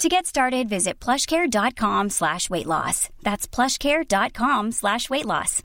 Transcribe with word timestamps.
To 0.00 0.08
get 0.08 0.24
started, 0.24 0.66
visit 0.66 0.98
plushcare.com 0.98 2.08
slash 2.08 2.48
weight 2.48 2.64
loss. 2.64 3.10
That's 3.22 3.46
plushcare.com 3.46 4.72
slash 4.72 5.10
weight 5.10 5.26
loss. 5.26 5.62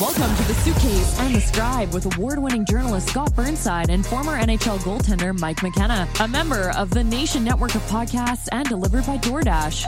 Welcome 0.00 0.34
to 0.34 0.42
The 0.48 0.54
Suitcase 0.54 1.20
and 1.20 1.32
the 1.32 1.40
Scribe 1.40 1.94
with 1.94 2.12
award-winning 2.16 2.66
journalist 2.66 3.10
Scott 3.10 3.36
Burnside 3.36 3.90
and 3.90 4.04
former 4.04 4.36
NHL 4.36 4.78
goaltender 4.78 5.38
Mike 5.38 5.62
McKenna, 5.62 6.08
a 6.18 6.26
member 6.26 6.70
of 6.70 6.90
the 6.90 7.04
Nation 7.04 7.44
Network 7.44 7.76
of 7.76 7.82
Podcasts 7.82 8.48
and 8.50 8.68
delivered 8.68 9.06
by 9.06 9.16
DoorDash. 9.18 9.84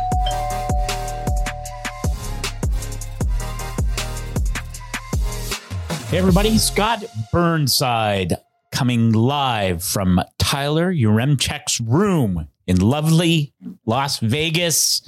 Hey, 6.11 6.19
everybody, 6.19 6.59
Scott 6.59 7.05
Burnside 7.33 8.34
coming 8.70 9.11
live 9.11 9.83
from 9.83 10.20
Tyler 10.47 10.92
Yaremchuk's 10.92 11.80
room 11.80 12.47
in 12.69 12.78
lovely 12.80 13.52
Las 13.84 14.20
Vegas. 14.20 15.02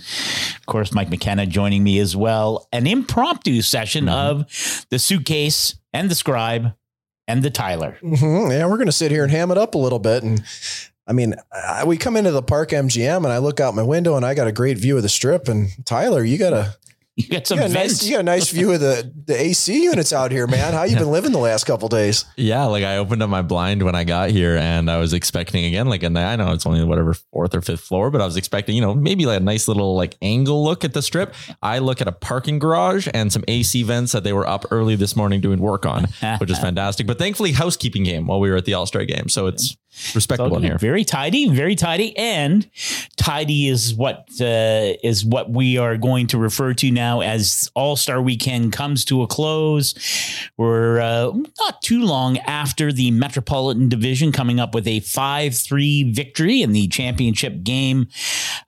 Of 0.59 0.67
course, 0.67 0.93
Mike 0.93 1.11
McKenna 1.11 1.47
joining 1.47 1.85
me 1.85 2.01
as 2.01 2.17
well. 2.17 2.67
An 2.73 2.89
impromptu 2.89 3.63
session 3.63 4.07
Mm-hmm. 4.07 4.41
of 4.41 4.87
the 4.91 4.99
suitcase 4.99 5.77
and 5.93 6.11
the 6.11 6.17
scribe 6.17 6.73
and 7.29 7.45
the 7.45 7.51
Tyler. 7.51 7.99
Mhm. 8.03 8.51
Yeah, 8.51 8.67
we're 8.67 8.79
going 8.79 8.87
to 8.87 8.93
sit 8.93 9.13
here 9.13 9.23
and 9.23 9.31
ham 9.31 9.53
it 9.53 9.59
up 9.59 9.77
a 9.77 9.79
little 9.79 10.01
bit. 10.01 10.25
And 10.25 10.43
I 11.07 11.13
mean, 11.13 11.37
I, 11.53 11.85
we 11.85 11.97
come 11.97 12.17
into 12.17 12.33
the 12.33 12.43
park 12.43 12.71
MGM 12.71 13.19
and 13.19 13.29
I 13.29 13.39
look 13.39 13.61
out 13.61 13.77
my 13.77 13.83
window 13.85 14.17
and 14.17 14.27
I 14.27 14.35
got 14.35 14.49
a 14.49 14.53
great 14.53 14.77
view 14.77 14.97
of 14.97 15.05
the 15.05 15.09
strip. 15.09 15.47
And 15.49 15.69
Tyler, 15.87 16.25
you 16.25 16.37
got 16.37 16.53
a, 16.53 16.75
You 17.29 17.29
got 17.29 17.41
you 17.41 17.45
some 17.47 17.59
got 17.59 17.71
a 17.71 17.73
nice, 17.73 18.05
you 18.05 18.13
got 18.13 18.21
a 18.21 18.23
nice 18.23 18.49
view 18.51 18.71
of 18.73 18.79
the, 18.79 19.13
the 19.27 19.35
AC 19.37 19.83
units 19.83 20.13
out 20.13 20.31
here, 20.31 20.47
man. 20.47 20.73
How 20.73 20.85
you 20.85 20.97
been 20.97 21.11
living 21.11 21.33
the 21.33 21.39
last 21.39 21.65
couple 21.65 21.89
days? 21.89 22.25
Yeah, 22.37 22.65
like 22.67 22.85
I 22.85 22.99
opened 22.99 23.25
up 23.25 23.29
my 23.29 23.43
blind 23.43 23.83
when 23.83 23.97
I 23.97 24.05
got 24.05 24.31
here 24.31 24.57
and 24.57 24.89
I 24.89 24.99
was 24.99 25.13
expecting 25.13 25.65
again, 25.65 25.89
like, 25.89 26.05
and 26.05 26.17
I 26.17 26.37
know 26.37 26.53
it's 26.53 26.65
only 26.65 26.85
whatever 26.85 27.15
fourth 27.15 27.57
or 27.57 27.61
fifth 27.61 27.81
floor, 27.81 28.13
but 28.13 28.21
I 28.21 28.25
was 28.25 28.37
expecting, 28.37 28.77
you 28.77 28.83
know, 28.83 28.95
maybe 28.95 29.27
like 29.27 29.41
a 29.41 29.43
nice 29.43 29.67
little 29.67 29.97
like 29.97 30.17
angle 30.23 30.63
look 30.63 30.85
at 30.85 30.93
the 30.93 31.03
strip. 31.03 31.35
I 31.61 31.81
look 31.81 32.01
at 32.01 32.07
a 32.07 32.13
parking 32.13 32.61
garage 32.61 33.09
and 33.13 33.33
some 33.33 33.43
AC 33.49 33.83
vents 33.83 34.13
that 34.13 34.23
they 34.23 34.33
were 34.33 34.47
up 34.47 34.67
early 34.71 34.95
this 34.95 35.17
morning 35.17 35.41
doing 35.41 35.59
work 35.59 35.87
on, 35.87 36.07
which 36.39 36.53
is 36.53 36.59
fantastic. 36.61 37.09
But 37.09 37.19
thankfully, 37.19 37.51
housekeeping 37.51 38.05
game 38.05 38.29
while 38.29 38.39
we 38.39 38.49
were 38.49 38.57
at 38.57 38.65
the 38.65 38.75
All 38.75 38.87
Star 38.87 39.05
game. 39.05 39.29
So 39.29 39.49
it's 39.49 39.77
respectable 40.15 40.61
here. 40.61 40.79
Very 40.79 41.05
tidy, 41.05 41.49
very 41.49 41.75
tidy, 41.75 42.17
and 42.17 42.69
tidy 43.17 43.69
is 43.69 43.95
what 43.95 44.29
uh, 44.41 44.95
is 45.03 45.25
what 45.25 45.51
we 45.51 45.77
are 45.79 45.97
going 45.97 46.27
to 46.29 46.39
refer 46.39 46.75
to 46.75 46.91
now 46.91 47.21
as 47.21 47.71
All 47.75 47.97
Star 47.97 48.21
Weekend 48.21 48.73
comes 48.73 49.05
to 49.07 49.23
a 49.23 49.27
close. 49.27 49.95
We're 50.57 51.01
uh, 51.01 51.33
not 51.61 51.83
too 51.83 52.03
long 52.03 52.39
after 52.39 52.93
the 52.93 53.11
Metropolitan 53.11 53.89
Division 53.89 54.33
coming 54.33 54.61
up 54.61 54.75
with 54.75 54.87
a 54.87 55.01
five 55.01 55.57
three 55.57 56.11
victory 56.13 56.63
in 56.63 56.73
the 56.73 56.89
championship 56.89 57.63
game. 57.63 58.09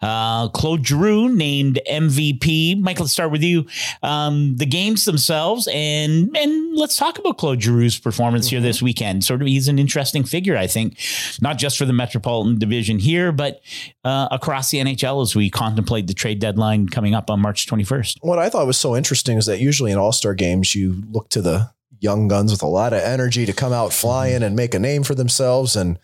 Uh, 0.01 0.49
Claude 0.49 0.87
Giroux 0.87 1.29
named 1.29 1.81
MVP. 1.91 2.81
Mike, 2.81 3.01
let's 3.01 3.13
start 3.13 3.31
with 3.31 3.43
you. 3.43 3.67
Um, 4.03 4.57
the 4.57 4.67
games 4.67 5.05
themselves, 5.05 5.69
and 5.73 6.37
and 6.37 6.77
let's 6.77 6.97
talk 6.97 7.19
about 7.19 7.39
Claude 7.39 7.61
Giroux's 7.61 7.99
performance 7.99 8.49
here 8.49 8.61
this 8.61 8.83
weekend. 8.83 9.25
Sort 9.25 9.43
of, 9.43 9.49
he's 9.49 9.69
an 9.69 9.79
interesting 9.79 10.25
figure, 10.25 10.57
I 10.57 10.67
think, 10.67 10.99
not 11.41 11.59
just 11.59 11.79
for 11.79 11.85
the 11.85 11.93
Metropolitan 11.93 12.59
Division 12.59 12.99
here, 12.99 13.33
but 13.33 13.61
uh, 14.05 14.29
across 14.31 14.71
the 14.71 14.79
NHL 14.79 15.23
as 15.23 15.35
we 15.35 15.51
contemplate 15.51 16.07
the 16.07 16.15
trade 16.15 16.39
deadline 16.39 16.89
coming 16.89 17.15
up 17.15 17.31
on 17.31 17.41
March 17.41 17.67
21st. 17.67 18.19
What 18.23 18.39
I 18.39 18.49
thought 18.49 18.67
was 18.67 18.79
so 18.79 18.97
interesting 18.97 19.39
is 19.39 19.47
that 19.47 19.61
usually 19.61 19.93
in 19.93 19.99
all 19.99 20.13
star 20.13 20.35
games, 20.35 20.75
you 20.75 21.03
look 21.11 21.29
to 21.31 21.43
the 21.43 21.71
young 22.01 22.29
guns 22.29 22.51
with 22.51 22.63
a 22.63 22.67
lot 22.67 22.93
of 22.93 23.01
energy 23.01 23.47
to 23.47 23.53
come 23.53 23.73
out 23.73 23.93
flying 23.93 24.43
and 24.43 24.57
make 24.57 24.75
a 24.75 24.79
name 24.79 25.03
for 25.03 25.15
themselves. 25.15 25.77
And 25.77 25.99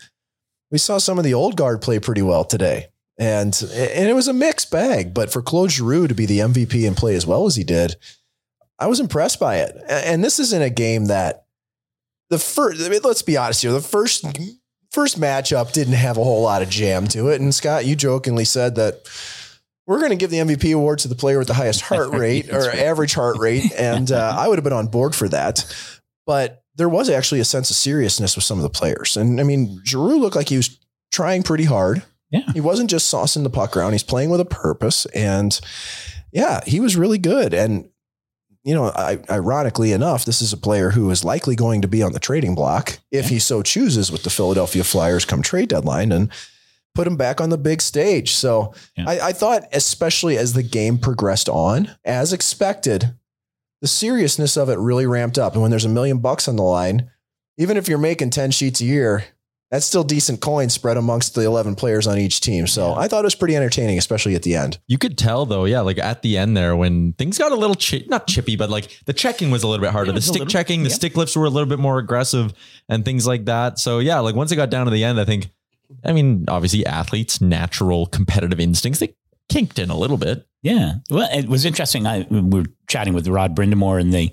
we 0.71 0.77
saw 0.77 0.97
some 0.97 1.17
of 1.17 1.23
the 1.23 1.33
old 1.33 1.57
guard 1.57 1.81
play 1.81 1.99
pretty 1.99 2.21
well 2.21 2.45
today. 2.45 2.87
And, 3.19 3.59
and 3.73 4.07
it 4.07 4.13
was 4.13 4.27
a 4.27 4.33
mixed 4.33 4.69
bag, 4.69 5.13
but 5.13 5.31
for 5.31 5.41
Claude 5.41 5.71
Giroux 5.71 6.07
to 6.07 6.13
be 6.13 6.27
the 6.27 6.39
MVP 6.39 6.87
and 6.87 6.95
play 6.95 7.15
as 7.15 7.25
well 7.25 7.47
as 7.47 7.55
he 7.55 7.63
did, 7.63 7.95
I 8.77 8.85
was 8.85 8.99
impressed 8.99 9.39
by 9.39 9.57
it. 9.57 9.75
And 9.89 10.23
this 10.23 10.37
isn't 10.39 10.61
a 10.61 10.69
game 10.69 11.05
that 11.05 11.45
the 12.29 12.37
first, 12.37 12.85
I 12.85 12.89
mean, 12.89 12.99
let's 13.03 13.23
be 13.23 13.35
honest 13.35 13.63
here, 13.63 13.71
the 13.71 13.81
first, 13.81 14.23
first 14.97 15.21
matchup 15.21 15.73
didn't 15.73 15.93
have 15.93 16.17
a 16.17 16.23
whole 16.23 16.41
lot 16.41 16.63
of 16.63 16.69
jam 16.71 17.07
to 17.07 17.27
it. 17.27 17.39
And 17.39 17.53
Scott, 17.53 17.85
you 17.85 17.95
jokingly 17.95 18.45
said 18.45 18.73
that 18.77 19.07
we're 19.85 19.99
going 19.99 20.09
to 20.09 20.15
give 20.15 20.31
the 20.31 20.37
MVP 20.37 20.73
award 20.73 20.97
to 20.99 21.07
the 21.07 21.13
player 21.13 21.37
with 21.37 21.47
the 21.47 21.53
highest 21.53 21.81
heart 21.81 22.09
rate 22.13 22.51
or 22.51 22.71
average 22.71 23.13
heart 23.13 23.37
rate. 23.37 23.71
And 23.77 24.11
uh, 24.11 24.35
I 24.35 24.47
would 24.47 24.57
have 24.57 24.63
been 24.63 24.73
on 24.73 24.87
board 24.87 25.13
for 25.13 25.29
that. 25.29 25.71
But 26.25 26.63
there 26.77 26.89
was 26.89 27.11
actually 27.11 27.41
a 27.41 27.45
sense 27.45 27.69
of 27.69 27.75
seriousness 27.75 28.35
with 28.35 28.43
some 28.43 28.57
of 28.57 28.63
the 28.63 28.71
players. 28.71 29.15
And 29.15 29.39
I 29.39 29.43
mean, 29.43 29.83
Giroux 29.85 30.17
looked 30.17 30.35
like 30.35 30.49
he 30.49 30.57
was 30.57 30.79
trying 31.11 31.43
pretty 31.43 31.65
hard. 31.65 32.01
Yeah. 32.31 32.51
He 32.55 32.59
wasn't 32.59 32.89
just 32.89 33.13
saucing 33.13 33.43
the 33.43 33.51
puck 33.51 33.77
around. 33.77 33.91
He's 33.91 34.01
playing 34.01 34.31
with 34.31 34.39
a 34.39 34.45
purpose. 34.45 35.05
And 35.13 35.61
yeah, 36.31 36.61
he 36.65 36.79
was 36.79 36.97
really 36.97 37.19
good. 37.19 37.53
And, 37.53 37.87
you 38.67 38.73
know, 38.73 38.91
I, 38.93 39.17
ironically 39.29 39.93
enough, 39.93 40.25
this 40.25 40.41
is 40.41 40.51
a 40.51 40.57
player 40.57 40.89
who 40.89 41.09
is 41.09 41.23
likely 41.23 41.55
going 41.55 41.81
to 41.83 41.87
be 41.87 42.03
on 42.03 42.11
the 42.11 42.19
trading 42.19 42.53
block 42.53 42.99
if 43.13 43.29
he 43.29 43.39
so 43.39 43.63
chooses 43.63 44.11
with 44.11 44.23
the 44.23 44.29
Philadelphia 44.29 44.83
Flyers 44.83 45.23
come 45.23 45.41
trade 45.41 45.69
deadline 45.69 46.11
and 46.11 46.29
put 46.93 47.07
him 47.07 47.15
back 47.15 47.39
on 47.39 47.49
the 47.49 47.57
big 47.57 47.81
stage. 47.81 48.33
So 48.33 48.73
Yeah. 48.97 49.05
I, 49.07 49.27
I 49.27 49.31
thought, 49.31 49.63
especially 49.71 50.37
as 50.37 50.51
the 50.51 50.63
game 50.63 50.97
progressed 50.97 51.47
on, 51.47 51.91
as 52.03 52.33
expected, 52.33 53.15
the 53.79 53.87
seriousness 53.87 54.57
of 54.57 54.67
it 54.67 54.79
really 54.79 55.05
ramped 55.05 55.37
up. 55.37 55.53
And 55.53 55.61
when 55.61 55.71
there's 55.71 55.85
a 55.85 55.89
million 55.89 56.17
bucks 56.17 56.49
on 56.49 56.57
the 56.57 56.63
line, 56.63 57.09
even 57.57 57.77
if 57.77 57.87
you're 57.87 57.97
making 57.97 58.31
10 58.31 58.51
sheets 58.51 58.81
a 58.81 58.85
year, 58.85 59.23
that's 59.71 59.85
still 59.85 60.03
decent 60.03 60.39
coin 60.41 60.69
spread 60.69 60.95
amongst 60.97 61.35
the 61.35 61.41
11 61.41 61.75
players 61.75 62.07
on 62.07 62.17
each 62.17 62.39
team. 62.39 62.67
So 62.67 62.93
I 62.95 63.07
thought 63.07 63.19
it 63.19 63.25
was 63.25 63.35
pretty 63.35 63.55
entertaining, 63.55 63.97
especially 63.97 64.33
at 64.35 64.43
the 64.43 64.55
end. 64.55 64.79
You 64.87 64.97
could 64.97 65.17
tell 65.17 65.45
though, 65.45 65.65
yeah, 65.65 65.81
like 65.81 65.97
at 65.97 66.21
the 66.21 66.37
end 66.37 66.55
there 66.55 66.75
when 66.75 67.13
things 67.13 67.37
got 67.37 67.51
a 67.51 67.55
little 67.55 67.75
chi- 67.75 68.05
not 68.07 68.27
chippy, 68.27 68.55
but 68.55 68.69
like 68.69 68.97
the 69.05 69.13
checking 69.13 69.51
was 69.51 69.63
a 69.63 69.67
little 69.67 69.83
bit 69.83 69.91
harder. 69.91 70.11
Yeah, 70.11 70.15
the 70.15 70.21
stick 70.21 70.33
little- 70.33 70.47
checking, 70.47 70.83
the 70.83 70.89
yeah. 70.89 70.95
stick 70.95 71.17
lifts 71.17 71.35
were 71.35 71.45
a 71.45 71.49
little 71.49 71.67
bit 71.67 71.79
more 71.79 71.97
aggressive 71.99 72.53
and 72.87 73.03
things 73.03 73.27
like 73.27 73.45
that. 73.45 73.77
So 73.79 73.99
yeah, 73.99 74.19
like 74.19 74.35
once 74.35 74.51
it 74.51 74.55
got 74.55 74.69
down 74.69 74.85
to 74.85 74.91
the 74.91 75.03
end, 75.03 75.19
I 75.19 75.25
think, 75.25 75.49
I 76.05 76.13
mean, 76.13 76.45
obviously 76.47 76.85
athletes, 76.85 77.41
natural 77.41 78.05
competitive 78.05 78.59
instincts, 78.59 78.99
they 78.99 79.15
kinked 79.49 79.79
in 79.79 79.89
a 79.89 79.97
little 79.97 80.17
bit. 80.17 80.47
Yeah. 80.61 80.95
Well, 81.09 81.29
it 81.31 81.47
was 81.47 81.65
interesting. 81.65 82.05
I 82.07 82.25
we 82.29 82.41
were 82.41 82.65
chatting 82.87 83.13
with 83.13 83.27
Rod 83.27 83.55
Brind'Amour 83.55 84.01
and 84.01 84.13
the 84.13 84.31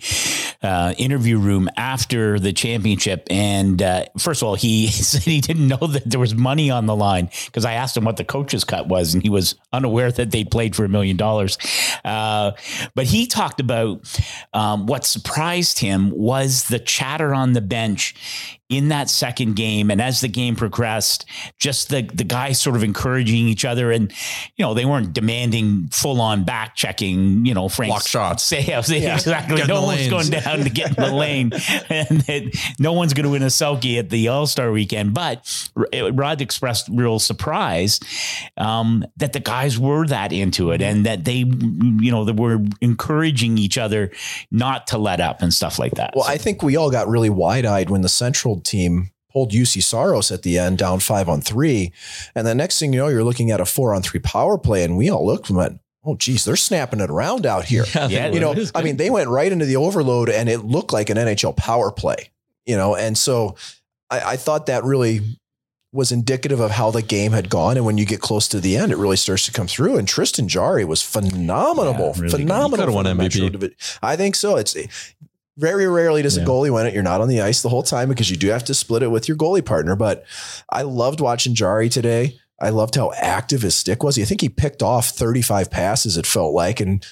uh, 0.65 0.95
interview 0.99 1.39
room 1.39 1.69
after 1.77 2.41
the 2.41 2.53
championship, 2.53 3.27
and 3.31 3.81
uh, 3.83 4.07
first 4.19 4.43
of 4.43 4.49
all, 4.49 4.55
he 4.57 4.87
said 4.91 5.23
he 5.23 5.41
didn't 5.41 5.69
know 5.69 5.87
that 5.87 6.03
there 6.11 6.19
was 6.19 6.35
money 6.35 6.71
on 6.71 6.87
the 6.87 6.97
line 6.97 7.31
because 7.47 7.65
I 7.65 7.75
asked 7.75 7.97
him 7.97 8.05
what 8.05 8.17
the 8.17 8.25
coach's 8.25 8.65
cut 8.65 8.89
was, 8.89 9.15
and 9.15 9.23
he 9.23 9.29
was 9.31 9.55
unaware 9.73 10.11
that 10.11 10.31
they 10.33 10.45
played 10.45 10.75
for 10.75 10.85
a 10.85 10.89
million 10.89 11.17
dollars. 11.17 11.59
Uh, 12.05 12.53
But 12.95 13.07
he 13.07 13.27
talked 13.27 13.61
about 13.61 14.01
um, 14.53 14.87
what 14.87 15.05
surprised 15.05 15.79
him 15.79 16.11
was 16.11 16.65
the 16.65 16.79
chatter 16.79 17.35
on 17.35 17.53
the 17.53 17.61
bench 17.61 18.15
in 18.71 18.89
that 18.89 19.11
second 19.11 19.55
game 19.57 19.91
and 19.91 20.01
as 20.01 20.21
the 20.21 20.29
game 20.29 20.57
progressed, 20.57 21.27
just 21.59 21.91
the 21.91 22.03
the 22.15 22.25
guys 22.25 22.61
sort 22.61 22.77
of 22.77 22.83
encouraging 22.83 23.47
each 23.47 23.65
other 23.65 23.91
and 23.93 24.13
you 24.57 24.65
know, 24.65 24.75
they 24.75 24.85
weren't 24.85 25.13
demanding 25.13 25.89
full 25.89 26.21
on 26.21 26.45
back 26.45 26.75
checking, 26.75 27.45
you 27.45 27.53
know, 27.55 27.69
Frank 27.69 27.91
Block 27.91 28.07
shots. 28.07 28.53
Yeah, 28.65 28.79
exactly. 28.79 29.57
Get 29.57 29.69
No 29.69 29.83
one's 29.83 29.99
lanes. 30.09 30.11
going 30.11 30.43
down 30.43 30.59
to 30.61 30.71
get 30.71 30.97
in 30.97 31.05
the 31.05 31.13
lane 31.15 31.53
and 31.89 32.21
that 32.23 32.75
no 32.79 32.93
one's 32.93 33.13
going 33.15 33.25
to 33.25 33.31
win 33.31 33.43
a 33.43 33.47
Selke 33.47 33.99
at 33.99 34.11
the 34.11 34.29
All-Star 34.29 34.71
weekend. 34.71 35.13
But 35.15 35.69
Rod 35.75 36.41
expressed 36.41 36.89
real 36.91 37.19
surprise 37.19 38.01
um, 38.57 39.05
that 39.17 39.33
the 39.33 39.41
guys 39.41 39.79
were 39.79 40.07
that 40.07 40.33
into 40.33 40.71
it 40.71 40.81
and 40.83 41.05
that 41.07 41.25
they, 41.25 41.45
you 41.45 42.11
know, 42.11 42.25
they 42.25 42.33
were 42.33 42.61
encouraging 42.81 43.59
each 43.59 43.77
other 43.79 44.11
not 44.51 44.87
to 44.89 44.99
let 44.99 45.21
up 45.21 45.43
and 45.43 45.53
stuff 45.53 45.79
like 45.79 45.93
that. 45.97 46.13
Well, 46.15 46.25
I 46.27 46.39
think 46.39 46.63
we 46.63 46.77
all 46.77 46.91
got 46.91 47.09
really 47.09 47.31
wide 47.31 47.67
eyed 47.67 47.91
when 47.91 48.01
the 48.03 48.09
Central 48.09 48.61
team 48.65 49.11
pulled 49.33 49.51
Juuse 49.51 49.83
Saros 49.83 50.31
at 50.31 50.43
the 50.43 50.59
end, 50.59 50.79
down 50.79 51.01
five 51.01 51.29
on 51.29 51.41
three. 51.41 51.93
And 52.35 52.47
the 52.47 52.55
next 52.55 52.79
thing 52.79 52.93
you 52.93 53.01
know, 53.01 53.09
you're 53.09 53.25
looking 53.25 53.51
at 53.51 53.61
a 53.61 53.65
four 53.65 53.95
on 53.95 54.03
three 54.03 54.21
power 54.21 54.57
play. 54.57 54.85
And 54.85 54.97
we 54.97 55.11
all 55.11 55.27
looked 55.27 55.49
and 55.49 55.59
went, 55.59 55.81
oh, 56.05 56.15
geez, 56.17 56.45
they're 56.45 56.57
snapping 56.57 57.01
it 57.01 57.11
around 57.11 57.47
out 57.47 57.65
here. 57.65 57.85
Yeah, 57.95 58.29
you 58.29 58.41
know, 58.41 58.55
I 58.75 58.83
mean, 58.83 58.97
they 58.97 59.11
went 59.11 59.29
right 59.29 59.51
into 59.51 59.65
the 59.65 59.77
overload 59.77 60.29
and 60.29 60.49
it 60.49 60.61
looked 60.61 60.93
like 60.93 61.11
an 61.11 61.17
NHL 61.17 61.57
power 61.57 61.91
play, 61.91 62.31
you 62.65 62.77
know, 62.77 62.95
and 62.95 63.17
so 63.19 63.57
I, 64.11 64.33
I 64.33 64.37
thought 64.37 64.67
that 64.67 64.85
really 64.85 65.21
was 65.93 66.11
indicative 66.11 66.61
of 66.61 66.73
how 66.73 66.91
the 66.91 67.03
game 67.03 67.33
had 67.33 67.49
gone. 67.49 67.77
And 67.77 67.87
when 67.87 67.99
you 67.99 68.05
get 68.05 68.21
close 68.21 68.49
to 68.49 68.61
the 68.61 68.77
end, 68.77 68.91
it 68.91 68.99
really 68.99 69.17
starts 69.17 69.47
to 69.47 69.53
come 69.53 69.69
through. 69.69 69.97
And 69.97 70.09
Tristan 70.09 70.49
Jarry 70.49 70.85
was 70.85 71.03
phenomenal, 71.03 71.95
Yeah, 71.95 72.13
really 72.21 72.29
phenomenal. 72.31 72.87
He 72.87 72.93
could've 72.93 72.95
won 72.95 73.05
MVP. 73.07 73.97
I 74.03 74.17
think 74.17 74.35
so. 74.35 74.57
It's 74.57 74.77
very 75.57 75.87
rarely 75.87 76.23
does 76.23 76.37
a 76.37 76.45
goalie 76.45 76.73
win 76.73 76.87
it. 76.87 76.95
You're 76.95 77.03
not 77.03 77.21
on 77.21 77.29
the 77.29 77.41
ice 77.41 77.63
the 77.63 77.69
whole 77.69 77.83
time 77.83 78.09
because 78.09 78.31
you 78.31 78.37
do 78.37 78.49
have 78.49 78.65
to 78.65 78.75
split 78.75 79.03
it 79.03 79.11
with 79.11 79.29
your 79.29 79.37
goalie 79.37 79.65
partner. 79.65 79.95
But 79.95 80.25
I 80.69 80.83
loved 80.83 81.21
watching 81.21 81.55
Jarry 81.55 81.89
today. 81.89 82.39
I 82.61 82.71
loved 82.71 82.95
how 82.95 83.13
active 83.17 83.63
his 83.63 83.75
stick 83.75 84.03
was. 84.03 84.19
I 84.19 84.25
think 84.25 84.41
he 84.41 84.49
picked 84.49 84.83
off 84.83 85.11
35 85.11 85.71
passes, 85.71 86.17
it 86.17 86.27
felt 86.27 86.55
like. 86.55 86.81
And 86.81 87.07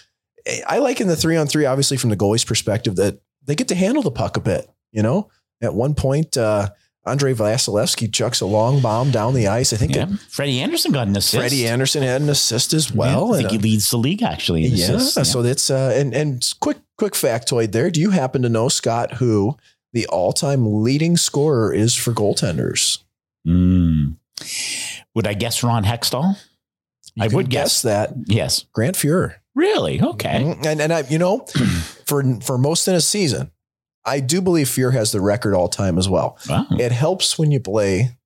I 0.66 0.78
like 0.78 1.00
in 1.00 1.08
the 1.08 1.16
three 1.16 1.36
on 1.36 1.46
three, 1.46 1.66
obviously, 1.66 1.96
from 1.96 2.10
the 2.10 2.16
goalie's 2.16 2.44
perspective, 2.44 2.96
that 2.96 3.20
they 3.44 3.54
get 3.54 3.68
to 3.68 3.74
handle 3.74 4.02
the 4.02 4.10
puck 4.10 4.36
a 4.36 4.40
bit. 4.40 4.68
You 4.92 5.02
know, 5.02 5.30
at 5.60 5.74
one 5.74 5.94
point, 5.94 6.36
uh, 6.36 6.70
Andrei 7.04 7.34
Vasilevskiy 7.34 8.12
chucks 8.12 8.40
a 8.40 8.46
long 8.46 8.80
bomb 8.80 9.10
down 9.10 9.34
the 9.34 9.48
ice. 9.48 9.72
I 9.72 9.76
think 9.76 9.96
yeah. 9.96 10.04
that 10.04 10.18
Freddie 10.20 10.60
Andersen 10.60 10.92
got 10.92 11.08
an 11.08 11.16
assist. 11.16 11.34
Freddie 11.34 11.66
Andersen 11.66 12.02
had 12.02 12.22
an 12.22 12.28
assist 12.28 12.72
as 12.72 12.92
well. 12.92 13.28
Yeah, 13.28 13.34
I 13.34 13.38
think 13.38 13.50
he 13.50 13.58
leads 13.58 13.90
the 13.90 13.96
league 13.96 14.22
actually. 14.22 14.66
In 14.66 14.72
yeah. 14.72 14.92
assists. 14.92 15.32
So 15.32 15.42
that's 15.42 15.70
uh, 15.70 15.92
and 15.96 16.14
and 16.14 16.48
quick 16.60 16.78
quick 17.02 17.14
factoid 17.14 17.72
there. 17.72 17.90
Do 17.90 18.00
you 18.00 18.10
happen 18.10 18.42
to 18.42 18.48
know 18.48 18.68
Scott 18.68 19.14
who 19.14 19.56
the 19.92 20.06
all 20.06 20.32
time 20.32 20.82
leading 20.84 21.16
scorer 21.16 21.72
is 21.74 21.94
for 21.96 22.12
goaltenders? 22.12 22.98
Mm. 23.46 24.16
Would 25.14 25.26
I 25.26 25.34
guess 25.34 25.62
Ron 25.64 25.84
Hextall? 25.84 26.36
You 27.14 27.24
I 27.24 27.26
would 27.28 27.50
guess. 27.50 27.82
that 27.82 28.12
Yes. 28.26 28.64
Grant 28.72 28.96
Fuhr. 28.96 29.34
Really? 29.54 30.00
Okay. 30.00 30.42
Mhm. 30.44 30.64
And 30.66 30.80
and 30.80 30.92
I 30.92 31.00
you 31.10 31.18
know 31.18 31.40
for 32.06 32.22
for 32.40 32.56
most 32.56 32.86
in 32.86 32.94
a 32.94 33.00
season, 33.00 33.50
I 34.04 34.20
do 34.20 34.40
believe 34.40 34.68
Fuhr 34.68 34.92
has 34.92 35.10
the 35.12 35.20
record 35.20 35.54
all 35.54 35.68
time 35.68 35.98
as 35.98 36.08
well. 36.08 36.38
Wow. 36.48 36.66
It 36.70 36.92
helps 36.92 37.36
when 37.38 37.50
you 37.50 37.58
play 37.60 38.16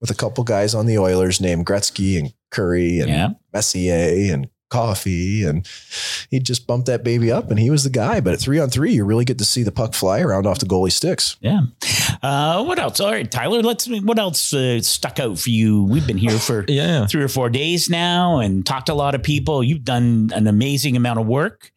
with 0.00 0.10
a 0.10 0.14
couple 0.14 0.44
guys 0.44 0.74
on 0.74 0.84
the 0.86 0.98
Oilers 0.98 1.40
named 1.40 1.66
Gretzky 1.66 2.18
and 2.18 2.32
Kurri 2.52 3.00
and 3.00 3.08
Yeah. 3.08 3.28
Messier 3.52 4.32
and 4.34 4.48
Coffey, 4.70 5.44
and 5.44 5.68
he'd 6.30 6.44
just 6.44 6.66
bumped 6.66 6.86
that 6.86 7.04
baby 7.04 7.30
up, 7.30 7.50
and 7.50 7.58
he 7.58 7.68
was 7.70 7.84
the 7.84 7.90
guy. 7.90 8.20
But 8.20 8.32
at 8.34 8.40
three 8.40 8.58
on 8.58 8.70
three, 8.70 8.92
you 8.92 9.04
really 9.04 9.24
get 9.24 9.38
to 9.38 9.44
see 9.44 9.62
the 9.62 9.72
puck 9.72 9.92
fly 9.94 10.20
around 10.20 10.46
off 10.46 10.58
the 10.60 10.66
goalie 10.66 10.92
sticks. 10.92 11.36
Yeah. 11.40 11.60
Uh, 12.22 12.64
what 12.64 12.78
else? 12.78 13.00
All 13.00 13.10
right, 13.10 13.30
Tyler. 13.30 13.62
Let's. 13.62 13.86
What 13.88 14.18
else 14.18 14.54
uh, 14.54 14.80
stuck 14.80 15.20
out 15.20 15.38
for 15.38 15.50
you? 15.50 15.84
We've 15.84 16.06
been 16.06 16.18
here 16.18 16.38
for 16.38 16.64
Yeah. 16.68 17.06
three 17.06 17.22
or 17.22 17.28
four 17.28 17.50
days 17.50 17.90
now 17.90 18.38
and 18.38 18.64
talked 18.64 18.86
to 18.86 18.92
a 18.92 18.94
lot 18.94 19.14
of 19.14 19.22
people. 19.22 19.62
You've 19.62 19.84
done 19.84 20.30
an 20.34 20.46
amazing 20.46 20.96
amount 20.96 21.18
of 21.18 21.26
work. 21.26 21.72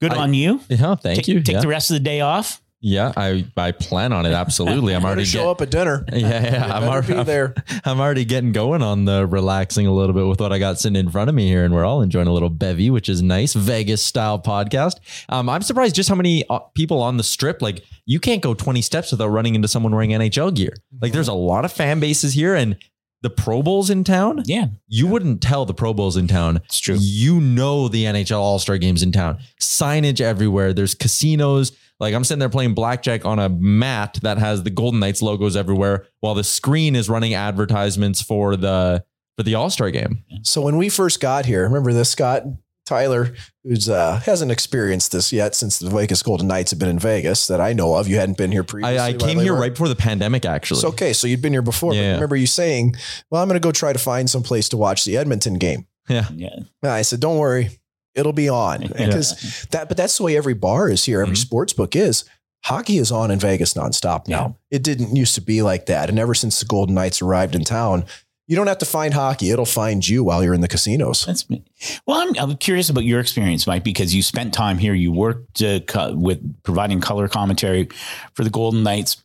Good 0.00 0.12
I- 0.12 0.18
on 0.22 0.34
you. 0.34 0.60
Yeah. 0.68 0.94
Thank 0.96 1.18
take, 1.18 1.28
you. 1.28 1.40
Take 1.42 1.54
yeah. 1.54 1.60
the 1.60 1.68
rest 1.68 1.90
of 1.90 1.94
the 1.94 2.00
day 2.00 2.20
off. 2.20 2.60
Yeah. 2.88 3.12
I, 3.16 3.44
I 3.56 3.72
plan 3.72 4.12
on 4.12 4.26
it. 4.26 4.32
Absolutely. 4.32 4.94
I'm 4.94 5.00
How 5.02 5.08
to 5.08 5.12
already 5.14 5.24
show 5.24 5.40
get- 5.40 5.48
up 5.48 5.60
at 5.62 5.70
dinner. 5.70 6.04
Yeah, 6.12 6.42
yeah. 6.42 6.74
I'm 6.76 6.84
already 6.84 7.22
there. 7.24 7.54
I'm 7.84 7.98
already 8.00 8.24
getting 8.24 8.52
going 8.52 8.80
on 8.82 9.04
the 9.06 9.26
relaxing 9.26 9.86
a 9.88 9.92
little 9.92 10.14
bit 10.14 10.26
with 10.26 10.40
what 10.40 10.52
I 10.52 10.58
got 10.58 10.78
sitting 10.78 10.96
in 10.96 11.10
front 11.10 11.28
of 11.28 11.34
me 11.34 11.46
here, 11.48 11.64
and 11.64 11.74
we're 11.74 11.84
all 11.84 12.00
enjoying 12.00 12.28
a 12.28 12.32
little 12.32 12.48
bevy, 12.48 12.88
which 12.90 13.08
is 13.08 13.22
nice. 13.22 13.54
Vegas 13.54 14.02
style 14.02 14.38
podcast. 14.40 14.94
Um, 15.28 15.48
I'm 15.48 15.62
surprised 15.62 15.96
just 15.96 16.08
how 16.08 16.14
many 16.14 16.44
uh, 16.48 16.60
people 16.74 17.02
on 17.02 17.16
the 17.16 17.24
strip. 17.24 17.60
Like, 17.60 17.84
you 18.06 18.20
can't 18.20 18.40
go 18.42 18.54
20 18.54 18.80
steps 18.82 19.10
without 19.10 19.28
running 19.28 19.54
into 19.56 19.66
someone 19.68 19.92
wearing 19.92 20.10
NHL 20.10 20.54
gear. 20.54 20.74
Like, 21.02 21.12
there's 21.12 21.28
a 21.28 21.34
lot 21.34 21.64
of 21.64 21.72
fan 21.72 21.98
bases 22.00 22.34
here, 22.34 22.54
and 22.54 22.76
the 23.22 23.30
Pro 23.30 23.62
Bowls 23.62 23.90
in 23.90 24.04
town. 24.04 24.42
Yeah, 24.46 24.66
You 24.86 25.06
wouldn't 25.08 25.40
tell 25.42 25.64
the 25.66 25.74
Pro 25.74 25.92
Bowls 25.92 26.16
in 26.16 26.28
town. 26.28 26.58
it's 26.66 26.78
true. 26.78 26.96
You 27.00 27.40
know 27.40 27.88
the 27.88 28.04
NHL 28.04 28.38
All 28.38 28.58
Star 28.60 28.78
games 28.78 29.02
in 29.02 29.10
town. 29.10 29.38
Signage 29.60 30.20
everywhere. 30.20 30.72
There's 30.72 30.94
casinos. 30.94 31.72
Like 32.00 32.14
I'm 32.14 32.24
sitting 32.24 32.40
there 32.40 32.48
playing 32.48 32.74
blackjack 32.74 33.24
on 33.24 33.38
a 33.38 33.48
mat 33.48 34.18
that 34.22 34.38
has 34.38 34.62
the 34.62 34.70
Golden 34.70 35.00
Knights 35.00 35.22
logos 35.22 35.56
everywhere, 35.56 36.06
while 36.20 36.34
the 36.34 36.44
screen 36.44 36.94
is 36.94 37.08
running 37.08 37.34
advertisements 37.34 38.20
for 38.22 38.56
the 38.56 39.04
for 39.36 39.42
the 39.42 39.54
All 39.54 39.70
Star 39.70 39.90
game. 39.90 40.22
So 40.42 40.60
when 40.60 40.76
we 40.76 40.88
first 40.88 41.20
got 41.20 41.46
here, 41.46 41.62
remember 41.62 41.92
this, 41.92 42.10
Scott? 42.10 42.44
Tyler, 42.84 43.34
who's 43.64 43.88
uh, 43.88 44.20
hasn't 44.26 44.52
experienced 44.52 45.10
this 45.10 45.32
yet 45.32 45.56
since 45.56 45.80
the 45.80 45.90
Vegas 45.90 46.22
Golden 46.22 46.46
Knights 46.46 46.70
have 46.70 46.78
been 46.78 46.88
in 46.88 47.00
Vegas 47.00 47.48
that 47.48 47.60
I 47.60 47.72
know 47.72 47.96
of. 47.96 48.06
You 48.06 48.14
hadn't 48.16 48.38
been 48.38 48.52
here 48.52 48.62
previously. 48.62 48.98
I, 49.00 49.08
I 49.08 49.12
came 49.14 49.40
here 49.40 49.54
were- 49.54 49.60
right 49.60 49.72
before 49.72 49.88
the 49.88 49.96
pandemic, 49.96 50.44
actually. 50.44 50.76
It's 50.78 50.84
okay. 50.84 51.12
So 51.12 51.26
you'd 51.26 51.42
been 51.42 51.52
here 51.52 51.62
before. 51.62 51.90
But 51.90 51.96
Yeah. 51.96 52.12
remember 52.14 52.36
you 52.36 52.46
saying, 52.46 52.94
"Well, 53.28 53.42
I'm 53.42 53.48
going 53.48 53.60
to 53.60 53.66
go 53.66 53.72
try 53.72 53.92
to 53.92 53.98
find 53.98 54.30
some 54.30 54.44
place 54.44 54.68
to 54.68 54.76
watch 54.76 55.04
the 55.04 55.16
Edmonton 55.16 55.54
game." 55.54 55.86
Yeah. 56.08 56.28
Yeah, 56.32 56.50
And 56.82 56.92
I 56.92 57.02
said, 57.02 57.18
"Don't 57.18 57.38
worry, 57.38 57.70
it'll 58.16 58.32
be 58.32 58.48
on." 58.48 58.80
Because 58.96 59.66
that, 59.70 59.88
but 59.88 59.96
that's 59.96 60.16
the 60.16 60.24
way 60.24 60.36
every 60.36 60.54
bar 60.54 60.88
is 60.88 61.04
here. 61.04 61.20
Every 61.22 61.34
Mhm. 61.34 61.38
sports 61.38 61.72
book 61.72 61.94
is. 61.94 62.24
Hockey 62.64 62.98
is 62.98 63.12
on 63.12 63.30
in 63.30 63.38
Vegas 63.38 63.74
nonstop 63.74 64.26
now. 64.26 64.56
It 64.72 64.82
didn't 64.82 65.14
used 65.14 65.34
to 65.36 65.40
be 65.40 65.62
like 65.62 65.86
that, 65.86 66.08
and 66.08 66.18
ever 66.18 66.34
since 66.34 66.58
the 66.58 66.66
Golden 66.66 66.94
Knights 66.96 67.22
arrived 67.22 67.54
in 67.54 67.62
town, 67.62 68.04
you 68.48 68.56
don't 68.56 68.66
have 68.66 68.78
to 68.78 68.84
find 68.86 69.14
hockey; 69.14 69.50
it'll 69.50 69.64
find 69.64 70.06
you 70.08 70.24
while 70.24 70.42
you're 70.42 70.54
in 70.54 70.62
the 70.62 70.68
casinos. 70.68 71.24
That's 71.26 71.48
me. 71.48 71.62
Well, 72.06 72.18
I'm, 72.20 72.34
I'm 72.38 72.56
curious 72.56 72.88
about 72.90 73.04
your 73.04 73.20
experience, 73.20 73.66
Mike, 73.68 73.84
because 73.84 74.14
you 74.16 74.22
spent 74.22 74.52
time 74.52 74.78
here. 74.78 74.94
You 74.94 75.12
worked 75.12 75.62
uh, 75.62 75.80
co- 75.80 76.14
with 76.16 76.60
providing 76.64 77.00
color 77.00 77.28
commentary 77.28 77.88
for 78.34 78.42
the 78.42 78.50
Golden 78.50 78.82
Knights. 78.82 79.22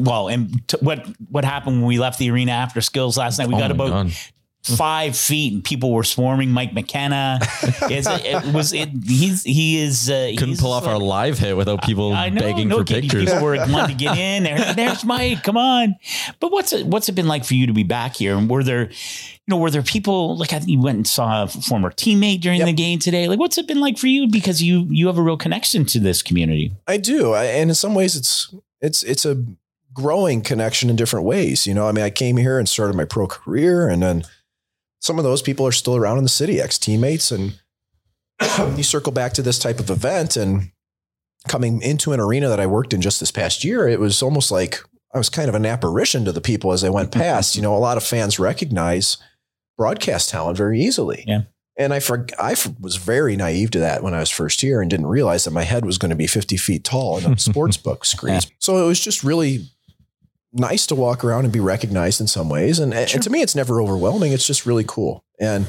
Well, 0.00 0.28
and 0.28 0.62
t- 0.68 0.76
what 0.80 1.04
what 1.30 1.44
happened 1.44 1.78
when 1.78 1.86
we 1.86 1.98
left 1.98 2.20
the 2.20 2.30
arena 2.30 2.52
after 2.52 2.80
skills 2.80 3.16
last 3.16 3.38
night? 3.40 3.48
We 3.48 3.54
Oh 3.54 3.58
got 3.58 3.70
my 3.70 3.74
about 3.86 3.88
God. 3.90 4.12
Five 4.64 5.16
feet, 5.16 5.52
and 5.52 5.64
people 5.64 5.92
were 5.92 6.04
swarming 6.04 6.50
Mike 6.50 6.72
McKenna. 6.72 7.38
It's, 7.90 8.06
it 8.08 8.54
was 8.54 8.72
it, 8.72 8.88
he's 9.04 9.42
he 9.42 9.80
is 9.82 10.08
uh, 10.08 10.32
couldn't 10.38 10.58
pull 10.58 10.72
off 10.72 10.86
our 10.86 10.98
live 10.98 11.38
hit 11.38 11.56
without 11.56 11.82
people 11.82 12.12
I 12.12 12.28
know, 12.28 12.40
begging 12.40 12.68
no 12.68 12.78
for 12.78 12.84
kidding. 12.84 13.02
pictures. 13.10 13.24
People 13.30 13.42
were 13.44 13.56
wanting 13.68 13.96
to 13.98 14.04
get 14.04 14.16
in 14.16 14.44
there. 14.44 14.72
There's 14.74 15.04
Mike. 15.04 15.42
Come 15.42 15.56
on. 15.56 15.96
But 16.40 16.52
what's 16.52 16.72
it 16.72 16.86
what's 16.86 17.08
it 17.08 17.12
been 17.12 17.26
like 17.28 17.44
for 17.44 17.54
you 17.54 17.66
to 17.66 17.72
be 17.72 17.82
back 17.82 18.16
here? 18.16 18.36
And 18.36 18.48
were 18.48 18.62
there, 18.62 18.84
you 18.90 19.48
know, 19.48 19.56
were 19.58 19.70
there 19.70 19.82
people 19.82 20.36
like 20.38 20.52
I 20.52 20.58
think 20.58 20.70
you 20.70 20.80
went 20.80 20.96
and 20.96 21.06
saw 21.06 21.42
a 21.42 21.48
former 21.48 21.90
teammate 21.90 22.40
during 22.40 22.60
Yep. 22.60 22.66
the 22.66 22.72
game 22.72 22.98
today? 23.00 23.28
Like, 23.28 23.38
what's 23.40 23.58
it 23.58 23.66
been 23.66 23.80
like 23.80 23.98
for 23.98 24.06
you? 24.06 24.28
Because 24.28 24.62
you 24.62 24.86
you 24.88 25.06
have 25.08 25.18
a 25.18 25.22
real 25.22 25.36
connection 25.36 25.84
to 25.86 25.98
this 25.98 26.22
community. 26.22 26.72
I 26.86 26.96
do, 26.98 27.32
I, 27.32 27.44
and 27.46 27.70
in 27.70 27.74
some 27.74 27.94
ways, 27.94 28.14
it's 28.16 28.54
it's 28.80 29.02
it's 29.02 29.26
a 29.26 29.44
growing 29.92 30.40
connection 30.40 30.88
in 30.88 30.96
different 30.96 31.26
ways. 31.26 31.66
You 31.66 31.74
know, 31.74 31.88
I 31.88 31.92
mean, 31.92 32.04
I 32.04 32.10
came 32.10 32.36
here 32.36 32.58
and 32.58 32.68
started 32.68 32.96
my 32.96 33.04
pro 33.04 33.26
career, 33.26 33.88
and 33.88 34.02
then 34.02 34.22
some 35.02 35.18
of 35.18 35.24
those 35.24 35.42
people 35.42 35.66
are 35.66 35.72
still 35.72 35.96
around 35.96 36.18
in 36.18 36.22
the 36.22 36.30
city, 36.30 36.60
ex 36.60 36.78
teammates, 36.78 37.30
and 37.32 37.60
you 38.76 38.84
circle 38.84 39.12
back 39.12 39.32
to 39.34 39.42
this 39.42 39.58
type 39.58 39.80
of 39.80 39.90
event 39.90 40.36
and 40.36 40.70
coming 41.48 41.82
into 41.82 42.12
an 42.12 42.20
arena 42.20 42.48
that 42.48 42.60
I 42.60 42.66
worked 42.66 42.94
in 42.94 43.00
just 43.00 43.18
this 43.18 43.32
past 43.32 43.64
year, 43.64 43.88
it 43.88 43.98
was 43.98 44.22
almost 44.22 44.52
like 44.52 44.80
I 45.12 45.18
was 45.18 45.28
kind 45.28 45.48
of 45.48 45.56
an 45.56 45.66
apparition 45.66 46.24
to 46.24 46.32
the 46.32 46.40
people 46.40 46.72
as 46.72 46.84
I 46.84 46.88
went 46.88 47.10
past. 47.12 47.56
you 47.56 47.62
know, 47.62 47.76
a 47.76 47.78
lot 47.78 47.96
of 47.96 48.04
fans 48.04 48.38
recognize 48.38 49.16
broadcast 49.76 50.30
talent 50.30 50.56
very 50.56 50.80
easily. 50.80 51.24
Yeah. 51.26 51.42
And 51.76 51.92
I 51.92 52.00
for, 52.00 52.26
I 52.38 52.54
was 52.78 52.96
very 52.96 53.34
naive 53.34 53.70
to 53.72 53.80
that 53.80 54.02
when 54.02 54.14
I 54.14 54.20
was 54.20 54.30
first 54.30 54.60
here 54.60 54.80
and 54.80 54.90
didn't 54.90 55.06
realize 55.06 55.44
that 55.44 55.52
my 55.52 55.62
head 55.62 55.84
was 55.84 55.98
going 55.98 56.10
to 56.10 56.16
be 56.16 56.26
50 56.26 56.56
feet 56.58 56.84
tall 56.84 57.18
in 57.18 57.32
a 57.32 57.38
sports 57.40 57.76
book 57.76 58.04
screen. 58.04 58.40
So 58.58 58.84
it 58.84 58.86
was 58.86 59.00
just 59.00 59.24
really 59.24 59.70
nice 60.52 60.86
to 60.88 60.94
walk 60.94 61.24
around 61.24 61.44
and 61.44 61.52
be 61.52 61.60
recognized 61.60 62.20
in 62.20 62.26
some 62.26 62.48
ways. 62.48 62.78
And, 62.78 62.92
and 62.92 63.22
to 63.22 63.30
me, 63.30 63.40
it's 63.42 63.54
never 63.54 63.80
overwhelming. 63.80 64.32
It's 64.32 64.46
just 64.46 64.66
really 64.66 64.84
cool. 64.86 65.24
And 65.40 65.66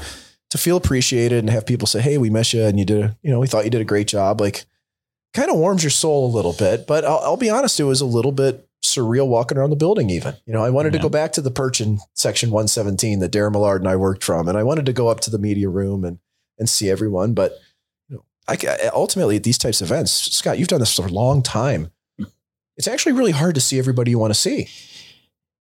to 0.49 0.57
feel 0.57 0.77
appreciated 0.77 1.39
and 1.39 1.49
have 1.49 1.65
people 1.65 1.87
say, 1.87 2.01
Hey, 2.01 2.17
we 2.17 2.29
miss 2.29 2.53
you. 2.53 2.63
And 2.63 2.77
you 2.77 2.85
did 2.85 3.03
a, 3.03 3.17
you 3.21 3.31
know, 3.31 3.39
we 3.39 3.47
thought 3.47 3.63
you 3.63 3.71
did 3.71 3.81
a 3.81 3.85
great 3.85 4.07
job. 4.07 4.39
Like 4.41 4.65
kind 5.33 5.49
of 5.49 5.57
warms 5.57 5.83
your 5.83 5.89
soul 5.89 6.27
a 6.27 6.35
little 6.35 6.53
bit, 6.53 6.85
but 6.85 7.03
I'll, 7.05 7.19
I'll 7.19 7.37
be 7.37 7.49
honest. 7.49 7.79
It 7.79 7.85
was 7.85 8.01
a 8.01 8.05
little 8.05 8.31
bit 8.31 8.67
surreal 8.83 9.25
walking 9.27 9.57
around 9.57 9.69
the 9.71 9.75
building. 9.77 10.09
Even, 10.09 10.35
you 10.45 10.53
know, 10.53 10.63
I 10.63 10.69
wanted 10.69 10.93
Yeah. 10.93 10.99
to 10.99 11.03
go 11.03 11.09
back 11.09 11.31
to 11.33 11.41
the 11.41 11.49
perch 11.49 11.79
in 11.81 11.99
section 12.13 12.51
117 12.51 13.19
that 13.19 13.31
Darren 13.31 13.53
Millard 13.53 13.81
and 13.81 13.89
I 13.89 13.95
worked 13.95 14.23
from. 14.23 14.47
And 14.47 14.57
I 14.57 14.63
wanted 14.63 14.85
to 14.85 14.93
go 14.93 15.07
up 15.07 15.21
to 15.21 15.31
the 15.31 15.39
media 15.39 15.69
room 15.69 16.03
and, 16.03 16.19
and 16.59 16.69
see 16.69 16.89
everyone. 16.89 17.33
But 17.33 17.57
you 18.09 18.17
know, 18.17 18.25
I, 18.47 18.57
ultimately 18.93 19.37
at 19.37 19.43
these 19.43 19.57
types 19.57 19.81
of 19.81 19.89
events, 19.89 20.11
Scott, 20.11 20.59
you've 20.59 20.67
done 20.67 20.81
this 20.81 20.95
for 20.95 21.05
a 21.07 21.09
long 21.11 21.41
time. 21.41 21.89
It's 22.77 22.87
actually 22.87 23.13
really 23.13 23.31
hard 23.31 23.55
to 23.55 23.61
see 23.61 23.79
everybody 23.79 24.11
you 24.11 24.19
want 24.19 24.33
to 24.33 24.39
see. 24.39 24.69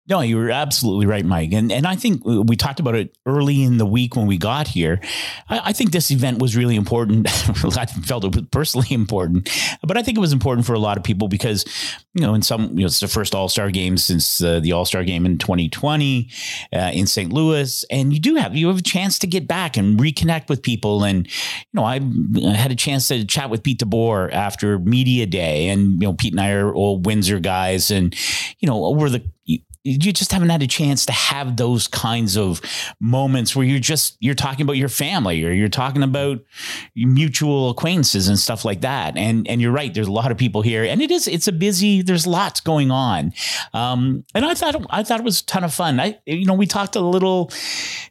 No, 0.09 0.21
you 0.21 0.37
were 0.37 0.51
absolutely 0.51 1.07
right, 1.07 1.25
Mike. 1.25 1.53
And 1.53 1.71
and 1.71 1.87
I 1.87 1.95
think 1.95 2.25
we 2.25 2.57
talked 2.57 2.81
about 2.81 2.97
it 2.97 3.17
early 3.25 3.63
in 3.63 3.79
the 3.79 3.87
week 3.87 4.17
when 4.17 4.27
we 4.27 4.37
got 4.37 4.67
here. 4.67 5.01
I, 5.49 5.61
I 5.67 5.73
think 5.73 5.93
this 5.93 6.11
event 6.11 6.41
was 6.41 6.57
really 6.57 6.75
important. 6.75 7.29
I 7.79 7.87
felt 7.87 8.25
it 8.25 8.35
was 8.35 8.45
personally 8.51 8.89
important, 8.91 9.49
but 9.87 9.97
I 9.97 10.03
think 10.03 10.19
it 10.19 10.21
was 10.21 10.33
important 10.33 10.67
for 10.67 10.75
a 10.75 10.81
lot 10.81 10.97
of 10.97 11.05
people 11.05 11.29
because 11.29 11.65
you 12.15 12.21
know, 12.21 12.35
in 12.35 12.43
some, 12.43 12.71
you 12.77 12.81
know, 12.81 12.87
it's 12.87 12.99
the 12.99 13.07
first 13.07 13.33
All 13.33 13.49
Star 13.49 13.71
game 13.71 13.97
since 13.97 14.43
uh, 14.43 14.59
the 14.59 14.73
All 14.73 14.85
Star 14.85 15.05
game 15.05 15.25
in 15.25 15.39
2020 15.39 16.29
uh, 16.73 16.91
in 16.93 17.07
St. 17.07 17.33
Louis, 17.33 17.85
and 17.89 18.13
you 18.13 18.19
do 18.19 18.35
have 18.35 18.57
you 18.57 18.67
have 18.69 18.79
a 18.79 18.83
chance 18.83 19.21
to 19.21 19.29
get 19.29 19.47
back 19.47 19.77
and 19.77 20.01
reconnect 20.01 20.49
with 20.49 20.63
people. 20.63 21.05
And 21.05 21.29
you 21.29 21.33
know, 21.75 21.85
I 21.85 22.01
had 22.55 22.73
a 22.73 22.77
chance 22.77 23.07
to 23.09 23.25
chat 23.25 23.51
with 23.51 23.63
Pete 23.63 23.79
DeBoer 23.79 24.33
after 24.33 24.81
media 24.81 25.27
day, 25.27 25.69
and 25.69 26.03
you 26.03 26.09
know, 26.09 26.13
Pete 26.13 26.33
and 26.33 26.41
I 26.41 26.51
are 26.51 26.75
old 26.75 27.07
Windsor 27.07 27.39
guys, 27.39 27.93
and 27.93 28.15
you 28.59 28.67
know, 28.67 28.85
over 28.85 29.09
the 29.09 29.23
you 29.85 30.13
just 30.13 30.31
haven't 30.31 30.51
had 30.51 30.63
a 30.63 30.67
chance 30.67 31.05
to 31.07 31.13
have 31.13 31.57
those 31.57 31.89
kinds 31.89 32.37
of 32.37 32.61
moments 33.01 33.57
where 33.57 33.67
you're 33.67 33.81
just 33.81 34.17
you're 34.21 34.35
talking 34.35 34.63
about 34.63 34.77
your 34.77 34.89
family 34.89 35.45
or 35.45 35.51
you're 35.51 35.69
talking 35.69 36.05
about 36.05 36.39
mutual 36.95 37.71
acquaintances 37.71 38.29
and 38.29 38.39
stuff 38.39 38.65
like 38.65 38.83
that. 38.83 39.17
And 39.17 39.49
and 39.49 39.61
you're 39.61 39.73
right 39.73 39.93
there's 39.93 40.07
a 40.07 40.13
lot 40.13 40.31
of 40.31 40.39
people 40.39 40.63
here 40.63 40.85
and 40.85 41.03
it 41.03 41.11
is 41.11 41.27
it's 41.27 41.49
a 41.49 41.53
busy 41.53 42.01
there's 42.03 42.27
lots 42.27 42.61
going 42.61 42.91
on. 42.93 43.33
Um, 43.75 44.25
and 44.35 44.45
i 44.45 44.55
thought 44.55 44.87
i 44.91 45.03
thought 45.03 45.21
it 45.21 45.25
was 45.25 45.41
a 45.41 45.47
ton 45.47 45.65
of 45.65 45.75
fun. 45.75 45.99
I 45.99 46.19
you 46.27 46.47
know 46.47 46.55
we 46.55 46.67
talked 46.67 46.95
a 46.95 47.01
little 47.01 47.51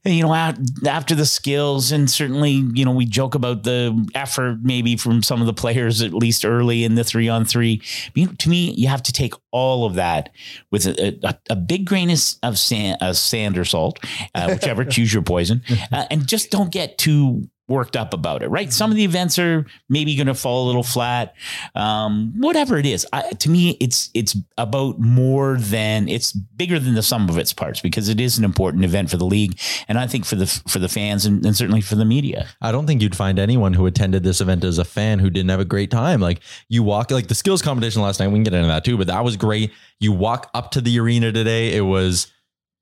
you 0.04 0.24
know 0.24 0.34
after 0.34 1.16
the 1.16 1.26
skills 1.26 1.92
and 1.94 2.10
certainly 2.10 2.64
you 2.74 2.84
know 2.84 2.92
we 2.92 3.06
joke 3.06 3.34
about 3.34 3.64
the 3.64 4.08
effort 4.14 4.60
maybe 4.62 4.98
from 4.98 5.24
some 5.24 5.40
of 5.40 5.48
the 5.48 5.54
players 5.54 6.02
at 6.02 6.14
least 6.14 6.44
early 6.44 6.84
in 6.84 6.96
the 6.96 7.06
three 7.06 7.30
on 7.30 7.46
three. 7.46 7.82
To 8.16 8.50
me 8.50 8.72
you 8.72 8.90
have 8.90 9.04
to 9.04 9.14
take 9.14 9.34
all 9.52 9.86
of 9.86 9.96
that 9.96 10.30
with 10.70 10.86
a, 10.86 11.18
a, 11.24 11.36
a 11.50 11.61
big 11.66 11.86
grain 11.86 12.10
of 12.10 12.58
sand, 12.58 12.98
of 13.02 13.18
sand 13.18 13.58
or 13.58 13.66
salt, 13.66 14.00
uh, 14.36 14.48
whichever, 14.48 14.86
choose 14.96 15.14
your 15.14 15.24
poison, 15.24 15.62
uh, 15.92 16.06
and 16.10 16.28
just 16.28 16.52
don't 16.52 16.72
get 16.72 16.98
too 16.98 17.50
worked 17.72 17.96
up 17.96 18.14
about 18.14 18.44
it, 18.44 18.50
right? 18.50 18.72
Some 18.72 18.92
of 18.92 18.98
the 18.98 19.04
events 19.04 19.40
are 19.40 19.66
maybe 19.90 20.16
going 20.16 20.28
to 20.28 20.36
fall 20.36 20.66
a 20.66 20.68
little 20.68 20.84
flat. 20.84 21.34
Um, 21.74 22.34
whatever 22.38 22.78
it 22.78 22.86
is, 22.86 23.08
I, 23.12 23.32
to 23.32 23.50
me, 23.50 23.78
it's 23.80 24.10
it's 24.14 24.36
about 24.58 25.00
more 25.00 25.58
than 25.58 26.08
it's 26.08 26.34
bigger 26.34 26.78
than 26.78 26.94
the 26.94 27.02
sum 27.02 27.30
of 27.30 27.38
its 27.38 27.54
parts 27.54 27.82
because 27.82 28.10
it 28.10 28.20
is 28.20 28.38
an 28.38 28.44
important 28.44 28.84
event 28.84 29.10
for 29.10 29.18
the 29.18 29.26
league, 29.26 29.60
and 29.88 29.98
I 29.98 30.06
think 30.06 30.26
for 30.26 30.36
the 30.36 30.48
for 30.68 30.80
the 30.80 30.90
fans 30.90 31.26
and, 31.26 31.46
and 31.46 31.56
certainly 31.56 31.82
for 31.82 31.96
the 31.96 32.06
media. 32.06 32.48
I 32.62 32.72
don't 32.72 32.86
think 32.86 33.02
you'd 33.02 33.16
find 33.16 33.40
anyone 33.40 33.74
who 33.74 33.86
attended 33.86 34.24
this 34.24 34.42
event 34.42 34.64
as 34.64 34.78
a 34.78 34.86
fan 34.86 35.20
who 35.20 35.30
didn't 35.30 35.50
have 35.50 35.60
a 35.60 35.66
great 35.66 35.90
time. 35.90 36.20
Like 36.20 36.42
you 36.68 36.84
walk, 36.84 37.10
like 37.10 37.28
the 37.28 37.36
skills 37.36 37.62
competition 37.62 38.02
last 38.02 38.20
night. 38.20 38.28
We 38.28 38.36
can 38.36 38.44
get 38.44 38.54
into 38.54 38.68
that 38.68 38.84
too, 38.84 38.98
but 38.98 39.08
that 39.08 39.24
was 39.24 39.38
great. 39.38 39.72
You 40.00 40.12
walk 40.12 40.50
up 40.54 40.72
to 40.72 40.82
the 40.82 41.00
arena 41.00 41.32
today. 41.32 41.76
It 41.76 41.82
was 41.82 42.32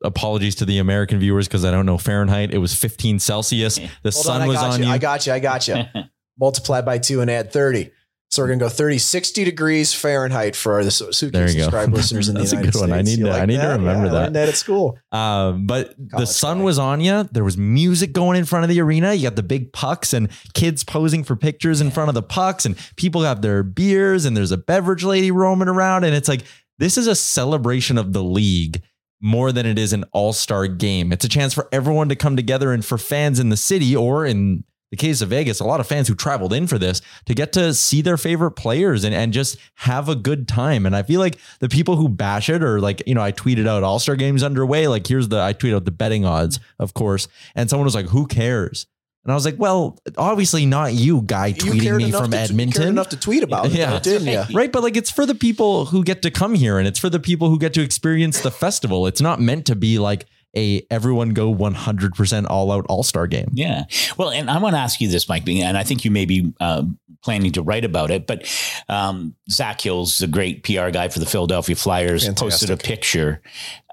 apologies 0.03 0.55
to 0.55 0.65
the 0.65 0.77
American 0.79 1.19
viewers 1.19 1.47
because 1.47 1.65
I 1.65 1.71
don't 1.71 1.85
know 1.85 1.97
Fahrenheit. 1.97 2.53
It 2.53 2.59
was 2.59 2.73
15 2.73 3.19
Celsius. 3.19 3.77
The 4.03 4.11
Hold 4.11 4.25
sun 4.25 4.35
on, 4.37 4.41
I 4.43 4.47
was 4.47 4.57
on 4.57 4.79
you. 4.81 4.87
you. 4.87 4.93
I 4.93 4.97
got 4.97 5.25
you. 5.27 5.33
I 5.33 5.39
got 5.39 5.67
you. 5.67 5.75
Multiply 6.39 6.81
by 6.81 6.97
two 6.99 7.21
and 7.21 7.29
add 7.29 7.51
30. 7.51 7.91
So 8.31 8.43
we're 8.43 8.47
going 8.49 8.59
to 8.59 8.65
go 8.65 8.69
30, 8.69 8.99
60 8.99 9.43
degrees 9.43 9.91
Fahrenheit 9.93 10.55
for 10.55 10.73
our 10.73 10.83
the 10.83 11.29
There 11.33 11.49
you 11.49 11.65
listeners 11.91 12.29
in 12.29 12.35
the 12.35 12.41
That's 12.41 12.53
a 12.53 12.57
good 12.57 12.75
one. 12.75 12.91
I 12.93 13.01
States. 13.01 13.17
need 13.17 13.25
to- 13.25 13.31
I 13.31 13.45
need 13.47 13.59
to 13.59 13.67
remember 13.69 13.85
Yeah, 13.87 13.91
I 13.91 14.03
that. 14.09 14.13
learned 14.13 14.35
that 14.35 14.49
at 14.49 14.55
school. 14.55 14.99
Um, 15.11 15.65
but 15.65 15.95
the 15.97 16.27
sun 16.27 16.61
was 16.61 16.77
on 16.77 17.01
you. 17.01 17.27
There 17.31 17.43
was 17.43 17.57
music 17.57 18.13
going 18.13 18.37
in 18.37 18.45
front 18.45 18.63
of 18.65 18.69
the 18.69 18.79
arena. 18.81 19.15
You 19.15 19.23
got 19.23 19.35
the 19.35 19.41
big 19.41 19.73
pucks 19.73 20.13
and 20.13 20.29
kids 20.53 20.83
posing 20.83 21.23
for 21.23 21.35
pictures 21.35 21.81
in 21.81 21.89
front 21.89 22.09
of 22.09 22.13
the 22.13 22.21
pucks, 22.21 22.67
and 22.67 22.77
people 22.97 23.23
have 23.23 23.41
their 23.41 23.63
beers, 23.63 24.25
and 24.25 24.37
there's 24.37 24.51
a 24.51 24.57
beverage 24.57 25.03
lady 25.03 25.31
roaming 25.31 25.67
around. 25.67 26.03
And 26.03 26.13
it's 26.15 26.29
like, 26.29 26.43
this 26.77 26.99
is 26.99 27.07
a 27.07 27.15
celebration 27.15 27.97
of 27.97 28.13
the 28.13 28.23
league 28.23 28.83
more 29.21 29.51
than 29.51 29.65
it 29.65 29.77
is 29.77 29.93
an 29.93 30.05
all 30.11 30.33
star 30.33 30.67
game. 30.67 31.11
It's 31.11 31.25
a 31.25 31.29
chance 31.29 31.53
for 31.53 31.67
everyone 31.71 32.09
to 32.09 32.15
come 32.15 32.35
together 32.35 32.71
and 32.71 32.83
for 32.83 32.97
fans 32.97 33.39
in 33.39 33.49
the 33.49 33.57
city 33.57 33.95
or 33.95 34.25
in 34.25 34.63
the 34.91 34.97
case 34.97 35.21
of 35.21 35.29
Vegas, 35.29 35.59
a 35.59 35.65
lot 35.65 35.79
of 35.79 35.87
fans 35.87 36.07
who 36.07 36.15
traveled 36.15 36.51
in 36.51 36.65
for 36.65 36.79
this 36.79 37.01
to 37.25 37.35
get 37.35 37.53
to 37.53 37.73
see 37.73 38.01
their 38.01 38.17
favorite 38.17 38.51
players 38.51 39.03
and, 39.03 39.13
and 39.13 39.33
just 39.33 39.57
have 39.75 40.09
a 40.09 40.15
good 40.15 40.47
time. 40.47 40.85
And 40.85 40.95
I 40.95 41.03
feel 41.03 41.19
like 41.19 41.37
the 41.59 41.69
people 41.69 41.95
who 41.95 42.09
bash 42.09 42.49
it 42.49 42.63
or 42.63 42.79
like, 42.79 43.03
you 43.05 43.13
know, 43.13 43.21
I 43.21 43.31
tweeted 43.31 43.67
out 43.67 43.83
All 43.83 43.99
Star 43.99 44.15
games 44.15 44.41
underway. 44.41 44.87
Like, 44.87 45.05
here's 45.05 45.27
the, 45.27 45.41
I 45.41 45.53
tweeted 45.53 45.75
out 45.75 45.85
the 45.85 45.91
betting 45.91 46.25
odds, 46.25 46.59
of 46.79 46.93
course. 46.93 47.27
And 47.53 47.69
someone 47.69 47.85
was 47.85 47.95
like, 47.95 48.07
who 48.07 48.25
cares? 48.25 48.87
And 49.29 49.33
I 49.33 49.35
was 49.35 49.45
like, 49.45 49.59
well, 49.59 49.95
obviously 50.17 50.65
not 50.65 50.95
you, 50.95 51.21
guy 51.21 51.53
tweeting 51.53 51.81
cared 51.83 51.97
me 52.01 52.09
from 52.11 52.31
to, 52.31 52.37
You 52.37 52.39
cared 52.39 52.49
Edmonton. 52.49 52.87
enough 52.87 53.09
to 53.09 53.15
tweet 53.15 53.43
about 53.43 53.67
it, 53.67 53.73
Yeah. 53.73 53.91
though, 53.91 53.99
didn't 53.99 54.27
you? 54.27 54.57
Right. 54.57 54.71
But 54.71 54.81
like 54.81 54.97
it's 54.97 55.11
for 55.11 55.27
the 55.27 55.35
people 55.35 55.85
who 55.85 56.03
get 56.03 56.23
to 56.23 56.31
come 56.31 56.55
here 56.55 56.79
and 56.79 56.87
it's 56.87 56.97
for 56.97 57.11
the 57.11 57.19
people 57.19 57.47
who 57.51 57.59
get 57.59 57.75
to 57.75 57.81
experience 57.83 58.41
the 58.41 58.49
festival. 58.49 59.05
It's 59.05 59.21
not 59.21 59.39
meant 59.39 59.67
to 59.67 59.75
be 59.75 59.99
like 59.99 60.25
a 60.57 60.83
everyone 60.89 61.33
go 61.33 61.53
100% 61.53 62.47
all 62.49 62.71
out 62.71 62.87
all 62.89 63.03
star 63.03 63.27
game. 63.27 63.51
Yeah. 63.53 63.83
Well, 64.17 64.31
and 64.31 64.49
I 64.49 64.57
want 64.57 64.73
to 64.73 64.79
ask 64.79 64.99
you 64.99 65.07
this, 65.07 65.29
Mike, 65.29 65.47
and 65.47 65.77
I 65.77 65.83
think 65.83 66.03
you 66.03 66.09
may 66.09 66.25
be 66.25 66.51
uh, 66.59 66.85
planning 67.23 67.51
to 67.51 67.61
write 67.61 67.85
about 67.85 68.09
it, 68.09 68.25
but 68.25 68.51
um, 68.89 69.35
Zach 69.51 69.79
Hill's 69.81 70.17
the 70.17 70.25
great 70.25 70.63
PR 70.63 70.89
guy 70.89 71.09
for 71.09 71.19
the 71.19 71.27
Philadelphia 71.27 71.75
Flyers, 71.75 72.27
posted 72.29 72.71
a 72.71 72.77
picture 72.77 73.43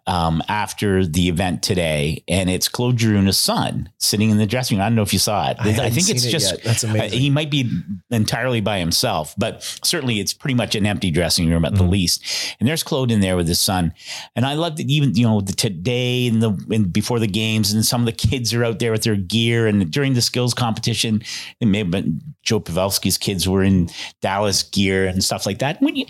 um, 0.06 0.42
after 0.48 1.04
the 1.04 1.28
event 1.28 1.62
today, 1.62 2.22
and 2.28 2.48
it's 2.48 2.68
Claude 2.68 2.96
Giroux's 2.96 3.38
son 3.38 3.90
sitting 3.98 4.30
in 4.30 4.38
the 4.38 4.46
dressing 4.46 4.76
room. 4.78 4.84
I 4.84 4.88
don't 4.88 4.94
know 4.96 5.02
if 5.02 5.12
you 5.12 5.18
saw 5.18 5.50
it. 5.50 5.56
I 5.58 5.68
haven't 5.70 5.92
think 5.94 6.08
it's 6.10 6.24
it 6.24 6.30
just. 6.30 6.62
That's 6.62 6.84
amazing. 6.84 7.18
uh, 7.18 7.20
he 7.20 7.30
might 7.30 7.50
be 7.50 7.70
entirely 8.10 8.60
by 8.60 8.78
himself, 8.78 9.34
but 9.36 9.62
certainly 9.82 10.20
it's 10.20 10.32
pretty 10.32 10.54
much 10.54 10.74
an 10.74 10.86
empty 10.86 11.10
dressing 11.10 11.50
room 11.50 11.64
at 11.64 11.74
the 11.74 11.82
least. 11.82 12.22
And 12.60 12.68
there's 12.68 12.82
Claude 12.82 13.10
in 13.10 13.20
there 13.20 13.36
with 13.36 13.48
his 13.48 13.58
son, 13.60 13.92
and 14.36 14.46
I 14.46 14.54
love 14.54 14.76
that 14.76 14.88
even 14.88 15.14
you 15.14 15.26
know 15.26 15.40
the 15.40 15.52
today 15.52 16.28
and 16.28 16.42
the 16.42 16.50
and 16.70 16.92
before 16.92 17.18
the 17.18 17.26
games, 17.26 17.72
and 17.72 17.84
some 17.84 18.00
of 18.02 18.06
the 18.06 18.12
kids 18.12 18.54
are 18.54 18.64
out 18.64 18.78
there 18.78 18.92
with 18.92 19.02
their 19.02 19.16
gear, 19.16 19.66
and 19.66 19.90
during 19.90 20.14
the 20.14 20.22
skills 20.22 20.54
competition, 20.54 21.22
it 21.60 21.66
may 21.66 21.78
have 21.78 21.90
been 21.90 22.20
Joe 22.42 22.60
Pavelski's 22.60 23.18
kids 23.18 23.48
were 23.48 23.62
in 23.64 23.88
Dallas 24.22 24.62
gear 24.62 25.06
and 25.06 25.22
stuff 25.24 25.46
like 25.46 25.58
that. 25.58 25.80
When 25.82 25.96
you 25.96 26.06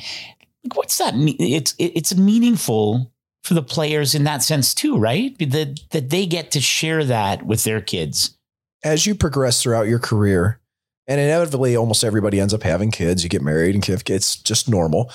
what's 0.74 0.98
that? 0.98 1.16
mean? 1.16 1.36
It's 1.38 1.74
it- 1.78 1.92
it's 1.96 2.14
meaningful 2.14 3.12
for 3.46 3.54
the 3.54 3.62
players 3.62 4.14
in 4.14 4.24
that 4.24 4.42
sense 4.42 4.74
too, 4.74 4.98
right? 4.98 5.38
That 5.38 5.80
that 5.90 6.10
they 6.10 6.26
get 6.26 6.50
to 6.50 6.60
share 6.60 7.04
that 7.04 7.46
with 7.46 7.64
their 7.64 7.80
kids. 7.80 8.36
as 8.84 9.06
you 9.06 9.14
progress 9.14 9.62
throughout 9.62 9.88
your 9.88 9.98
career, 9.98 10.60
and 11.06 11.20
inevitably 11.20 11.76
almost 11.76 12.04
everybody 12.04 12.40
ends 12.40 12.54
up 12.54 12.62
having 12.62 12.90
kids, 12.90 13.22
you 13.22 13.30
get 13.30 13.42
married 13.42 13.74
and 13.74 13.84
have 13.86 14.04
kids, 14.04 14.26
it's 14.26 14.36
just 14.36 14.68
normal 14.68 15.10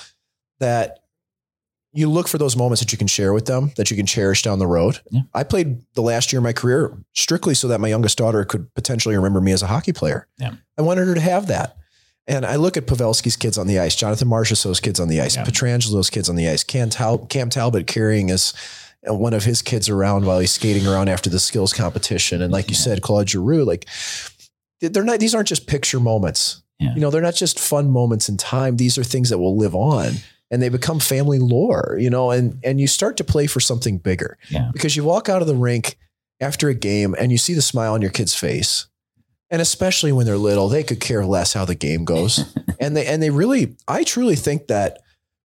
that 0.60 1.00
you 1.92 2.08
look 2.08 2.28
for 2.28 2.38
those 2.38 2.56
moments 2.56 2.80
that 2.80 2.92
you 2.92 2.98
can 2.98 3.06
share 3.06 3.34
with 3.34 3.44
them, 3.46 3.72
that 3.76 3.90
you 3.90 3.96
can 3.96 4.06
cherish 4.06 4.42
down 4.42 4.58
the 4.58 4.66
road. 4.66 5.00
Yeah. 5.10 5.22
I 5.34 5.44
played 5.44 5.82
the 5.94 6.00
last 6.00 6.32
year 6.32 6.38
of 6.38 6.44
my 6.44 6.54
career 6.54 6.96
strictly 7.12 7.54
so 7.54 7.68
that 7.68 7.80
my 7.80 7.88
youngest 7.88 8.16
daughter 8.16 8.44
could 8.44 8.72
potentially 8.74 9.14
remember 9.14 9.40
me 9.40 9.52
as 9.52 9.62
a 9.62 9.66
hockey 9.66 9.92
player. 9.92 10.26
Yeah. 10.38 10.54
I 10.78 10.82
wanted 10.82 11.06
her 11.06 11.14
to 11.14 11.20
have 11.20 11.48
that. 11.48 11.76
And 12.28 12.46
I 12.46 12.56
look 12.56 12.76
at 12.76 12.86
Pavelski's 12.86 13.36
kids 13.36 13.58
on 13.58 13.66
the 13.66 13.78
ice, 13.80 13.96
Jonathan 13.96 14.28
Marchessault's 14.28 14.78
kids 14.80 15.00
on 15.00 15.08
the 15.08 15.20
ice, 15.20 15.36
Yeah. 15.36 15.44
Pietrangelo's 15.44 16.08
kids 16.10 16.28
on 16.28 16.36
the 16.36 16.48
ice, 16.48 16.62
Cam, 16.62 16.88
Tal- 16.88 17.26
Cam 17.26 17.50
Talbot 17.50 17.86
carrying 17.86 18.28
his 18.28 18.54
uh, 19.08 19.12
one 19.14 19.34
of 19.34 19.42
his 19.44 19.60
kids 19.62 19.88
around 19.88 20.24
while 20.24 20.38
he's 20.38 20.52
skating 20.52 20.86
around 20.86 21.08
after 21.08 21.28
the 21.28 21.40
skills 21.40 21.72
competition. 21.72 22.40
And 22.40 22.52
like 22.52 22.68
you 22.68 22.76
said, 22.76 23.02
Claude 23.02 23.28
Giroux, 23.30 23.64
like 23.64 23.86
they're 24.80 25.02
not, 25.04 25.18
these 25.20 25.34
aren't 25.34 25.48
just 25.48 25.66
picture 25.66 25.98
moments. 26.00 26.62
Yeah. 26.78 26.94
You 26.94 27.00
know, 27.00 27.10
they're 27.10 27.20
not 27.22 27.34
just 27.34 27.58
fun 27.58 27.90
moments 27.90 28.28
in 28.28 28.36
time. 28.36 28.76
These 28.76 28.98
are 28.98 29.04
things 29.04 29.28
that 29.30 29.38
will 29.38 29.56
live 29.56 29.74
on 29.74 30.12
and 30.50 30.62
they 30.62 30.68
become 30.68 31.00
family 31.00 31.38
lore, 31.40 31.96
you 32.00 32.10
know, 32.10 32.30
and, 32.30 32.58
and 32.64 32.80
you 32.80 32.86
start 32.86 33.16
to 33.16 33.24
play 33.24 33.46
for 33.48 33.58
something 33.60 33.98
bigger 33.98 34.38
Yeah. 34.50 34.70
because 34.72 34.94
you 34.96 35.02
walk 35.04 35.28
out 35.28 35.42
of 35.42 35.48
the 35.48 35.54
rink 35.56 35.96
after 36.40 36.68
a 36.68 36.74
game 36.74 37.14
and 37.18 37.32
you 37.32 37.38
see 37.38 37.54
the 37.54 37.62
smile 37.62 37.94
on 37.94 38.02
your 38.02 38.10
kid's 38.10 38.34
face. 38.34 38.86
And 39.52 39.60
especially 39.60 40.10
when 40.12 40.26
they're 40.26 40.38
little, 40.38 40.68
they 40.68 40.82
could 40.82 40.98
care 40.98 41.24
less 41.24 41.52
how 41.52 41.64
the 41.64 41.74
game 41.74 42.04
goes. 42.04 42.56
and 42.80 42.96
they, 42.96 43.06
and 43.06 43.22
they 43.22 43.30
really, 43.30 43.76
I 43.86 44.02
truly 44.02 44.34
think 44.34 44.66
that 44.68 44.98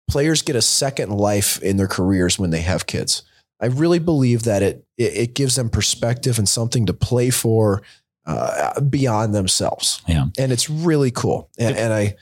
players 0.08 0.44
get 0.44 0.56
a 0.56 0.62
second 0.62 1.10
life 1.10 1.62
in 1.62 1.78
their 1.78 1.88
careers 1.88 2.40
when 2.40 2.52
they 2.52 2.62
have 2.62 2.86
kids. 2.86 3.24
I 3.60 3.66
really 3.66 4.00
believe 4.00 4.44
that 4.44 4.62
it, 4.62 4.86
it, 4.98 5.14
it 5.14 5.34
gives 5.34 5.56
them 5.56 5.70
perspective 5.70 6.38
and 6.38 6.48
something 6.48 6.86
to 6.86 6.94
play 6.94 7.32
for 7.32 7.82
uh, 8.26 8.80
beyond 8.80 9.34
themselves. 9.34 10.02
Yeah. 10.08 10.28
And 10.38 10.52
it's 10.52 10.70
really 10.70 11.12
cool. 11.12 11.50
And, 11.58 11.76
and 11.76 11.92
I, 11.92 12.16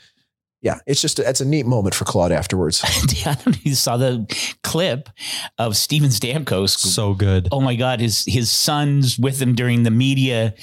yeah, 0.64 0.78
it's 0.86 1.00
just, 1.00 1.18
it's 1.18 1.40
a 1.40 1.44
neat 1.44 1.66
moment 1.66 1.94
for 1.94 2.04
Claude 2.06 2.32
afterwards. 2.32 2.82
I 2.84 3.34
don't 3.34 3.46
know 3.46 3.52
you 3.62 3.74
saw 3.74 3.96
the 3.98 4.26
clip 4.62 5.10
of 5.58 5.76
Steven 5.76 6.08
Stamkos. 6.08 6.70
So 6.78 7.12
good. 7.14 7.48
Oh 7.52 7.60
my 7.60 7.76
God, 7.76 8.00
his 8.00 8.24
his 8.26 8.50
son's 8.50 9.18
with 9.18 9.40
him 9.40 9.54
during 9.54 9.82
the 9.82 9.90
media 9.90 10.54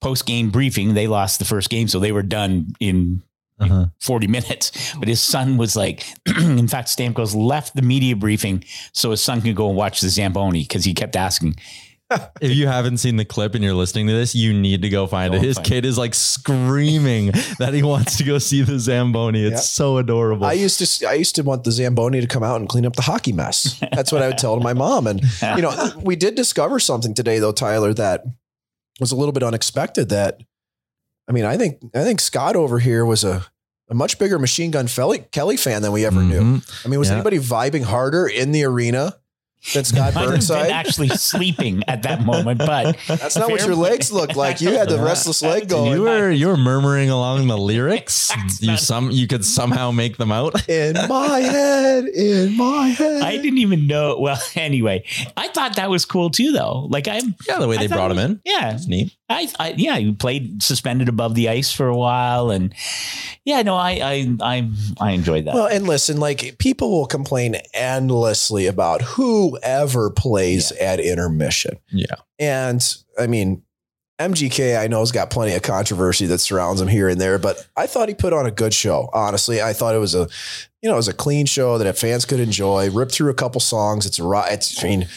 post 0.00 0.24
game 0.26 0.50
briefing. 0.50 0.94
They 0.94 1.06
lost 1.06 1.38
the 1.38 1.44
first 1.44 1.68
game, 1.70 1.86
so 1.86 2.00
they 2.00 2.12
were 2.12 2.22
done 2.24 2.72
in 2.80 3.22
Uh-huh. 3.60 3.86
40 4.00 4.26
minutes. 4.26 4.72
But 4.98 5.06
his 5.06 5.20
son 5.20 5.56
was 5.58 5.76
like, 5.76 6.04
in 6.26 6.66
fact, 6.66 6.88
Stamkos 6.88 7.34
left 7.36 7.76
the 7.76 7.82
media 7.82 8.16
briefing 8.16 8.64
so 8.92 9.10
his 9.12 9.22
son 9.22 9.40
could 9.42 9.54
go 9.54 9.68
and 9.68 9.76
watch 9.76 10.00
the 10.00 10.08
Zamboni 10.08 10.62
because 10.62 10.84
he 10.84 10.94
kept 10.94 11.14
asking, 11.14 11.54
if 12.40 12.52
you 12.54 12.66
haven't 12.66 12.98
seen 12.98 13.16
the 13.16 13.24
clip 13.24 13.54
and 13.54 13.62
you're 13.64 13.74
listening 13.74 14.06
to 14.08 14.12
this, 14.12 14.34
you 14.34 14.52
need 14.52 14.82
to 14.82 14.88
go 14.88 15.06
find 15.06 15.32
Go 15.32 15.38
it. 15.38 15.42
His 15.44 15.56
find 15.56 15.66
kid 15.66 15.84
is 15.84 15.96
like 15.98 16.14
screaming 16.14 17.26
that 17.58 17.72
he 17.74 17.82
wants 17.82 18.16
to 18.18 18.24
go 18.24 18.38
see 18.38 18.62
the 18.62 18.78
Zamboni. 18.78 19.42
It's 19.44 19.52
Yeah. 19.52 19.58
so 19.58 19.98
adorable. 19.98 20.46
I 20.46 20.52
used 20.52 20.78
to 21.00 21.08
I 21.08 21.14
used 21.14 21.34
to 21.36 21.42
want 21.42 21.64
the 21.64 21.72
Zamboni 21.72 22.20
to 22.20 22.26
come 22.26 22.42
out 22.42 22.60
and 22.60 22.68
clean 22.68 22.86
up 22.86 22.96
the 22.96 23.02
hockey 23.02 23.32
mess. 23.32 23.80
That's 23.92 24.12
what 24.12 24.22
I 24.22 24.28
would 24.28 24.38
tell 24.38 24.58
my 24.60 24.72
mom. 24.74 25.06
And 25.06 25.20
you 25.56 25.62
know, 25.62 25.92
we 26.02 26.16
did 26.16 26.34
discover 26.34 26.78
something 26.78 27.14
today 27.14 27.38
though, 27.38 27.52
Tyler, 27.52 27.94
that 27.94 28.24
was 29.00 29.12
a 29.12 29.16
little 29.16 29.32
bit 29.32 29.42
unexpected. 29.42 30.08
That 30.10 30.40
I 31.28 31.32
mean, 31.32 31.44
I 31.44 31.56
think 31.56 31.78
I 31.94 32.02
think 32.04 32.20
Scott 32.20 32.56
over 32.56 32.78
here 32.78 33.04
was 33.04 33.24
a 33.24 33.44
a 33.90 33.94
much 33.94 34.18
bigger 34.18 34.38
Machine 34.38 34.70
Gun 34.70 34.86
Kelly 35.32 35.56
fan 35.56 35.82
than 35.82 35.92
we 35.92 36.06
ever 36.06 36.22
knew. 36.22 36.40
Mhm. 36.40 36.84
I 36.84 36.88
mean, 36.88 36.98
was 36.98 37.08
Yeah. 37.08 37.16
anybody 37.16 37.38
vibing 37.38 37.82
harder 37.82 38.26
in 38.26 38.52
the 38.52 38.64
arena 38.64 39.16
than 39.74 39.84
Scott 39.84 40.14
Might 40.14 40.22
been 40.22 40.30
Burnside? 40.32 40.70
actually 40.70 41.08
sleeping 41.10 41.82
at 41.86 42.02
that 42.02 42.24
moment, 42.24 42.58
but 42.58 42.96
That's 43.06 43.36
not 43.36 43.50
what 43.50 43.60
your 43.60 43.74
play. 43.76 43.90
legs 43.90 44.10
looked 44.12 44.36
like. 44.36 44.60
You 44.60 44.70
had 44.76 44.88
the 44.88 44.98
restless 44.98 45.40
leg 45.42 45.68
going. 45.68 45.92
You 45.92 46.02
were 46.02 46.30
you 46.30 46.48
were 46.48 46.56
murmuring 46.56 47.10
along 47.10 47.46
the 47.48 47.56
lyrics. 47.58 48.30
You 48.60 48.76
some 48.76 49.10
you 49.10 49.26
could 49.26 49.44
somehow 49.44 49.90
make 49.90 50.16
them 50.18 50.30
out. 50.32 50.68
in 50.68 50.94
my 51.08 51.40
head, 51.40 52.06
in 52.06 52.56
my 52.56 52.88
head. 52.88 53.22
I 53.22 53.36
didn't 53.38 53.58
even 53.58 53.86
know. 53.86 54.18
Well, 54.18 54.38
anyway, 54.56 55.04
I 55.36 55.48
thought 55.48 55.76
that 55.76 55.90
was 55.90 56.04
cool 56.04 56.30
too, 56.30 56.52
though. 56.52 56.86
Like 56.90 57.08
I'm, 57.08 57.34
Yeah, 57.48 57.58
the 57.58 57.68
way 57.68 57.76
they 57.78 57.88
thought 57.88 57.94
brought 57.96 58.10
him 58.12 58.16
was- 58.18 58.24
in. 58.26 58.40
yeah, 58.44 58.74
It's 58.74 58.86
neat. 58.86 59.14
I, 59.28 59.48
I, 59.58 59.74
yeah, 59.78 59.96
you 59.96 60.12
played 60.12 60.62
suspended 60.62 61.08
above 61.08 61.34
the 61.34 61.48
ice 61.48 61.72
for 61.72 61.86
a 61.88 61.96
while, 61.96 62.50
and 62.50 62.74
yeah, 63.44 63.62
no, 63.62 63.74
I, 63.76 63.90
I, 64.02 64.36
I, 64.42 64.70
I 65.00 65.10
enjoyed 65.12 65.46
that. 65.46 65.54
Well, 65.54 65.66
and 65.68 65.86
listen, 65.86 66.20
like 66.20 66.58
people 66.58 66.90
will 66.90 67.06
complain 67.06 67.56
endlessly 67.72 68.66
about 68.66 69.00
whoever 69.52 70.10
plays 70.10 70.72
at 70.72 71.00
intermission. 71.00 71.78
Yeah. 71.90 72.06
And 72.38 72.82
I 73.18 73.26
mean, 73.26 73.62
MGK, 74.18 74.78
I 74.80 74.86
know, 74.86 75.00
has 75.00 75.10
got 75.12 75.30
plenty 75.30 75.54
of 75.54 75.62
controversy 75.62 76.26
that 76.26 76.38
surrounds 76.38 76.80
him 76.80 76.88
here 76.88 77.08
and 77.08 77.20
there, 77.20 77.38
but 77.38 77.66
I 77.76 77.86
thought 77.86 78.08
he 78.08 78.14
put 78.14 78.32
on 78.32 78.46
a 78.46 78.50
good 78.50 78.72
show. 78.72 79.10
Honestly, 79.12 79.60
I 79.60 79.72
thought 79.72 79.94
it 79.94 79.98
was 79.98 80.14
a, 80.14 80.28
you 80.80 80.88
know, 80.88 80.94
it 80.94 80.98
was 80.98 81.08
a 81.08 81.12
clean 81.14 81.46
show 81.46 81.78
that 81.78 81.98
fans 81.98 82.24
could 82.24 82.40
enjoy. 82.40 82.90
Ripped 82.90 83.12
through 83.12 83.30
a 83.30 83.34
couple 83.34 83.60
songs. 83.60 84.06
It's 84.06 84.18
a 84.18 84.24
rock. 84.24 84.46
It's, 84.50 84.82
I 84.84 84.88
mean, 84.88 85.08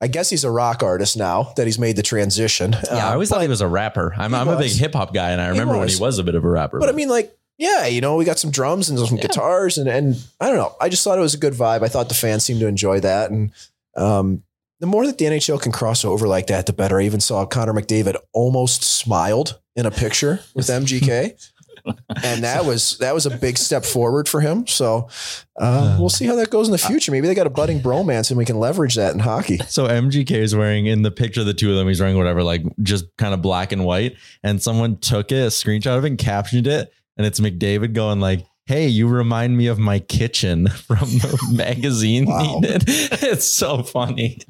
I 0.00 0.06
guess 0.06 0.30
he's 0.30 0.44
a 0.44 0.50
rock 0.50 0.82
artist 0.82 1.16
now 1.16 1.52
that 1.56 1.66
he's 1.66 1.78
made 1.78 1.96
the 1.96 2.02
transition. 2.02 2.72
Yeah, 2.84 2.96
I 3.06 3.08
Uh, 3.08 3.12
always 3.14 3.28
but- 3.28 3.36
thought 3.36 3.42
he 3.42 3.48
was 3.48 3.60
a 3.60 3.68
rapper. 3.68 4.14
I'm, 4.16 4.34
I'm 4.34 4.48
a 4.48 4.58
big 4.58 4.72
hip 4.72 4.94
hop 4.94 5.12
guy, 5.14 5.30
and 5.30 5.40
I 5.40 5.44
He 5.46 5.50
remember 5.50 5.78
when 5.78 5.88
he 5.88 5.96
was 5.96 6.18
a 6.18 6.24
bit 6.24 6.34
of 6.34 6.44
a 6.44 6.48
rapper. 6.48 6.78
But 6.78 6.88
I 6.88 6.92
mean, 6.92 7.08
like, 7.08 7.36
yeah, 7.58 7.86
you 7.86 8.00
know, 8.00 8.16
we 8.16 8.24
got 8.24 8.38
some 8.38 8.50
drums 8.50 8.88
and 8.88 8.98
some 8.98 9.16
guitars, 9.16 9.78
and 9.78 9.88
and 9.88 10.16
I 10.40 10.48
don't 10.48 10.56
know. 10.58 10.74
I 10.80 10.88
just 10.88 11.02
thought 11.04 11.18
it 11.18 11.22
was 11.22 11.34
a 11.34 11.38
good 11.38 11.54
vibe. 11.54 11.82
I 11.82 11.88
thought 11.88 12.08
the 12.08 12.14
fans 12.14 12.44
seemed 12.44 12.60
to 12.60 12.66
enjoy 12.66 13.00
that, 13.00 13.30
and 13.30 13.50
um, 13.96 14.42
the 14.80 14.86
more 14.86 15.06
that 15.06 15.18
the 15.18 15.24
NHL 15.24 15.60
can 15.60 15.72
cross 15.72 16.04
over 16.04 16.28
like 16.28 16.48
that, 16.48 16.66
the 16.66 16.72
better. 16.72 17.00
I 17.00 17.04
even 17.04 17.20
saw 17.20 17.46
Connor 17.46 17.72
McDavid 17.72 18.16
almost 18.32 18.82
smiled 18.82 19.60
in 19.76 19.86
a 19.86 19.90
picture 19.90 20.40
with 20.54 20.66
MGK. 20.66 21.40
And 22.24 22.44
that 22.44 22.64
was 22.64 22.96
that 22.98 23.12
was 23.12 23.26
a 23.26 23.36
big 23.36 23.58
step 23.58 23.84
forward 23.84 24.26
for 24.26 24.40
him. 24.40 24.66
So 24.66 25.08
uh, 25.60 25.96
we'll 26.00 26.08
see 26.08 26.24
how 26.24 26.34
that 26.36 26.48
goes 26.48 26.66
in 26.66 26.72
the 26.72 26.78
future. 26.78 27.12
Maybe 27.12 27.26
they 27.26 27.34
got 27.34 27.46
a 27.46 27.50
budding 27.50 27.80
bromance, 27.80 28.30
and 28.30 28.38
we 28.38 28.46
can 28.46 28.58
leverage 28.58 28.94
that 28.94 29.12
in 29.12 29.18
hockey. 29.18 29.58
So 29.68 29.86
MGK 29.86 30.30
is 30.30 30.56
wearing 30.56 30.86
in 30.86 31.02
the 31.02 31.10
picture 31.10 31.40
of 31.40 31.46
the 31.46 31.52
two 31.52 31.70
of 31.70 31.76
them, 31.76 31.86
he's 31.86 32.00
wearing 32.00 32.16
whatever, 32.16 32.42
like 32.42 32.62
just 32.82 33.04
kind 33.18 33.34
of 33.34 33.42
black 33.42 33.72
and 33.72 33.84
white. 33.84 34.16
And 34.42 34.62
someone 34.62 34.96
took 34.96 35.30
it, 35.30 35.34
a 35.34 35.48
screenshot 35.48 35.98
of 35.98 36.04
it 36.04 36.08
and 36.08 36.18
captioned 36.18 36.66
it. 36.66 36.90
And 37.18 37.26
it's 37.26 37.40
McDavid 37.40 37.92
going 37.92 38.18
like, 38.18 38.46
Hey, 38.66 38.86
you 38.88 39.08
remind 39.08 39.58
me 39.58 39.66
of 39.66 39.78
my 39.78 39.98
kitchen 39.98 40.68
from 40.86 40.98
the 41.00 41.38
magazine. 41.52 42.24
Wow. 42.26 42.60
he. 42.62 42.68
It's 43.26 43.46
so 43.46 43.82
funny. 43.82 44.40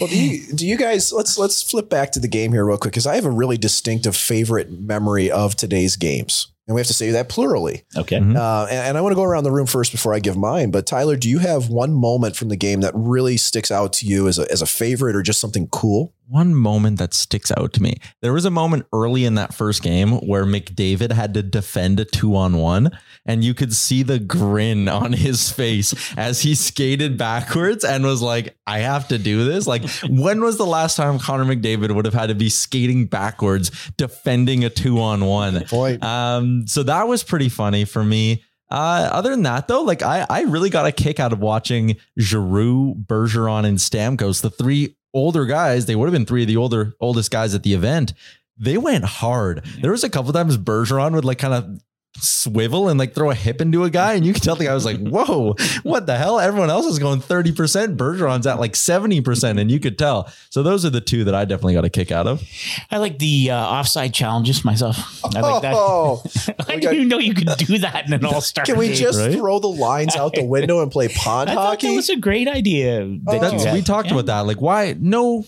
Well, 0.00 0.08
do 0.08 0.16
you, 0.18 0.52
do 0.54 0.66
you 0.66 0.76
guys 0.78 1.12
let's 1.12 1.36
let's 1.38 1.62
flip 1.62 1.90
back 1.90 2.12
to 2.12 2.20
the 2.20 2.28
game 2.28 2.52
here 2.52 2.64
real 2.64 2.78
quick 2.78 2.92
because 2.92 3.06
I 3.06 3.16
have 3.16 3.24
a 3.26 3.30
really 3.30 3.56
distinctive 3.58 4.16
favorite 4.16 4.70
memory 4.70 5.30
of 5.30 5.54
today's 5.56 5.96
games, 5.96 6.48
and 6.66 6.74
we 6.74 6.80
have 6.80 6.86
to 6.86 6.94
say 6.94 7.10
that 7.10 7.28
plurally. 7.28 7.82
okay, 7.96 8.18
Mhm. 8.18 8.36
Uh, 8.36 8.66
and, 8.70 8.78
and 8.88 8.98
I 8.98 9.00
want 9.02 9.12
to 9.12 9.16
go 9.16 9.24
around 9.24 9.44
the 9.44 9.52
room 9.52 9.66
first 9.66 9.92
before 9.92 10.14
I 10.14 10.20
give 10.20 10.36
mine. 10.36 10.70
But 10.70 10.86
Tyler, 10.86 11.16
do 11.16 11.28
you 11.28 11.38
have 11.40 11.68
one 11.68 11.92
moment 11.92 12.36
from 12.36 12.48
the 12.48 12.56
game 12.56 12.80
that 12.80 12.92
really 12.94 13.36
sticks 13.36 13.70
out 13.70 13.92
to 13.94 14.06
you 14.06 14.26
as 14.28 14.38
a 14.38 14.50
as 14.50 14.62
a 14.62 14.66
favorite 14.66 15.16
or 15.16 15.22
just 15.22 15.40
something 15.40 15.68
cool? 15.68 16.14
One 16.30 16.54
moment 16.54 16.98
that 16.98 17.14
sticks 17.14 17.50
out 17.56 17.72
to 17.72 17.82
me. 17.82 17.96
There 18.20 18.34
was 18.34 18.44
a 18.44 18.50
moment 18.50 18.84
early 18.92 19.24
in 19.24 19.36
that 19.36 19.54
first 19.54 19.82
game 19.82 20.12
where 20.18 20.44
McDavid 20.44 21.10
had 21.10 21.32
to 21.32 21.42
defend 21.42 21.98
a 22.00 22.04
two 22.04 22.36
on 22.36 22.58
one, 22.58 22.90
and 23.24 23.42
you 23.42 23.54
could 23.54 23.72
see 23.72 24.02
the 24.02 24.18
grin 24.18 24.88
on 24.88 25.14
his 25.14 25.50
face 25.50 25.94
as 26.18 26.42
he 26.42 26.54
skated 26.54 27.16
backwards 27.16 27.82
and 27.82 28.04
was 28.04 28.20
like, 28.20 28.58
I 28.66 28.80
have 28.80 29.08
to 29.08 29.16
do 29.16 29.46
this. 29.46 29.66
Like, 29.66 29.88
when 30.10 30.42
was 30.42 30.58
the 30.58 30.66
last 30.66 30.96
time 30.96 31.18
Connor 31.18 31.46
McDavid 31.46 31.94
would 31.94 32.04
have 32.04 32.12
had 32.12 32.26
to 32.26 32.34
be 32.34 32.50
skating 32.50 33.06
backwards 33.06 33.70
defending 33.96 34.64
a 34.64 34.70
two 34.70 35.00
on 35.00 35.24
one? 35.24 35.64
Um, 36.02 36.66
so 36.66 36.82
that 36.82 37.08
was 37.08 37.22
pretty 37.22 37.48
funny 37.48 37.86
for 37.86 38.04
me. 38.04 38.44
Uh, 38.70 39.08
other 39.12 39.30
than 39.30 39.44
that, 39.44 39.66
though, 39.66 39.82
like 39.82 40.02
I, 40.02 40.26
I 40.28 40.42
really 40.42 40.68
got 40.68 40.84
a 40.84 40.92
kick 40.92 41.18
out 41.18 41.32
of 41.32 41.40
watching 41.40 41.96
Giroux, 42.18 42.94
Bergeron, 42.94 43.64
and 43.64 43.78
Stamkos, 43.78 44.42
the 44.42 44.50
three 44.50 44.97
older 45.14 45.44
guys. 45.44 45.86
They 45.86 45.96
would 45.96 46.06
have 46.06 46.12
been 46.12 46.26
three 46.26 46.42
of 46.42 46.48
the 46.48 46.56
older, 46.56 46.94
oldest 47.00 47.30
guys 47.30 47.54
at 47.54 47.62
the 47.62 47.74
event. 47.74 48.14
They 48.56 48.76
went 48.76 49.04
hard. 49.04 49.62
Mm-hmm. 49.62 49.82
There 49.82 49.92
was 49.92 50.04
a 50.04 50.10
couple 50.10 50.32
times 50.32 50.56
Bergeron 50.56 51.14
would 51.14 51.24
like 51.24 51.38
kind 51.38 51.54
of 51.54 51.80
swivel 52.20 52.88
and 52.88 52.98
like 52.98 53.14
throw 53.14 53.30
a 53.30 53.34
hip 53.34 53.60
into 53.60 53.84
a 53.84 53.90
guy, 53.90 54.14
and 54.14 54.24
you 54.24 54.32
could 54.32 54.42
tell 54.42 54.56
the 54.56 54.64
guy 54.64 54.74
was 54.74 54.84
like, 54.84 54.98
"Whoa, 54.98 55.54
what 55.82 56.06
the 56.06 56.16
hell?" 56.16 56.38
Everyone 56.40 56.70
else 56.70 56.86
is 56.86 56.98
going 56.98 57.20
thirty 57.20 57.52
percent. 57.52 57.96
Bergeron's 57.96 58.46
at 58.46 58.58
like 58.60 58.76
seventy 58.76 59.20
percent, 59.20 59.58
and 59.58 59.70
you 59.70 59.80
could 59.80 59.98
tell. 59.98 60.30
So 60.50 60.62
those 60.62 60.84
are 60.84 60.90
the 60.90 61.00
two 61.00 61.24
that 61.24 61.34
I 61.34 61.44
definitely 61.44 61.74
got 61.74 61.84
a 61.84 61.90
kick 61.90 62.10
out 62.12 62.26
of. 62.26 62.42
I 62.90 62.98
like 62.98 63.18
the 63.18 63.50
uh, 63.50 63.56
offside 63.56 64.12
challenges 64.14 64.64
myself. 64.64 65.24
I 65.36 65.40
like 65.40 65.62
that. 65.62 65.74
Oh, 65.76 66.22
I 66.48 66.62
didn't 66.64 66.82
got- 66.82 66.94
even 66.94 67.08
know 67.08 67.18
you 67.18 67.34
could 67.34 67.48
do 67.58 67.78
that 67.78 68.06
in 68.06 68.12
an 68.12 68.24
all 68.26 68.40
star. 68.40 68.64
can 68.64 68.78
we 68.78 68.92
just 68.94 69.18
right? 69.18 69.32
throw 69.32 69.58
the 69.58 69.68
lines 69.68 70.16
out 70.16 70.34
the 70.34 70.44
window 70.44 70.82
and 70.82 70.90
play 70.90 71.08
pond 71.08 71.50
I 71.50 71.54
hockey? 71.54 71.88
that 71.88 71.94
was 71.96 72.08
a 72.08 72.16
great 72.16 72.48
idea. 72.48 72.98
That 73.00 73.20
Oh. 73.28 73.38
That's, 73.40 73.72
we 73.72 73.82
talked 73.82 74.08
Yeah. 74.08 74.14
about 74.14 74.26
that. 74.26 74.40
Like, 74.46 74.60
why 74.60 74.96
no 74.98 75.44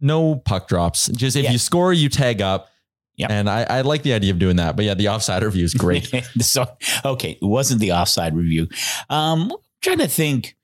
no 0.00 0.36
puck 0.36 0.68
drops? 0.68 1.08
Just 1.08 1.36
if 1.36 1.44
Yeah. 1.44 1.50
you 1.52 1.58
score, 1.58 1.92
you 1.92 2.08
tag 2.08 2.40
up. 2.42 2.68
Yep. 3.16 3.30
And 3.30 3.48
I, 3.48 3.62
I 3.62 3.80
like 3.82 4.02
the 4.02 4.12
idea 4.12 4.32
of 4.32 4.38
doing 4.38 4.56
that. 4.56 4.76
But 4.76 4.84
yeah, 4.84 4.94
the 4.94 5.08
offside 5.08 5.42
review 5.42 5.64
is 5.64 5.74
great. 5.74 6.12
so 6.40 6.66
okay, 7.04 7.38
it 7.40 7.44
wasn't 7.44 7.80
the 7.80 7.92
offside 7.92 8.36
review. 8.36 8.68
Um, 9.08 9.52
I'm 9.52 9.58
trying 9.82 9.98
to 9.98 10.08
think. 10.08 10.56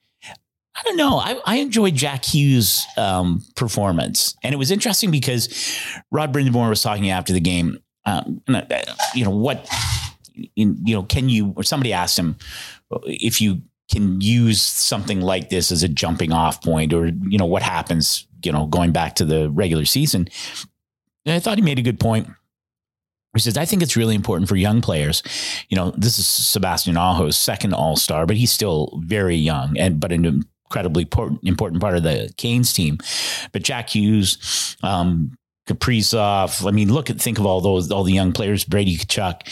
I 0.76 0.82
don't 0.84 0.96
know. 0.96 1.18
I, 1.18 1.38
I 1.44 1.56
enjoyed 1.56 1.94
Jack 1.94 2.24
Hughes' 2.24 2.86
um, 2.96 3.42
performance, 3.54 4.34
and 4.42 4.54
it 4.54 4.56
was 4.56 4.70
interesting 4.70 5.10
because 5.10 5.48
Rod 6.10 6.32
Brind'Amour 6.32 6.70
was 6.70 6.82
talking 6.82 7.10
after 7.10 7.32
the 7.32 7.40
game. 7.40 7.78
Um, 8.06 8.40
uh, 8.48 8.62
you 9.14 9.24
know 9.24 9.30
what? 9.30 9.68
You 10.54 10.76
know, 10.86 11.02
can 11.02 11.28
you? 11.28 11.52
Or 11.56 11.64
somebody 11.64 11.92
asked 11.92 12.18
him 12.18 12.36
if 13.04 13.40
you 13.40 13.62
can 13.90 14.20
use 14.20 14.62
something 14.62 15.20
like 15.20 15.50
this 15.50 15.70
as 15.70 15.82
a 15.82 15.88
jumping 15.88 16.32
off 16.32 16.62
point, 16.62 16.94
or 16.94 17.06
you 17.06 17.36
know 17.36 17.46
what 17.46 17.62
happens. 17.62 18.26
You 18.42 18.52
know, 18.52 18.66
going 18.66 18.92
back 18.92 19.16
to 19.16 19.24
the 19.24 19.50
regular 19.50 19.84
season. 19.84 20.28
And 21.26 21.34
I 21.34 21.40
thought 21.40 21.58
he 21.58 21.62
made 21.62 21.78
a 21.78 21.82
good 21.82 22.00
point. 22.00 22.28
He 23.35 23.40
says, 23.40 23.57
I 23.57 23.64
think 23.64 23.83
it's 23.83 23.97
really 23.97 24.16
important 24.16 24.49
for 24.49 24.57
young 24.57 24.81
players. 24.81 25.23
You 25.69 25.77
know, 25.77 25.93
this 25.97 26.19
is 26.19 26.27
Sebastian 26.27 26.97
Aho's 26.97 27.38
second 27.38 27.75
All 27.75 27.97
Star, 27.97 28.27
but 28.27 28.37
he's 28.37 28.51
still 28.51 29.01
very 29.05 29.37
young 29.37 29.79
and 29.79 30.01
but 30.01 30.11
an 30.11 30.45
incredibly 30.64 31.03
important, 31.03 31.40
important 31.45 31.81
part 31.81 31.97
of 31.97 32.03
the 32.03 32.33
Canes 32.37 32.73
team. 32.73 32.99
But 33.53 33.62
Jack 33.62 33.90
Hughes, 33.90 34.77
um, 34.83 35.37
Kaprizov, 35.69 36.66
I 36.66 36.73
mean, 36.73 36.93
look 36.93 37.11
at 37.11 37.21
think 37.21 37.38
of 37.38 37.47
all 37.47 37.61
those 37.61 37.90
all 37.93 38.03
the 38.03 38.12
young 38.12 38.33
players, 38.33 38.64
Brady 38.64 38.97
Tkachuk. 38.97 39.43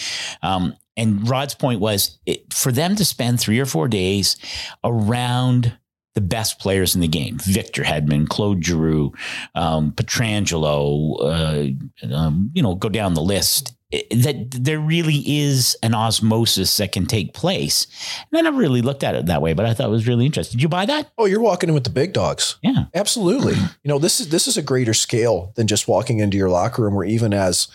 Um, 0.42 0.74
and 0.96 1.28
Rod's 1.28 1.54
point 1.54 1.80
was 1.80 2.18
it, 2.26 2.52
for 2.52 2.72
them 2.72 2.96
to 2.96 3.04
spend 3.04 3.38
three 3.38 3.60
or 3.60 3.66
four 3.66 3.86
days 3.86 4.36
around 4.82 5.78
the 6.14 6.20
best 6.20 6.58
players 6.58 6.94
in 6.94 7.00
the 7.00 7.08
game 7.08 7.38
Victor 7.38 7.82
Hedman, 7.82 8.28
Claude 8.28 8.64
Giroux, 8.64 9.12
um, 9.54 9.92
Pietrangelo, 9.92 11.16
uh, 11.20 12.14
um, 12.14 12.50
you 12.54 12.62
know, 12.62 12.74
go 12.74 12.88
down 12.88 13.14
the 13.14 13.22
list. 13.22 13.74
That 13.90 14.50
there 14.50 14.78
really 14.78 15.22
is 15.26 15.74
an 15.82 15.94
osmosis 15.94 16.76
that 16.76 16.92
can 16.92 17.06
take 17.06 17.32
place. 17.32 17.86
And 18.30 18.38
I 18.38 18.42
never 18.42 18.58
really 18.58 18.82
looked 18.82 19.02
at 19.02 19.14
it 19.14 19.24
that 19.26 19.40
way, 19.40 19.54
but 19.54 19.64
I 19.64 19.72
thought 19.72 19.86
it 19.86 19.90
was 19.90 20.06
really 20.06 20.26
interesting. 20.26 20.58
Did 20.58 20.62
you 20.62 20.68
buy 20.68 20.84
that? 20.84 21.10
oh, 21.16 21.24
you're 21.24 21.40
walking 21.40 21.70
in 21.70 21.74
with 21.74 21.84
the 21.84 21.90
big 21.90 22.12
dogs. 22.12 22.58
Yeah. 22.62 22.84
Absolutely. 22.94 23.54
You 23.82 23.88
know, 23.88 23.98
this 23.98 24.20
is 24.20 24.28
this 24.28 24.46
is 24.46 24.58
a 24.58 24.62
greater 24.62 24.92
scale 24.92 25.52
than 25.56 25.66
just 25.66 25.88
walking 25.88 26.18
into 26.18 26.36
your 26.36 26.50
locker 26.50 26.82
room, 26.82 26.94
where 26.94 27.06
even 27.06 27.32
as 27.32 27.68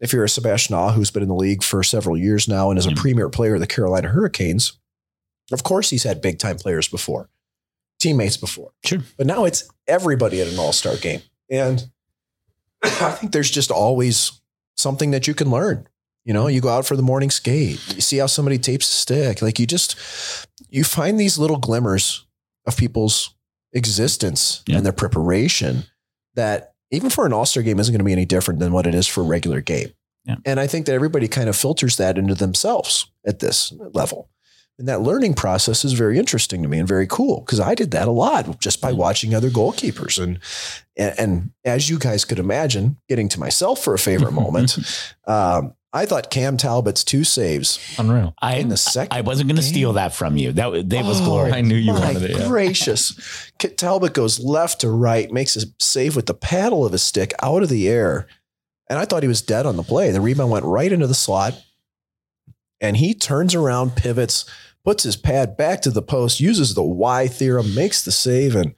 if 0.00 0.12
you're 0.12 0.24
a 0.24 0.28
Sebastian 0.28 0.74
Ah 0.74 0.92
who's 0.92 1.10
been 1.10 1.22
in 1.22 1.28
the 1.28 1.34
league 1.34 1.62
for 1.62 1.82
several 1.82 2.16
years 2.16 2.48
now 2.48 2.70
and 2.70 2.78
is 2.78 2.86
a 2.86 2.92
premier 2.92 3.28
player 3.28 3.54
of 3.54 3.60
the 3.60 3.66
Carolina 3.66 4.08
Hurricanes, 4.08 4.78
of 5.52 5.62
course 5.62 5.90
he's 5.90 6.04
had 6.04 6.22
big 6.22 6.38
time 6.38 6.56
players 6.56 6.88
before, 6.88 7.28
teammates 7.98 8.36
before. 8.36 8.70
Sure. 8.84 9.00
But 9.16 9.26
now 9.26 9.44
it's 9.44 9.68
everybody 9.86 10.40
at 10.40 10.48
an 10.48 10.58
all-star 10.58 10.96
game. 10.96 11.22
And 11.50 11.86
I 12.82 13.10
think 13.12 13.32
there's 13.32 13.50
just 13.50 13.70
always 13.70 14.40
something 14.76 15.10
that 15.12 15.26
you 15.26 15.34
can 15.34 15.50
learn. 15.50 15.88
You 16.24 16.34
know, 16.34 16.48
you 16.48 16.60
go 16.60 16.68
out 16.70 16.84
for 16.86 16.96
the 16.96 17.02
morning 17.02 17.30
skate, 17.30 17.80
you 17.94 18.00
see 18.00 18.16
how 18.18 18.26
somebody 18.26 18.58
tapes 18.58 18.88
a 18.90 18.94
stick. 18.94 19.42
Like 19.42 19.58
you 19.60 19.66
just 19.66 19.96
you 20.68 20.82
find 20.82 21.20
these 21.20 21.38
little 21.38 21.58
glimmers 21.58 22.26
of 22.66 22.76
people's 22.76 23.32
existence 23.72 24.62
Yeah. 24.66 24.76
and 24.78 24.84
their 24.86 24.92
preparation 24.92 25.84
that 26.34 26.74
even 26.90 27.10
for 27.10 27.26
an 27.26 27.32
All 27.32 27.46
Star 27.46 27.62
game 27.62 27.78
isn't 27.78 27.92
going 27.92 28.00
to 28.00 28.04
be 28.04 28.12
any 28.12 28.24
different 28.24 28.58
than 28.60 28.72
what 28.72 28.86
it 28.86 28.94
is 28.94 29.06
for 29.06 29.20
a 29.20 29.24
regular 29.24 29.60
game. 29.60 29.90
Yeah. 30.24 30.36
And 30.44 30.58
I 30.58 30.66
think 30.66 30.86
that 30.86 30.92
everybody 30.94 31.28
kind 31.28 31.48
of 31.48 31.56
filters 31.56 31.96
that 31.98 32.18
into 32.18 32.34
themselves 32.34 33.10
at 33.24 33.38
this 33.38 33.72
level. 33.92 34.28
And 34.78 34.88
that 34.88 35.00
learning 35.00 35.34
process 35.34 35.84
is 35.86 35.94
very 35.94 36.18
interesting 36.18 36.62
to 36.62 36.68
me 36.68 36.78
and 36.78 36.86
very 36.86 37.06
cool 37.06 37.40
because 37.40 37.60
I 37.60 37.74
did 37.74 37.92
that 37.92 38.08
a 38.08 38.10
lot 38.10 38.60
just 38.60 38.80
by 38.82 38.92
watching 38.92 39.34
other 39.34 39.48
goalkeepers. 39.48 40.22
And, 40.22 40.38
and, 40.98 41.18
and 41.18 41.50
as 41.64 41.88
you 41.88 41.98
guys 41.98 42.26
could 42.26 42.38
imagine, 42.38 42.98
getting 43.08 43.28
to 43.30 43.40
myself 43.40 43.82
for 43.82 43.94
a 43.94 43.98
favorite 43.98 44.32
moment, 44.34 44.76
um, 45.26 45.72
I 45.94 46.04
thought 46.04 46.30
Cam 46.30 46.58
Talbot's 46.58 47.04
two 47.04 47.24
saves 47.24 47.78
Unreal. 47.98 48.34
I 48.42 48.56
in 48.56 48.68
the 48.68 48.76
second 48.76 49.16
I 49.16 49.22
wasn't 49.22 49.48
going 49.48 49.56
to 49.56 49.62
steal 49.62 49.94
that 49.94 50.12
from 50.12 50.36
you. 50.36 50.52
That 50.52 50.70
was- 50.70 50.84
that 50.84 51.06
was 51.06 51.22
Oh, 51.22 51.24
glorious. 51.24 51.54
I 51.54 51.62
knew 51.62 51.74
you 51.74 51.94
My 51.94 52.00
wanted 52.00 52.24
it. 52.24 52.36
Yeah. 52.38 52.46
gracious. 52.48 53.50
Kit 53.58 53.78
Talbot 53.78 54.12
goes 54.12 54.38
left 54.38 54.82
to 54.82 54.90
right, 54.90 55.32
makes 55.32 55.56
a 55.56 55.62
save 55.78 56.16
with 56.16 56.26
the 56.26 56.34
paddle 56.34 56.84
of 56.84 56.92
his 56.92 57.02
stick 57.02 57.32
out 57.42 57.62
of 57.62 57.70
the 57.70 57.88
air. 57.88 58.26
And 58.90 58.98
I 58.98 59.06
thought 59.06 59.22
he 59.22 59.28
was 59.28 59.40
dead 59.40 59.64
on 59.64 59.76
the 59.76 59.82
play. 59.82 60.10
The 60.10 60.20
rebound 60.20 60.50
went 60.50 60.66
right 60.66 60.92
into 60.92 61.06
the 61.06 61.14
slot. 61.14 61.54
And 62.78 62.98
he 62.98 63.14
turns 63.14 63.54
around, 63.54 63.96
pivots, 63.96 64.44
puts 64.86 65.02
his 65.02 65.16
pad 65.16 65.56
back 65.56 65.82
to 65.82 65.90
the 65.90 66.00
post, 66.00 66.38
uses 66.38 66.74
the 66.74 66.82
Y 66.82 67.26
theorem, 67.26 67.74
makes 67.74 68.04
the 68.04 68.12
save. 68.12 68.54
And 68.54 68.72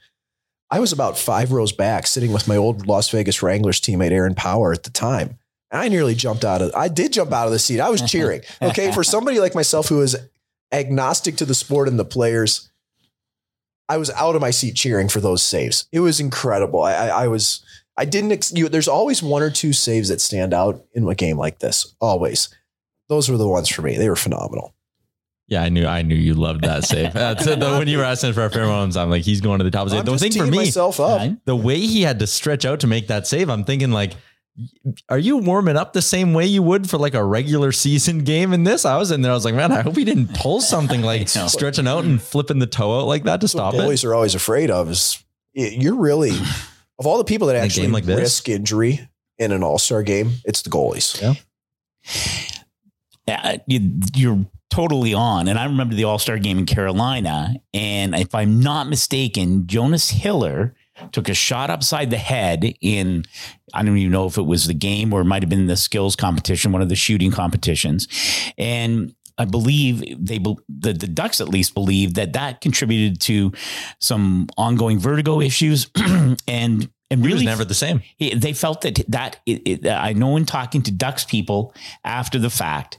I 0.71 0.79
was 0.79 0.91
about 0.91 1.19
five 1.19 1.51
rows 1.51 1.71
back, 1.71 2.07
sitting 2.07 2.33
with 2.33 2.47
my 2.47 2.57
old 2.57 2.87
Las 2.87 3.11
Vegas 3.11 3.43
Wranglers 3.43 3.79
teammate, 3.79 4.11
Aaron 4.11 4.33
Power, 4.33 4.73
at 4.73 4.83
the 4.83 4.89
time. 4.89 5.37
And 5.69 5.79
I 5.79 5.87
nearly 5.87 6.15
jumped 6.15 6.43
out 6.43 6.63
of 6.63 6.73
I 6.75 6.87
did 6.87 7.13
jump 7.13 7.31
out 7.31 7.45
of 7.45 7.53
the 7.53 7.59
seat. 7.59 7.79
I 7.79 7.91
was 7.91 8.01
cheering. 8.01 8.41
Okay. 8.61 8.91
For 8.91 9.03
somebody 9.03 9.39
like 9.39 9.53
myself 9.53 9.87
who 9.87 10.01
is 10.01 10.17
agnostic 10.71 11.35
to 11.37 11.45
the 11.45 11.53
sport 11.53 11.87
and 11.87 11.99
the 11.99 12.05
players, 12.05 12.71
I 13.87 13.97
was 13.97 14.09
out 14.09 14.33
of 14.33 14.41
my 14.41 14.49
seat 14.49 14.75
cheering 14.75 15.09
for 15.09 15.21
those 15.21 15.43
saves. 15.43 15.87
It 15.91 15.99
was 15.99 16.19
incredible. 16.19 16.81
I, 16.81 16.93
I, 16.93 17.07
I 17.23 17.27
was, 17.27 17.63
I 17.97 18.05
didn't, 18.05 18.31
ex- 18.31 18.51
you, 18.51 18.67
there's 18.67 18.87
always 18.87 19.21
one 19.21 19.43
or 19.43 19.51
two 19.51 19.73
saves 19.73 20.09
that 20.09 20.21
stand 20.21 20.55
out 20.55 20.83
in 20.95 21.07
a 21.07 21.13
game 21.13 21.37
like 21.37 21.59
this. 21.59 21.95
Always. 22.01 22.49
Those 23.09 23.29
were 23.29 23.37
the 23.37 23.47
ones 23.47 23.69
for 23.69 23.83
me. 23.83 23.95
They 23.95 24.09
were 24.09 24.15
phenomenal. 24.15 24.73
Yeah, 25.49 25.63
I 25.63 25.69
knew 25.69 25.85
I 25.87 26.03
knew 26.03 26.15
you 26.15 26.35
loved 26.35 26.63
that 26.63 26.83
save. 26.85 27.11
That's 27.13 27.45
it, 27.47 27.59
though, 27.59 27.79
when 27.79 27.87
you 27.87 27.97
were 27.97 28.03
asking 28.03 28.33
for 28.33 28.41
our 28.41 28.49
favorite 28.49 28.67
moments, 28.67 28.95
I'm 28.95 29.09
like, 29.09 29.23
he's 29.23 29.41
going 29.41 29.57
to 29.57 29.63
the 29.63 29.71
top. 29.71 29.91
I'm 29.91 30.05
the 30.05 30.11
just 30.11 30.21
thing 30.23 30.31
for 30.31 30.45
me, 30.49 30.57
myself 30.57 30.99
up. 30.99 31.31
The 31.45 31.55
way 31.55 31.79
he 31.79 32.03
had 32.03 32.19
to 32.19 32.27
stretch 32.27 32.65
out 32.65 32.81
to 32.81 32.87
make 32.87 33.07
that 33.07 33.25
save, 33.27 33.49
I'm 33.49 33.63
thinking 33.63 33.91
like, 33.91 34.13
are 35.07 35.17
you 35.17 35.37
warming 35.37 35.75
up 35.77 35.93
the 35.93 36.01
same 36.01 36.33
way 36.33 36.45
you 36.45 36.61
would 36.61 36.87
for 36.89 36.97
like 36.99 37.13
a 37.15 37.23
regular 37.23 37.71
season 37.71 38.19
game 38.19 38.53
in 38.53 38.63
this? 38.63 38.85
I 38.85 38.97
was 38.97 39.09
in 39.09 39.21
there. 39.23 39.31
I 39.31 39.35
was 39.35 39.45
like, 39.45 39.55
man, 39.55 39.71
I 39.71 39.81
hope 39.81 39.95
he 39.95 40.03
didn't 40.05 40.35
pull 40.35 40.61
something 40.61 41.01
like 41.13 41.29
stretching 41.29 41.87
out 41.87 42.03
and 42.03 42.21
flipping 42.21 42.59
the 42.59 42.67
toe 42.67 42.99
out 42.99 43.07
like 43.07 43.23
that 43.23 43.37
to 43.41 43.45
That's 43.45 43.55
what 43.55 43.71
stop 43.71 43.73
it. 43.73 43.77
goalies 43.77 44.05
are 44.05 44.13
always 44.13 44.35
afraid 44.35 44.69
of 44.69 44.91
is 44.91 45.23
you're 45.53 45.95
really, 45.95 46.31
of 46.99 47.07
all 47.07 47.17
the 47.17 47.23
people 47.23 47.47
that 47.47 47.55
In 47.55 47.63
actually 47.63 47.83
game 47.87 47.93
like 47.93 48.03
this? 48.05 48.19
risk 48.19 48.49
injury 48.49 49.09
in 49.39 49.51
an 49.51 49.63
all-star 49.63 50.03
game, 50.03 50.33
it's 50.45 50.61
the 50.61 50.69
goalies. 50.69 51.19
Yeah. 51.21 51.33
Yeah, 53.27 53.57
you, 53.67 53.99
you're 54.15 54.45
totally 54.69 55.13
on. 55.13 55.47
And 55.47 55.57
I 55.57 55.65
remember 55.65 55.95
the 55.95 56.03
All 56.03 56.19
Star 56.19 56.37
game 56.37 56.59
in 56.59 56.65
Carolina. 56.65 57.55
And 57.73 58.15
if 58.15 58.33
I'm 58.33 58.59
not 58.61 58.87
mistaken, 58.87 59.67
Jonas 59.67 60.09
Hiller 60.09 60.75
took 61.11 61.29
a 61.29 61.33
shot 61.33 61.69
upside 61.69 62.09
the 62.09 62.17
head 62.17 62.73
in, 62.81 63.23
I 63.73 63.83
don't 63.83 63.97
even 63.97 64.11
know 64.11 64.25
if 64.25 64.37
it 64.37 64.43
was 64.43 64.67
the 64.67 64.73
game 64.73 65.13
or 65.13 65.21
it 65.21 65.25
might 65.25 65.41
have 65.41 65.49
been 65.49 65.67
the 65.67 65.77
skills 65.77 66.15
competition, 66.15 66.71
one 66.71 66.81
of 66.81 66.89
the 66.89 66.95
shooting 66.95 67.31
competitions. 67.31 68.07
And 68.57 69.15
I 69.37 69.45
believe 69.45 70.01
they, 70.01 70.37
the, 70.37 70.93
the 70.93 71.07
Ducks 71.07 71.39
at 71.39 71.47
least 71.47 71.73
believe 71.73 72.15
that 72.15 72.33
that 72.33 72.59
contributed 72.59 73.21
to 73.21 73.53
some 73.99 74.47
ongoing 74.57 74.99
vertigo 74.99 75.39
issues 75.39 75.89
and, 76.47 76.89
and 77.11 77.21
He 77.21 77.25
was 77.27 77.33
really 77.33 77.45
never 77.45 77.65
the 77.65 77.73
same. 77.73 78.01
it- 78.19 78.39
they 78.41 78.53
felt 78.53 78.81
that 78.81 78.99
that 79.07 79.37
it, 79.45 79.61
it, 79.65 79.87
I 79.87 80.13
know 80.13 80.37
in 80.37 80.45
talking 80.45 80.81
to 80.83 80.91
Ducks 80.91 81.23
people 81.23 81.73
after 82.03 82.37
the 82.39 82.49
fact, 82.49 82.97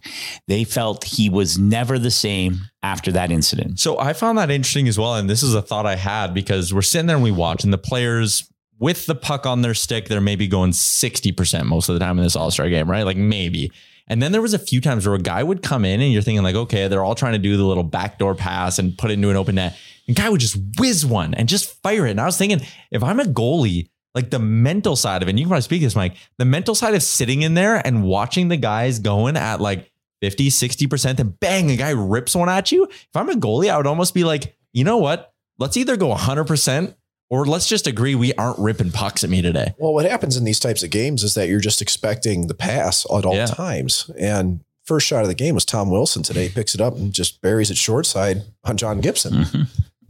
they 0.48 0.64
felt 0.64 1.04
he 1.04 1.28
was 1.30 1.58
never 1.58 1.98
the 1.98 2.10
same 2.10 2.60
after 2.82 3.12
that 3.12 3.30
incident. 3.30 3.78
So 3.80 3.98
I 3.98 4.12
found 4.12 4.38
that 4.38 4.50
interesting 4.50 4.88
as 4.88 4.98
well. 4.98 5.14
And 5.14 5.28
this 5.30 5.42
is 5.42 5.54
a 5.54 5.62
thought 5.62 5.86
I 5.86 5.96
had 5.96 6.34
because 6.34 6.74
we're 6.74 6.82
sitting 6.82 7.06
there 7.06 7.16
and 7.16 7.22
we 7.24 7.30
watch, 7.30 7.62
and 7.64 7.72
the 7.72 7.78
players 7.78 8.50
with 8.78 9.06
the 9.06 9.14
puck 9.14 9.44
on 9.46 9.60
their 9.62 9.74
stick, 9.74 10.08
they're 10.08 10.22
maybe 10.22 10.48
going 10.48 10.70
60% 10.72 11.64
most 11.66 11.88
of 11.88 11.94
the 11.94 11.98
time 11.98 12.16
in 12.18 12.24
this 12.24 12.34
All 12.36 12.50
Star 12.50 12.68
game, 12.68 12.90
right? 12.90 13.02
Like 13.02 13.16
maybe. 13.18 13.70
And 14.08 14.20
then 14.20 14.32
there 14.32 14.42
was 14.42 14.54
a 14.54 14.58
few 14.58 14.80
times 14.80 15.06
where 15.06 15.14
a 15.14 15.20
guy 15.20 15.42
would 15.42 15.62
come 15.62 15.84
in 15.84 16.00
and 16.00 16.12
you're 16.12 16.22
thinking, 16.22 16.42
like, 16.42 16.56
okay, 16.56 16.88
they're 16.88 17.04
all 17.04 17.14
trying 17.14 17.34
to 17.34 17.38
do 17.38 17.56
the 17.56 17.62
little 17.64 17.84
backdoor 17.84 18.34
pass 18.34 18.80
and 18.80 18.98
put 18.98 19.10
it 19.10 19.14
into 19.14 19.30
an 19.30 19.36
open 19.36 19.54
net. 19.54 19.78
And 20.08 20.16
guy 20.16 20.28
would 20.28 20.40
just 20.40 20.56
whiz 20.78 21.06
one 21.06 21.32
and 21.34 21.48
just 21.48 21.80
fire 21.82 22.06
it. 22.06 22.12
And 22.12 22.20
I 22.20 22.24
was 22.24 22.36
thinking, 22.36 22.60
if 22.90 23.04
I'm 23.04 23.20
a 23.20 23.24
goalie, 23.24 23.88
like 24.14 24.30
the 24.30 24.38
mental 24.38 24.96
side 24.96 25.22
of 25.22 25.28
it, 25.28 25.30
and 25.30 25.38
you 25.38 25.44
can 25.44 25.50
probably 25.50 25.62
speak 25.62 25.82
this, 25.82 25.94
Mike, 25.96 26.16
the 26.38 26.44
mental 26.44 26.74
side 26.74 26.94
of 26.94 27.02
sitting 27.02 27.42
in 27.42 27.54
there 27.54 27.76
and 27.86 28.02
watching 28.02 28.48
the 28.48 28.56
guys 28.56 28.98
going 28.98 29.36
at 29.36 29.60
like 29.60 29.90
50, 30.20 30.48
60%, 30.48 31.18
and 31.20 31.38
bang, 31.40 31.70
a 31.70 31.76
guy 31.76 31.90
rips 31.90 32.34
one 32.34 32.48
at 32.48 32.72
you. 32.72 32.84
If 32.84 33.08
I'm 33.14 33.28
a 33.30 33.34
goalie, 33.34 33.70
I 33.70 33.76
would 33.76 33.86
almost 33.86 34.12
be 34.14 34.24
like, 34.24 34.56
you 34.72 34.84
know 34.84 34.98
what? 34.98 35.32
Let's 35.58 35.76
either 35.76 35.96
go 35.96 36.12
100% 36.14 36.94
or 37.30 37.46
let's 37.46 37.68
just 37.68 37.86
agree 37.86 38.14
we 38.14 38.32
aren't 38.34 38.58
ripping 38.58 38.90
pucks 38.90 39.22
at 39.24 39.30
me 39.30 39.40
today. 39.40 39.72
Well, 39.78 39.94
what 39.94 40.04
happens 40.04 40.36
in 40.36 40.44
these 40.44 40.58
types 40.58 40.82
of 40.82 40.90
games 40.90 41.22
is 41.22 41.34
that 41.34 41.48
you're 41.48 41.60
just 41.60 41.80
expecting 41.80 42.48
the 42.48 42.54
pass 42.54 43.04
at 43.06 43.24
all 43.24 43.34
Yeah. 43.36 43.46
times. 43.46 44.10
And 44.18 44.60
first 44.84 45.06
shot 45.06 45.22
of 45.22 45.28
the 45.28 45.34
game 45.34 45.54
was 45.54 45.64
Tom 45.64 45.88
Wilson 45.90 46.22
today. 46.24 46.48
He 46.48 46.54
picks 46.54 46.74
it 46.74 46.80
up 46.80 46.96
and 46.96 47.12
just 47.12 47.40
buries 47.40 47.70
it 47.70 47.76
short 47.76 48.04
side 48.06 48.42
on 48.64 48.76
John 48.76 49.00
Gibson. 49.00 49.32
Mhm. 49.44 49.68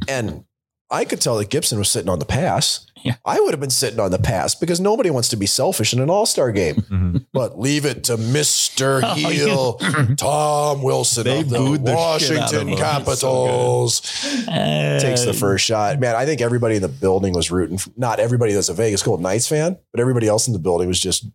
And 0.08 0.44
I 0.90 1.04
could 1.04 1.20
tell 1.20 1.38
that 1.38 1.50
Gibson 1.50 1.78
was 1.78 1.88
sitting 1.90 2.08
on 2.08 2.18
the 2.18 2.24
pass. 2.24 2.86
Yeah. 3.02 3.14
I 3.24 3.40
would 3.40 3.52
have 3.52 3.60
been 3.60 3.70
sitting 3.70 3.98
on 4.00 4.10
the 4.10 4.18
pass 4.18 4.54
because 4.54 4.78
nobody 4.80 5.08
wants 5.08 5.28
to 5.30 5.36
be 5.36 5.46
selfish 5.46 5.92
in 5.94 6.00
an 6.00 6.10
all-star 6.10 6.52
game. 6.52 6.74
Mhm. 6.90 7.24
But 7.32 7.58
leave 7.58 7.86
it 7.86 8.04
to 8.04 8.16
Mr. 8.16 9.00
Oh, 9.04 9.14
Heel, 9.14 9.74
Tom 10.16 10.82
Wilson 10.82 11.24
They 11.24 11.40
of 11.40 11.48
the 11.50 11.58
booed 11.58 11.84
the 11.86 12.18
shit 12.18 12.38
out 12.38 12.52
of 12.52 12.58
Washington 12.58 12.68
him. 12.68 12.76
Capitals. 12.76 14.00
takes 14.00 15.24
the 15.24 15.32
first 15.32 15.64
shot. 15.64 15.98
Man, 16.00 16.16
I 16.16 16.26
think 16.26 16.40
everybody 16.40 16.76
in 16.76 16.82
the 16.82 16.88
building 16.88 17.32
was 17.34 17.50
rooting. 17.50 17.78
For, 17.78 17.90
not 17.96 18.18
everybody 18.20 18.52
that's 18.52 18.68
a 18.68 18.74
Vegas 18.74 19.02
Golden 19.02 19.22
Knights 19.22 19.46
fan, 19.48 19.78
but 19.92 20.00
everybody 20.00 20.26
else 20.28 20.46
in 20.46 20.52
the 20.52 20.58
building 20.58 20.88
was 20.88 21.00
just 21.00 21.26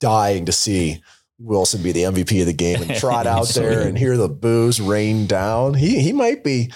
dying 0.00 0.44
to 0.46 0.52
see 0.52 1.02
Wilson 1.38 1.82
be 1.82 1.92
the 1.92 2.02
MVP 2.02 2.40
of 2.40 2.46
the 2.46 2.52
game 2.52 2.82
and 2.82 2.94
trot 2.98 3.26
out 3.26 3.48
there 3.48 3.82
and 3.86 3.96
hear 3.96 4.16
the 4.16 4.28
booze 4.28 4.80
rain 4.80 5.26
down. 5.26 5.74
He 5.74 6.00
he 6.00 6.12
might 6.12 6.44
be. 6.44 6.70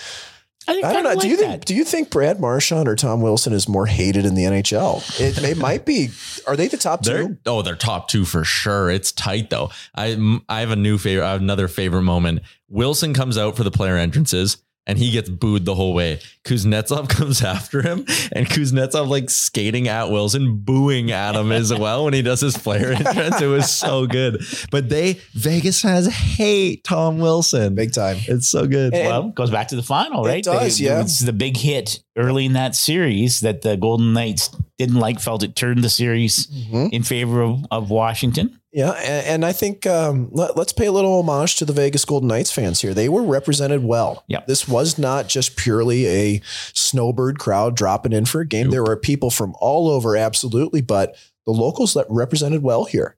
I, 0.68 0.72
I 0.72 0.92
don't 0.92 1.02
know. 1.02 1.10
kinda 1.10 1.22
do 1.22 1.28
you 1.28 1.36
like 1.36 1.46
think 1.50 1.64
do 1.64 1.74
you 1.74 1.84
think 1.84 2.10
Brad 2.10 2.40
Marchand 2.40 2.88
or 2.88 2.96
Tom 2.96 3.20
Wilson 3.20 3.52
is 3.52 3.68
more 3.68 3.86
hated 3.86 4.24
in 4.24 4.34
the 4.34 4.44
NHL? 4.44 5.20
It, 5.20 5.36
they 5.36 5.54
might 5.54 5.84
be. 5.84 6.10
Are 6.46 6.56
they 6.56 6.68
the 6.68 6.76
top 6.76 7.02
They're 7.02 7.28
two? 7.28 7.38
oh, 7.46 7.62
they're 7.62 7.76
top 7.76 8.08
two 8.08 8.24
for 8.24 8.44
sure. 8.44 8.90
It's 8.90 9.12
tight 9.12 9.50
though. 9.50 9.70
I 9.94 10.40
I 10.48 10.60
have 10.60 10.70
a 10.70 10.76
new 10.76 10.98
favorite. 10.98 11.26
I 11.26 11.32
have 11.32 11.40
another 11.40 11.68
favorite 11.68 12.02
moment. 12.02 12.40
Wilson 12.68 13.14
comes 13.14 13.36
out 13.36 13.56
for 13.56 13.64
the 13.64 13.70
player 13.70 13.96
entrances 13.96 14.58
and 14.86 14.98
he 14.98 15.10
gets 15.10 15.28
booed 15.28 15.64
the 15.64 15.74
whole 15.74 15.94
way. 15.94 16.20
Kuznetsov 16.44 17.08
comes 17.16 17.42
after 17.42 17.82
him 17.82 18.04
and 18.32 18.46
Kuznetsov 18.48 19.08
like 19.08 19.30
skating 19.30 19.86
at 19.88 20.10
Wilson, 20.10 20.56
booing 20.56 21.10
at 21.12 21.34
him 21.36 21.52
as 21.52 21.72
well 21.72 22.04
when 22.04 22.14
he 22.14 22.22
does 22.22 22.40
his 22.40 22.56
player 22.56 22.88
entrance. 22.92 23.40
It 23.40 23.46
was 23.46 23.70
so 23.72 24.06
good. 24.06 24.42
But 24.70 24.88
they 24.88 25.20
Vegas 25.34 25.82
has 25.82 26.06
hate 26.06 26.84
Tom 26.84 27.18
Wilson. 27.18 27.74
Big 27.74 27.92
time. 27.92 28.16
It's 28.26 28.48
so 28.48 28.66
good. 28.66 28.92
And- 28.94 29.06
Well, 29.06 29.28
it 29.28 29.34
goes 29.34 29.50
back 29.50 29.68
to 29.68 29.76
the 29.76 29.82
final, 29.82 30.24
right? 30.24 30.44
It 30.44 30.50
right? 30.50 30.60
does, 30.60 30.78
They- 30.78 30.84
yeah. 30.86 31.00
It's 31.00 31.20
the 31.20 31.32
big 31.32 31.56
hit 31.56 32.02
early 32.16 32.44
in 32.46 32.52
that 32.52 32.74
series 32.76 33.40
that 33.40 33.62
the 33.62 33.76
Golden 33.76 34.12
Knights 34.12 34.50
didn't 34.78 34.96
like, 35.00 35.18
felt 35.20 35.42
it 35.42 35.56
turned 35.56 35.82
the 35.82 35.88
series 35.88 36.46
Mhm. 36.46 36.90
in 36.92 37.02
favor 37.02 37.40
of, 37.42 37.64
of 37.70 37.90
Washington. 37.90 38.58
Yeah, 38.72 38.90
and, 38.92 39.26
and 39.26 39.44
I 39.44 39.52
think 39.52 39.86
um, 39.86 40.28
let, 40.32 40.56
us 40.56 40.72
pay 40.72 40.86
a 40.86 40.92
little 40.92 41.18
homage 41.18 41.56
to 41.56 41.64
the 41.66 41.72
Vegas 41.74 42.04
Golden 42.06 42.28
Knights 42.28 42.50
fans 42.50 42.80
here. 42.80 42.94
They 42.94 43.08
were 43.08 43.22
represented 43.22 43.84
well. 43.84 44.24
Yep. 44.28 44.46
This 44.46 44.66
was 44.66 44.98
not 44.98 45.28
just 45.28 45.56
purely 45.56 46.06
a 46.06 46.40
snowbird 46.72 47.38
crowd 47.38 47.76
dropping 47.76 48.12
in 48.12 48.24
for 48.24 48.40
a 48.40 48.46
game. 48.46 48.70
There 48.70 48.82
were 48.82 48.96
people 48.96 49.30
from 49.30 49.54
all 49.60 49.88
over, 49.88 50.16
absolutely, 50.16 50.80
but 50.80 51.16
the 51.44 51.52
locals 51.52 51.94
that 51.94 52.06
represented 52.08 52.62
well 52.62 52.84
here. 52.84 53.16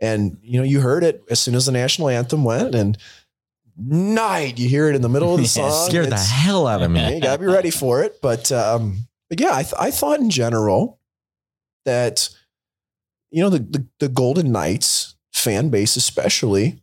And 0.00 0.38
you 0.42 0.58
know, 0.58 0.64
you 0.64 0.80
heard 0.80 1.04
it 1.04 1.22
as 1.30 1.40
soon 1.40 1.54
as 1.54 1.66
the 1.66 1.72
national 1.72 2.08
anthem 2.08 2.42
went, 2.44 2.74
and 2.74 2.98
night 3.78 4.58
you 4.58 4.68
hear 4.68 4.88
it 4.88 4.96
in 4.96 5.02
the 5.02 5.08
middle 5.08 5.34
of 5.34 5.40
the 5.40 5.46
song. 5.48 5.88
Scared 5.88 6.10
the 6.10 6.16
hell 6.16 6.66
out 6.66 6.82
of 6.82 6.90
me. 6.90 7.14
you 7.14 7.20
gotta 7.20 7.38
be 7.38 7.46
ready 7.46 7.70
for 7.70 8.02
it. 8.02 8.20
But 8.22 8.50
um, 8.52 9.06
but 9.28 9.40
yeah, 9.40 9.54
I, 9.54 9.62
th- 9.62 9.74
I 9.78 9.90
thought 9.90 10.20
in 10.20 10.30
general 10.30 11.00
that 11.84 12.28
you 13.30 13.42
know 13.42 13.50
the, 13.50 13.58
the 13.58 13.86
the 14.00 14.08
Golden 14.08 14.52
Knights 14.52 15.16
fan 15.32 15.68
base, 15.68 15.96
especially, 15.96 16.82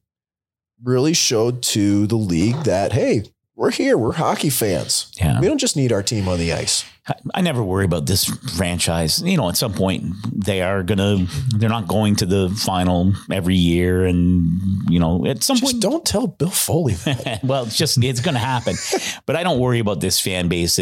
really 0.83 1.13
showed 1.13 1.63
to 1.63 2.07
the 2.07 2.15
league 2.15 2.63
that 2.63 2.93
hey, 2.93 3.23
we're 3.55 3.71
here, 3.71 3.97
we're 3.97 4.13
hockey 4.13 4.49
fans. 4.49 5.11
Yeah. 5.17 5.39
We 5.39 5.47
don't 5.47 5.59
just 5.59 5.75
need 5.75 5.91
our 5.91 6.03
team 6.03 6.27
on 6.27 6.39
the 6.39 6.53
ice. 6.53 6.85
I- 7.07 7.15
I 7.35 7.41
never 7.41 7.61
worry 7.61 7.83
about 7.85 8.05
this 8.05 8.23
franchise. 8.55 9.21
You 9.21 9.35
know, 9.35 9.49
at 9.49 9.57
some 9.57 9.73
point 9.73 10.05
they 10.33 10.61
are 10.61 10.83
gonna 10.83 11.27
they're 11.49 11.69
not 11.69 11.87
going 11.87 12.15
to 12.17 12.25
the 12.25 12.49
final 12.49 13.13
every 13.29 13.55
year 13.55 14.05
and 14.05 14.49
you 14.89 14.99
know, 14.99 15.25
at 15.25 15.43
some 15.43 15.57
Just 15.57 15.73
point 15.73 15.81
don't 15.81 16.05
tell 16.05 16.27
Bill 16.27 16.49
Foley 16.49 16.93
that. 16.93 17.43
well, 17.43 17.65
it's 17.65 17.77
just 17.77 18.01
it's 18.01 18.21
going 18.21 18.35
to 18.35 18.39
happen. 18.39 18.75
but 19.25 19.35
I 19.35 19.43
don't 19.43 19.59
worry 19.59 19.79
about 19.79 19.99
this 19.99 20.19
fan 20.19 20.47
base. 20.47 20.79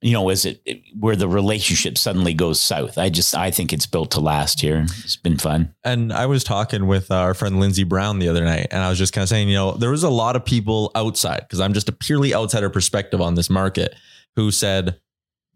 You 0.00 0.12
know, 0.12 0.28
is 0.28 0.44
it 0.44 0.62
where 0.98 1.16
the 1.16 1.28
relationship 1.28 1.98
suddenly 1.98 2.32
goes 2.32 2.60
south? 2.60 2.98
I 2.98 3.08
just, 3.08 3.34
I 3.34 3.50
think 3.50 3.72
it's 3.72 3.86
built 3.86 4.12
to 4.12 4.20
last 4.20 4.60
here. 4.60 4.86
It's 5.02 5.16
been 5.16 5.38
fun. 5.38 5.74
And 5.82 6.12
I 6.12 6.26
was 6.26 6.44
talking 6.44 6.86
with 6.86 7.10
uh, 7.10 7.16
our 7.16 7.34
friend 7.34 7.58
Lindsey 7.58 7.82
Brown 7.82 8.20
the 8.20 8.28
other 8.28 8.44
night, 8.44 8.68
and 8.70 8.80
I 8.80 8.90
was 8.90 8.98
just 8.98 9.12
kind 9.12 9.24
of 9.24 9.28
saying, 9.28 9.48
you 9.48 9.56
know, 9.56 9.72
there 9.72 9.90
was 9.90 10.04
a 10.04 10.10
lot 10.10 10.36
of 10.36 10.44
people 10.44 10.92
outside 10.94 11.40
because 11.40 11.60
I'm 11.60 11.72
just 11.72 11.88
a 11.88 11.92
purely 11.92 12.32
outsider 12.32 12.70
perspective 12.70 13.20
on 13.20 13.34
this 13.34 13.50
market 13.50 13.94
who 14.36 14.52
said 14.52 15.00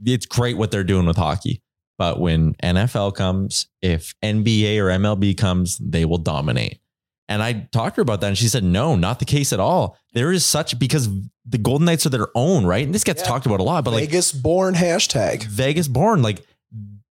it's 0.04 0.26
great 0.26 0.56
what 0.56 0.72
they're 0.72 0.82
doing 0.82 1.06
with 1.06 1.16
hockey. 1.16 1.62
But 1.98 2.18
when 2.18 2.54
NFL 2.54 3.14
comes, 3.14 3.68
if 3.80 4.14
NBA 4.24 4.78
or 4.78 4.86
MLB 4.86 5.36
comes, 5.36 5.78
they 5.78 6.04
will 6.04 6.18
dominate. 6.18 6.80
And 7.32 7.42
I 7.42 7.68
talked 7.72 7.96
to 7.96 8.00
her 8.00 8.02
about 8.02 8.20
that, 8.20 8.28
and 8.28 8.38
she 8.38 8.48
said, 8.48 8.62
no, 8.64 8.94
not 8.96 9.18
the 9.18 9.24
case 9.24 9.52
at 9.52 9.60
all. 9.60 9.96
There 10.12 10.32
is 10.32 10.44
such 10.44 10.78
because 10.78 11.08
the 11.46 11.58
Golden 11.58 11.86
Knights 11.86 12.06
are 12.06 12.10
their 12.10 12.28
own, 12.34 12.64
right? 12.64 12.84
And 12.84 12.94
this 12.94 13.04
gets 13.04 13.22
Yeah. 13.22 13.28
talked 13.28 13.46
about 13.46 13.60
a 13.60 13.62
lot, 13.62 13.84
but 13.84 13.92
like 13.92 14.04
Vegas 14.04 14.32
born 14.32 14.74
hashtag. 14.74 15.44
Vegas 15.44 15.88
born. 15.88 16.22
Like 16.22 16.44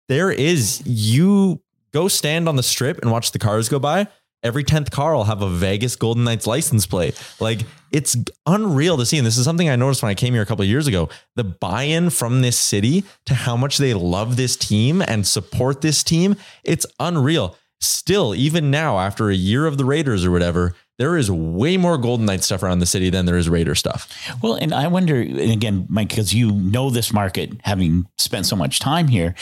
there 0.07 0.31
is, 0.31 0.81
you 0.85 1.61
go 1.93 2.07
stand 2.07 2.47
on 2.47 2.55
the 2.55 2.63
strip 2.63 3.01
and 3.01 3.11
watch 3.11 3.31
the 3.31 3.39
cars 3.39 3.67
go 3.69 3.79
by. 3.79 4.07
Every 4.43 4.63
10th 4.63 4.89
car 4.89 5.15
will 5.15 5.25
have 5.25 5.41
a 5.43 5.49
Vegas 5.49 5.95
Golden 5.95 6.23
Knights 6.23 6.47
license 6.47 6.87
plate. 6.87 7.21
Like 7.39 7.59
it's 7.91 8.15
unreal 8.47 8.97
to 8.97 9.05
see. 9.05 9.17
And 9.17 9.27
this 9.27 9.37
is 9.37 9.43
something 9.45 9.69
I 9.69 9.75
noticed 9.75 10.01
when 10.01 10.09
I 10.09 10.15
came 10.15 10.33
here 10.33 10.41
a 10.41 10.45
couple 10.47 10.63
of 10.63 10.69
years 10.69 10.87
ago. 10.87 11.09
The 11.35 11.43
buy 11.43 11.83
in 11.83 12.09
from 12.09 12.41
this 12.41 12.57
city 12.57 13.03
to 13.25 13.35
how 13.35 13.55
much 13.55 13.77
they 13.77 13.93
love 13.93 14.37
this 14.37 14.55
team 14.55 15.01
and 15.01 15.27
support 15.27 15.81
this 15.81 16.03
team. 16.03 16.35
It's 16.63 16.85
unreal. 16.99 17.55
Still, 17.81 18.35
even 18.35 18.69
now, 18.69 18.99
after 18.99 19.29
a 19.29 19.35
year 19.35 19.65
of 19.65 19.77
the 19.77 19.85
Raiders 19.85 20.23
or 20.23 20.31
whatever, 20.31 20.75
there 20.99 21.17
is 21.17 21.31
way 21.31 21.77
more 21.77 21.97
Golden 21.97 22.27
Knights 22.27 22.45
stuff 22.45 22.61
around 22.61 22.77
the 22.77 22.85
city 22.85 23.09
than 23.09 23.25
there 23.25 23.37
is 23.37 23.49
Raider 23.49 23.73
stuff. 23.73 24.07
Well, 24.43 24.53
and 24.53 24.71
I 24.71 24.87
wonder, 24.87 25.19
and 25.19 25.51
again, 25.51 25.87
Mike, 25.89 26.09
because 26.09 26.31
you 26.31 26.51
know 26.51 26.91
this 26.91 27.11
market, 27.11 27.53
having 27.63 28.05
spent 28.19 28.45
so 28.45 28.55
much 28.55 28.79
time 28.79 29.07
here, 29.07 29.33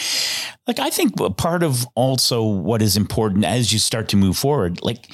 like 0.67 0.79
I 0.79 0.89
think 0.89 1.15
part 1.35 1.63
of 1.63 1.85
also 1.95 2.41
what 2.43 2.81
is 2.81 2.95
important 2.95 3.43
as 3.43 3.73
you 3.73 3.79
start 3.79 4.07
to 4.09 4.15
move 4.15 4.37
forward, 4.37 4.81
like, 4.81 5.11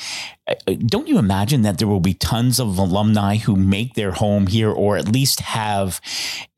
Uh, 0.48 0.76
don't 0.86 1.08
you 1.08 1.18
imagine 1.18 1.64
that 1.64 1.78
there 1.78 1.88
will 1.88 2.00
be 2.00 2.14
tons 2.14 2.60
of 2.60 2.78
alumni 2.78 3.38
who 3.38 3.56
make 3.56 3.96
their 3.96 4.12
home 4.12 4.48
here 4.48 4.70
or 4.70 4.98
at 4.98 5.08
least 5.08 5.40
have 5.40 6.00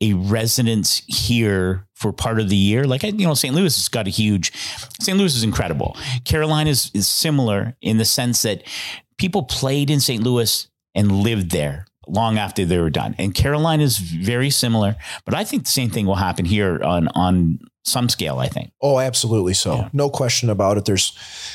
a 0.00 0.12
residence 0.12 1.02
here 1.06 1.86
for 1.94 2.12
part 2.12 2.38
of 2.38 2.48
the 2.48 2.56
year? 2.56 2.84
Like, 2.84 3.02
you 3.02 3.26
know, 3.26 3.34
St. 3.34 3.54
Louis 3.54 3.74
has 3.74 3.88
got 3.88 4.06
a 4.06 4.10
huge, 4.10 4.52
St. 5.00 5.16
Louis 5.16 5.34
is 5.34 5.42
incredible. 5.42 5.96
Carolina 6.24 6.70
is, 6.70 6.90
is 6.94 7.08
similar 7.08 7.76
in 7.80 7.98
the 7.98 8.04
sense 8.04 8.42
that 8.42 8.62
people 9.16 9.42
played 9.44 9.90
in 9.90 10.00
St. 10.00 10.22
Louis 10.22 10.68
and 10.94 11.10
lived 11.10 11.50
there 11.50 11.86
long 12.06 12.38
after 12.38 12.64
they 12.64 12.78
were 12.78 12.90
done. 12.90 13.14
And 13.18 13.34
Carolina 13.34 13.82
is 13.82 13.98
very 13.98 14.50
similar, 14.50 14.96
but 15.24 15.34
I 15.34 15.44
think 15.44 15.64
the 15.64 15.70
same 15.70 15.90
thing 15.90 16.06
will 16.06 16.16
happen 16.16 16.44
here 16.44 16.82
on 16.82 17.08
on 17.08 17.60
some 17.88 18.08
scale. 18.08 18.38
I 18.38 18.48
think. 18.48 18.72
Oh, 18.80 18.98
absolutely 18.98 19.54
so. 19.54 19.74
Yeah. 19.76 19.88
No 19.92 20.10
question 20.10 20.50
about 20.50 20.76
it. 20.78 20.84
There's 20.84 21.12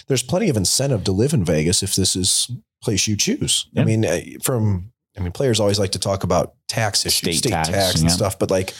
there's 0.08 0.24
plenty 0.24 0.50
of 0.50 0.58
incentive 0.58 1.04
to 1.06 1.12
live 1.12 1.34
in 1.34 1.46
Vegas 1.46 1.84
if 1.84 1.96
this 1.96 2.15
is 2.15 2.50
place 2.82 3.08
you 3.08 3.15
choose. 3.15 3.67
Yeah. 3.72 3.82
I 3.84 3.86
mean, 3.86 4.06
uh, 4.06 4.19
from 4.41 4.91
I 5.17 5.22
mean, 5.22 5.32
players 5.32 5.60
always 5.60 5.80
like 5.80 5.91
to 5.91 6.00
talk 6.00 6.24
about 6.24 6.56
tax 6.67 7.06
issues, 7.06 7.38
State 7.38 7.50
state, 7.50 7.50
tax, 7.52 7.69
tax, 7.69 7.96
and 7.96 8.04
yeah. 8.10 8.15
stuff, 8.15 8.39
but 8.39 8.50
like 8.52 8.74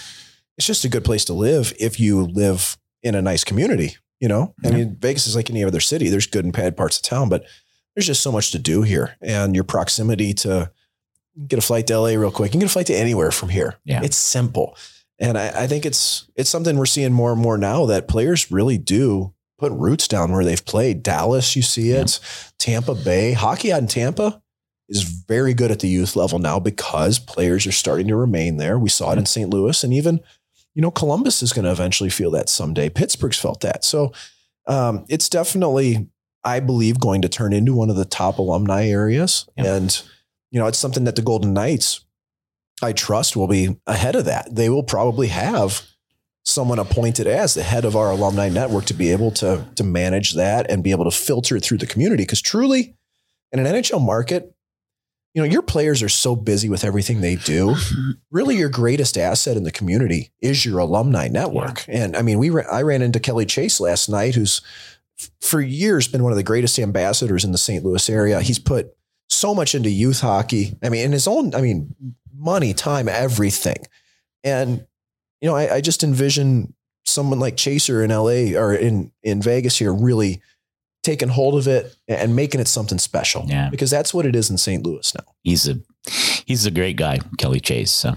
it's 0.58 0.68
just 0.68 0.86
a 0.86 0.90
good 0.90 1.04
place 1.06 1.26
to 1.26 1.34
live 1.34 1.74
if 1.80 2.00
you 2.00 2.24
live 2.24 2.78
in 3.02 3.16
a 3.16 3.22
nice 3.22 3.44
community. 3.44 3.98
You 4.20 4.30
know, 4.30 4.54
I 4.64 4.70
Yeah. 4.70 4.76
mean, 4.78 4.98
Vegas 5.00 5.28
is 5.28 5.36
like 5.36 5.50
any 5.50 5.64
other 5.64 5.80
city. 5.82 6.10
There's 6.10 6.28
good 6.28 6.46
and 6.46 6.54
bad 6.54 6.78
parts 6.78 6.98
of 6.98 7.04
town, 7.04 7.28
but 7.30 7.44
there's 7.96 8.08
just 8.08 8.22
so 8.24 8.32
much 8.32 8.52
to 8.52 8.60
do 8.60 8.82
here, 8.82 9.16
and 9.22 9.54
your 9.54 9.64
proximity 9.66 10.34
to 10.36 10.72
get 11.48 11.60
a 11.60 11.62
flight 11.62 11.88
to 11.88 11.94
LA 12.00 12.10
real 12.16 12.32
quick. 12.32 12.50
You 12.50 12.52
can 12.52 12.60
get 12.62 12.70
a 12.70 12.74
flight 12.74 12.86
to 12.88 12.96
anywhere 12.96 13.32
from 13.32 13.50
here. 13.50 13.76
Yeah. 13.86 14.02
It's 14.04 14.16
simple. 14.18 14.78
And 15.20 15.38
I, 15.38 15.64
I 15.64 15.68
think 15.68 15.86
it's 15.86 16.28
it's 16.36 16.50
something 16.50 16.78
we're 16.78 16.86
seeing 16.86 17.14
more 17.14 17.32
and 17.32 17.42
more 17.42 17.58
now 17.58 17.86
that 17.86 18.08
players 18.08 18.52
really 18.52 18.78
do 18.78 19.34
put 19.60 19.72
roots 19.72 20.08
down 20.08 20.32
where 20.32 20.44
they've 20.44 20.66
played. 20.66 21.04
Dallas, 21.04 21.56
you 21.56 21.62
see 21.62 21.92
it, 21.92 22.20
Tampa 22.58 22.96
Bay, 22.96 23.34
hockey 23.34 23.70
in 23.70 23.88
Tampa 23.88 24.42
is 24.90 25.04
very 25.04 25.54
good 25.54 25.72
at 25.72 25.80
the 25.80 25.88
youth 25.88 26.16
level 26.16 26.40
now 26.40 26.60
because 26.60 27.18
players 27.18 27.66
are 27.66 27.72
starting 27.72 28.08
to 28.08 28.16
remain 28.16 28.58
there. 28.58 28.78
We 28.78 28.90
saw 28.90 29.14
it 29.14 29.18
in 29.18 29.26
St. 29.26 29.50
Louis, 29.50 29.82
and 29.84 29.94
even 29.94 30.20
you 30.76 30.82
know 30.82 30.92
Columbus 30.92 31.42
is 31.44 31.54
going 31.54 31.66
to 31.66 31.72
eventually 31.72 32.10
feel 32.10 32.32
that 32.32 32.50
someday. 32.50 32.90
Pittsburgh's 32.90 33.40
felt 33.40 33.62
that, 33.62 33.86
so 33.86 34.12
um, 34.68 35.06
it's 35.08 35.30
definitely, 35.30 36.08
I 36.44 36.60
believe, 36.60 37.00
going 37.00 37.22
to 37.22 37.30
turn 37.30 37.54
into 37.54 37.74
one 37.74 37.90
of 37.90 37.96
the 37.96 38.06
top 38.06 38.40
alumni 38.40 38.88
areas, 38.88 39.48
Yeah. 39.58 39.76
and 39.76 40.02
you 40.52 40.60
know 40.60 40.68
it's 40.68 40.80
something 40.80 41.06
that 41.06 41.16
the 41.16 41.22
Golden 41.22 41.54
Knights 41.54 42.03
I 42.84 42.94
trust 42.94 43.36
will 43.36 43.48
be 43.48 43.78
ahead 43.88 44.16
of 44.16 44.26
that. 44.26 44.54
They 44.54 44.70
will 44.70 44.84
probably 44.84 45.28
have 45.28 45.82
someone 46.46 46.80
appointed 46.80 47.26
as 47.26 47.54
the 47.54 47.64
head 47.64 47.86
of 47.86 47.96
our 47.96 48.12
alumni 48.12 48.50
network 48.50 48.86
to 48.86 48.94
be 48.94 49.12
able 49.12 49.32
to 49.32 49.66
to 49.76 49.84
manage 49.84 50.34
that 50.34 50.70
and 50.70 50.84
be 50.84 50.92
able 50.92 51.06
to 51.06 51.12
filter 51.12 51.56
it 51.56 51.64
through 51.64 51.78
the 51.78 51.88
community. 51.88 52.24
Because 52.24 52.42
truly, 52.42 52.96
in 53.52 53.66
an 53.66 53.66
NHL 53.66 54.02
market, 54.02 54.54
you 55.34 55.42
know 55.42 55.48
your 55.48 55.62
players 55.62 56.04
are 56.04 56.10
so 56.10 56.36
busy 56.36 56.70
with 56.70 56.84
everything 56.84 57.22
they 57.22 57.36
do. 57.36 57.76
really, 58.32 58.58
your 58.58 58.70
greatest 58.70 59.18
asset 59.18 59.58
in 59.58 59.64
the 59.64 59.72
community 59.72 60.32
is 60.42 60.66
your 60.66 60.80
alumni 60.80 61.28
network. 61.28 61.86
And 61.88 62.16
I 62.16 62.22
mean, 62.22 62.38
we 62.40 62.50
ra- 62.50 62.70
I 62.72 62.82
ran 62.82 63.02
into 63.02 63.20
Kelly 63.20 63.46
Chase 63.46 63.80
last 63.80 64.10
night, 64.10 64.36
who's 64.36 64.62
f- 65.20 65.32
for 65.42 65.62
years 65.62 66.08
been 66.08 66.24
one 66.24 66.32
of 66.34 66.38
the 66.38 66.44
greatest 66.44 66.78
ambassadors 66.78 67.44
in 67.44 67.52
the 67.52 67.58
St. 67.58 67.84
Louis 67.84 68.10
area. 68.10 68.42
He's 68.42 68.60
put 68.60 68.96
so 69.30 69.54
much 69.54 69.76
into 69.76 69.90
youth 69.90 70.22
hockey. 70.22 70.78
I 70.84 70.90
mean, 70.90 71.06
in 71.06 71.12
his 71.12 71.28
own, 71.28 71.54
I 71.56 71.62
mean, 71.62 71.96
money, 72.36 72.74
time, 72.74 73.08
everything. 73.08 73.88
And, 74.44 74.86
you 75.42 75.50
know, 75.50 75.56
I, 75.56 75.76
I 75.76 75.82
just 75.82 76.04
envision 76.04 76.74
someone 77.06 77.40
like 77.40 77.58
Chaser 77.58 78.04
in 78.04 78.10
LA 78.10 78.58
or 78.60 78.74
in, 78.74 79.12
in 79.24 79.42
Vegas 79.42 79.78
here 79.78 79.94
really 79.94 80.42
taking 81.04 81.30
hold 81.30 81.56
of 81.56 81.68
it 81.68 81.96
and 82.08 82.36
making 82.36 82.62
it 82.62 82.68
something 82.68 82.98
special. 82.98 83.46
Yeah. 83.48 83.70
Because 83.70 83.92
that's 83.92 84.14
what 84.14 84.26
it 84.26 84.36
is 84.36 84.50
in 84.50 84.58
St. 84.58 84.84
Louis 84.84 85.14
now. 85.14 85.26
He's 85.44 85.68
a 85.68 85.76
he's 86.46 86.66
a 86.66 86.72
great 86.72 86.96
guy, 86.96 87.20
Kelly 87.38 87.60
Chase. 87.60 87.92
So 87.92 88.16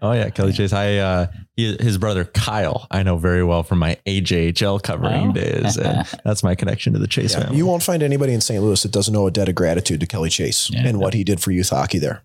Oh 0.00 0.12
yeah, 0.12 0.30
Kelly 0.30 0.52
Chase. 0.52 0.72
I 0.72 0.96
uh, 0.96 1.26
he, 1.56 1.76
his 1.80 1.98
brother 1.98 2.24
Kyle. 2.24 2.86
I 2.90 3.02
know 3.02 3.16
very 3.16 3.42
well 3.42 3.62
from 3.64 3.78
my 3.80 3.98
AJHL 4.06 4.80
covering 4.82 5.30
Oh. 5.30 5.32
days. 5.32 5.76
And 5.76 6.06
that's 6.24 6.42
my 6.44 6.54
connection 6.54 6.92
to 6.92 6.98
the 7.00 7.08
Chase 7.08 7.32
Yeah. 7.34 7.40
family. 7.44 7.56
You 7.58 7.66
won't 7.66 7.82
find 7.82 8.02
anybody 8.02 8.32
in 8.32 8.40
St. 8.40 8.62
Louis 8.62 8.80
that 8.82 8.92
doesn't 8.92 9.14
owe 9.16 9.26
a 9.26 9.30
debt 9.30 9.48
of 9.48 9.54
gratitude 9.56 10.00
to 10.00 10.06
Kelly 10.06 10.30
Chase 10.30 10.70
Yeah. 10.70 10.86
and 10.86 10.98
what 11.00 11.14
he 11.14 11.24
did 11.24 11.40
for 11.40 11.50
youth 11.50 11.70
hockey 11.70 11.98
there. 11.98 12.22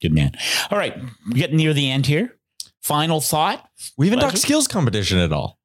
good 0.00 0.12
man. 0.12 0.32
All 0.70 0.78
right, 0.78 0.96
we're 1.26 1.34
getting 1.34 1.56
near 1.56 1.74
the 1.74 1.90
end 1.90 2.06
here. 2.06 2.36
Final 2.82 3.20
thought. 3.20 3.68
we 3.98 4.06
even 4.06 4.18
talked 4.18 4.38
skills 4.38 4.66
competition 4.68 5.18
at 5.18 5.32
all. 5.32 5.58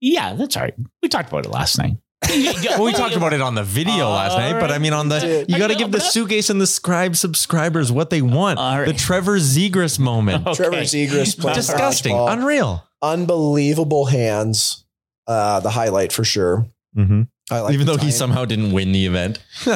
Yeah, 0.00 0.34
that's 0.34 0.56
all 0.56 0.62
right. 0.62 0.74
We 1.02 1.08
talked 1.08 1.28
about 1.28 1.44
it 1.44 1.50
last 1.50 1.76
night. 1.78 1.96
Well, 2.28 2.84
we 2.84 2.92
talked 2.92 3.16
about 3.16 3.32
it 3.32 3.40
on 3.40 3.54
the 3.54 3.62
video 3.62 4.08
last 4.10 4.36
night, 4.36 4.58
but 4.60 4.70
I 4.70 4.78
mean, 4.78 4.92
on 4.92 5.08
the 5.08 5.44
you 5.48 5.58
got 5.58 5.68
to 5.68 5.74
give 5.74 5.92
the 5.92 6.00
suitcase 6.00 6.50
and 6.50 6.60
the 6.60 6.66
scribe 6.66 7.16
subscribers 7.16 7.90
what 7.92 8.10
they 8.10 8.22
want. 8.22 8.58
All 8.58 8.78
right. 8.78 8.86
The 8.86 8.92
Trevor 8.94 9.38
Zegras 9.38 9.98
moment, 9.98 10.46
Okay. 10.46 10.56
Trevor 10.56 10.82
Zegras 10.82 11.38
playing 11.38 11.54
disgusting, 11.56 12.16
unreal. 12.16 12.84
Unbelievable 13.02 14.06
hands. 14.06 14.84
Uh, 15.26 15.60
the 15.60 15.70
highlight 15.70 16.12
for 16.12 16.24
sure. 16.24 16.66
I 16.96 17.26
like 17.50 17.74
Even 17.74 17.86
the 17.86 17.92
though 17.96 17.98
he 18.02 18.10
somehow 18.10 18.44
didn't 18.46 18.72
win 18.72 18.92
the 18.92 19.06
event. 19.06 19.38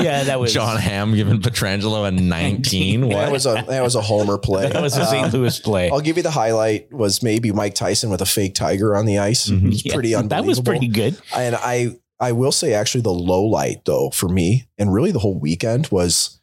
Yeah, 0.00 0.24
that 0.24 0.40
was 0.40 0.54
Jon 0.54 0.78
Hamm 0.78 1.14
giving 1.14 1.40
Pietrangelo 1.40 2.06
a 2.08 2.10
19. 2.12 3.08
that 3.10 3.30
was 3.32 3.44
a 3.46 3.64
that 3.68 3.82
was 3.82 3.94
a 3.94 4.00
homer 4.00 4.38
play. 4.38 4.68
That 4.72 4.80
was 4.82 4.96
a 4.96 5.04
St. 5.04 5.32
Louis 5.34 5.58
play. 5.60 5.90
I'll 5.90 6.00
give 6.00 6.16
you 6.16 6.22
the 6.22 6.30
highlight 6.30 6.90
was 6.92 7.22
maybe 7.22 7.52
Mike 7.52 7.74
Tyson 7.74 8.08
with 8.10 8.20
a 8.22 8.26
fake 8.26 8.54
tiger 8.54 8.96
on 8.96 9.04
the 9.06 9.18
ice. 9.18 9.48
Mhm. 9.48 9.64
It 9.64 9.68
was 9.68 9.84
Yeah, 9.84 9.94
pretty 9.94 10.14
unbelievable. 10.14 10.42
That 10.42 10.48
was 10.48 10.60
pretty 10.60 10.88
good. 10.88 11.18
And 11.36 11.54
I 11.56 11.96
I 12.20 12.32
will 12.32 12.52
say 12.52 12.72
actually 12.74 13.02
the 13.02 13.12
low 13.12 13.42
light 13.44 13.84
though 13.84 14.10
for 14.10 14.28
me 14.28 14.66
and 14.78 14.94
really 14.94 15.10
the 15.10 15.18
whole 15.18 15.38
weekend 15.38 15.88
was 15.88 16.38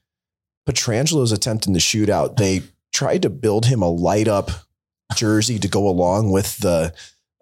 Pietrangelo's 0.68 1.32
attempt 1.32 1.66
in 1.68 1.74
the 1.74 1.80
shootout. 1.80 2.36
They 2.38 2.62
tried 2.92 3.22
to 3.24 3.30
build 3.30 3.66
him 3.66 3.82
a 3.82 3.90
light 3.90 4.28
up 4.28 4.52
jersey 5.16 5.58
to 5.60 5.68
go 5.68 5.88
along 5.88 6.32
with 6.32 6.58
the 6.58 6.94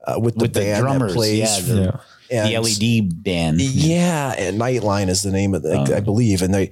uh, 0.05 0.19
with 0.19 0.35
the 0.35 0.43
With 0.43 0.53
the 0.53 0.59
band 0.61 0.81
drummers, 0.83 1.11
that 1.11 1.17
plays. 1.17 1.39
yeah, 1.39 1.59
the- 1.75 1.99
and- 2.31 2.47
the 2.49 2.57
LED 2.57 3.23
band. 3.23 3.61
Yeah, 3.61 4.33
and 4.37 4.59
Nightline 4.59 5.09
is 5.09 5.23
the 5.23 5.31
name 5.31 5.53
of 5.53 5.63
the, 5.63 5.73
Oh. 5.77 5.93
I 5.93 5.97
um, 5.99 6.03
believe. 6.03 6.41
And 6.41 6.53
they, 6.53 6.69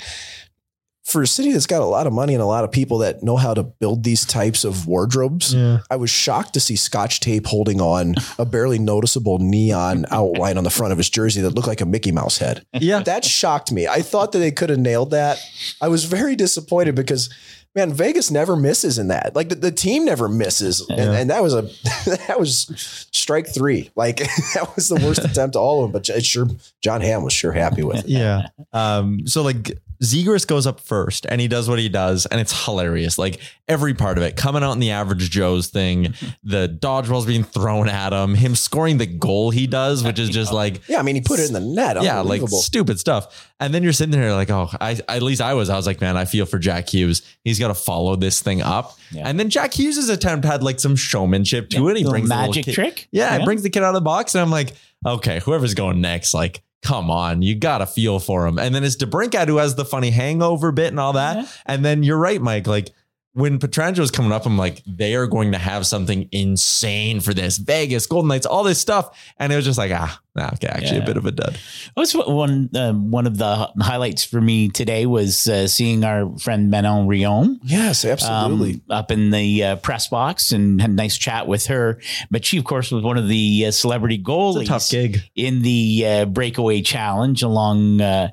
for 1.04 1.22
a 1.22 1.28
city 1.28 1.52
that's 1.52 1.68
got 1.68 1.82
a 1.82 1.86
lot 1.86 2.08
of 2.08 2.14
money 2.14 2.34
and 2.34 2.42
a 2.42 2.48
lot 2.48 2.64
of 2.64 2.72
people 2.72 2.98
that 3.00 3.22
know 3.22 3.38
how 3.38 3.54
to 3.54 3.62
build 3.62 4.04
these 4.04 4.26
types 4.26 4.64
of 4.64 4.88
wardrobes, 4.88 5.54
Yeah. 5.54 5.80
I 5.92 5.98
was 5.98 6.10
shocked 6.10 6.54
to 6.56 6.60
see 6.60 6.76
Scotch 6.76 7.20
tape 7.20 7.46
holding 7.46 7.80
on 7.80 8.16
a 8.40 8.46
barely 8.46 8.80
noticeable 8.80 9.38
neon 9.38 10.06
outline 10.12 10.58
on 10.58 10.64
the 10.64 10.72
front 10.72 10.92
of 10.94 10.98
his 10.98 11.10
jersey 11.10 11.42
that 11.42 11.52
looked 11.52 11.68
like 11.68 11.82
a 11.82 11.86
Mickey 11.86 12.12
Mouse 12.12 12.40
head. 12.40 12.66
Yeah. 12.74 13.04
That 13.04 13.24
shocked 13.24 13.72
me. 13.72 13.88
I 13.88 14.02
thought 14.02 14.32
that 14.32 14.40
they 14.40 14.52
could 14.52 14.72
have 14.72 14.80
nailed 14.80 15.12
that. 15.12 15.40
I 15.80 15.90
was 15.90 16.06
very 16.06 16.36
disappointed 16.36 16.96
because. 16.96 17.30
Man, 17.76 17.92
Vegas 17.92 18.32
never 18.32 18.56
misses 18.56 18.98
in 18.98 19.10
that. 19.10 19.36
Like 19.36 19.50
the, 19.50 19.56
the 19.56 19.72
team 19.72 20.06
never 20.06 20.30
misses, 20.30 20.80
and, 20.90 20.98
Yeah. 20.98 21.12
and 21.12 21.30
that 21.30 21.44
was 21.44 21.54
a 21.54 21.62
that 22.28 22.40
was 22.40 22.72
strike 23.12 23.54
three. 23.54 23.92
Like 23.96 24.18
that 24.54 24.72
was 24.76 24.88
the 24.88 24.96
worst 24.96 25.26
attempt 25.26 25.56
of 25.58 25.62
all 25.62 25.84
of 25.84 25.92
them. 25.92 26.02
But 26.02 26.08
it 26.10 26.24
sure 26.26 26.48
Jon 26.82 27.02
Hamm 27.02 27.24
was 27.24 27.34
sure 27.34 27.52
happy 27.52 27.84
with 27.84 28.06
it. 28.06 28.08
Yeah. 28.08 28.48
Um, 28.72 29.28
so 29.28 29.42
like 29.42 29.78
Zegras 30.14 30.46
goes 30.48 30.66
up 30.68 30.80
first 30.80 31.26
and 31.30 31.42
he 31.42 31.48
does 31.48 31.68
what 31.70 31.80
he 31.80 31.90
does, 31.90 32.26
and 32.26 32.40
it's 32.40 32.66
hilarious. 32.66 33.18
Like 33.18 33.40
every 33.68 33.94
part 33.94 34.18
of 34.18 34.24
it, 34.24 34.36
coming 34.38 34.64
out 34.64 34.74
in 34.74 34.80
the 34.80 34.92
average 34.92 35.30
Joe's 35.30 35.68
thing, 35.68 36.14
the 36.44 36.68
dodgeballs 36.68 37.26
being 37.28 37.44
thrown 37.44 37.90
at 37.90 38.14
him, 38.14 38.36
him 38.36 38.56
scoring 38.56 38.98
the 38.98 39.06
goal 39.06 39.50
he 39.52 39.68
does, 39.68 40.04
which 40.04 40.20
is 40.20 40.30
just 40.30 40.54
like 40.54 40.88
Yeah, 40.88 41.00
I 41.00 41.02
mean, 41.02 41.16
he 41.16 41.22
put 41.22 41.40
it 41.40 41.48
in 41.48 41.54
the 41.54 41.60
net. 41.60 42.02
yeah, 42.04 42.22
like 42.22 42.42
stupid 42.48 43.00
stuff. 43.00 43.52
And 43.60 43.74
then 43.74 43.84
you're 43.84 43.94
sitting 43.94 44.12
there 44.12 44.34
like, 44.34 44.50
oh, 44.50 44.70
I 44.82 45.00
at 45.08 45.22
least 45.24 45.42
I 45.42 45.54
was. 45.54 45.70
I 45.70 45.76
was 45.78 45.88
like, 45.88 46.02
man, 46.02 46.18
I 46.18 46.26
feel 46.26 46.46
for 46.46 46.60
Jack 46.60 46.90
Hughes. 46.90 47.22
He's 47.44 47.58
got 47.60 47.70
to 47.70 47.74
follow 47.74 48.16
this 48.16 48.42
thing 48.42 48.62
up. 48.62 48.98
Yeah. 49.12 49.28
And 49.28 49.40
then 49.40 49.50
Jack 49.50 49.74
Hughes' 49.74 50.10
attempt 50.10 50.46
had 50.46 50.62
like 50.64 50.80
some 50.80 50.96
showmanship 50.96 51.70
to 51.70 51.78
Yeah, 51.78 51.90
it. 51.90 51.98
He 51.98 52.04
little 52.04 52.12
brings 52.12 52.30
the 52.30 52.36
magic 52.36 52.66
trick. 52.66 53.08
Yeah, 53.12 53.36
Yeah. 53.36 53.42
it 53.42 53.46
brings 53.46 53.64
the 53.64 53.70
kid 53.70 53.82
out 53.84 53.90
of 53.90 53.94
the 53.96 54.02
box, 54.02 54.36
and 54.36 54.42
I'm 54.42 54.52
like, 54.52 54.74
okay, 55.06 55.40
whoever's 55.40 55.74
going 55.74 56.02
next, 56.02 56.34
like. 56.34 56.62
Come 56.86 57.10
on, 57.10 57.42
you 57.42 57.56
got 57.56 57.80
to 57.80 57.88
feel 57.88 58.20
for 58.20 58.46
him. 58.46 58.60
And 58.60 58.76
then 58.76 58.84
it's 58.84 58.96
DeBrincat 58.96 59.48
who 59.48 59.58
has 59.58 59.74
the 59.74 59.84
funny 59.84 60.12
hangover 60.12 60.72
bit 60.72 60.90
and 60.90 61.00
all 61.00 61.14
that. 61.14 61.38
Yeah. 61.38 61.48
And 61.66 61.84
then 61.84 62.04
you're 62.04 62.20
right, 62.20 62.40
Mike. 62.40 62.68
Like 62.68 62.92
when 63.34 63.58
Pietrangelo's 63.58 64.12
coming 64.12 64.32
up, 64.32 64.46
I'm 64.46 64.56
like, 64.56 64.84
they 64.86 65.16
are 65.16 65.26
going 65.26 65.52
to 65.54 65.58
have 65.58 65.88
something 65.88 66.30
insane 66.32 67.22
for 67.22 67.34
this. 67.34 67.58
Vegas, 67.58 68.06
Golden 68.06 68.28
Knights, 68.28 68.46
all 68.46 68.64
this 68.64 68.80
stuff. 68.80 69.34
And 69.40 69.52
it 69.52 69.56
was 69.56 69.66
just 69.66 69.80
like, 69.80 69.92
ah, 69.92 70.22
nah, 70.36 70.50
okay, 70.54 70.68
actually 70.68 70.98
Yeah. 70.98 71.04
a 71.04 71.06
bit 71.06 71.18
of 71.18 71.26
a 71.26 71.32
dud. 71.32 71.58
That's 71.96 72.14
what 72.14 72.30
one 72.30 72.70
um, 72.76 73.12
one 73.12 73.26
of 73.28 73.38
the 73.38 73.72
highlights 73.80 74.24
for 74.24 74.42
me 74.42 74.70
today 74.70 75.06
was 75.06 75.48
uh, 75.48 75.68
seeing 75.68 76.04
our 76.04 76.38
friend 76.40 76.70
Manon 76.70 77.08
Rhéaume. 77.08 77.60
yes, 77.64 78.04
absolutely. 78.06 78.74
um, 78.76 78.82
up 78.90 79.12
in 79.12 79.32
the 79.32 79.64
uh, 79.64 79.76
press 79.78 80.08
box 80.08 80.52
and 80.52 80.82
had 80.82 80.90
a 80.90 80.94
nice 80.94 81.18
chat 81.18 81.48
with 81.48 81.68
her. 81.68 82.00
But 82.32 82.46
she, 82.46 82.58
of 82.58 82.64
course, 82.66 82.92
was 82.92 83.04
one 83.04 83.18
of 83.18 83.28
the 83.28 83.66
uh, 83.68 83.72
celebrity 83.72 84.22
goalies 84.22 84.62
It's 84.62 84.70
a 84.70 84.74
tough 84.74 84.90
gig. 84.90 85.20
in 85.36 85.62
the 85.62 86.04
uh, 86.06 86.26
breakaway 86.26 86.82
challenge 86.82 87.42
along. 87.44 88.02
Uh, 88.02 88.30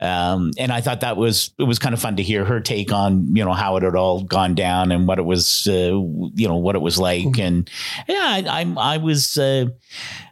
um, 0.00 0.52
and 0.58 0.72
I 0.72 0.80
thought 0.80 1.00
that 1.00 1.16
was, 1.16 1.52
it 1.58 1.64
was 1.64 1.78
kind 1.78 1.92
of 1.94 2.00
fun 2.00 2.16
to 2.16 2.22
hear 2.22 2.44
her 2.44 2.60
take 2.60 2.92
on, 2.92 3.34
you 3.34 3.44
know, 3.44 3.52
how 3.52 3.76
it 3.76 3.82
had 3.82 3.94
all 3.96 4.22
gone 4.22 4.54
down 4.54 4.92
and 4.92 5.06
what 5.08 5.18
it 5.18 5.24
was, 5.24 5.66
uh, 5.68 5.72
you 6.34 6.48
know, 6.48 6.56
what 6.56 6.76
it 6.76 6.80
was 6.82 6.98
like. 6.98 7.38
And 7.38 7.68
yeah, 8.08 8.16
I, 8.20 8.44
I, 8.76 8.94
I 8.94 8.96
was, 8.98 9.38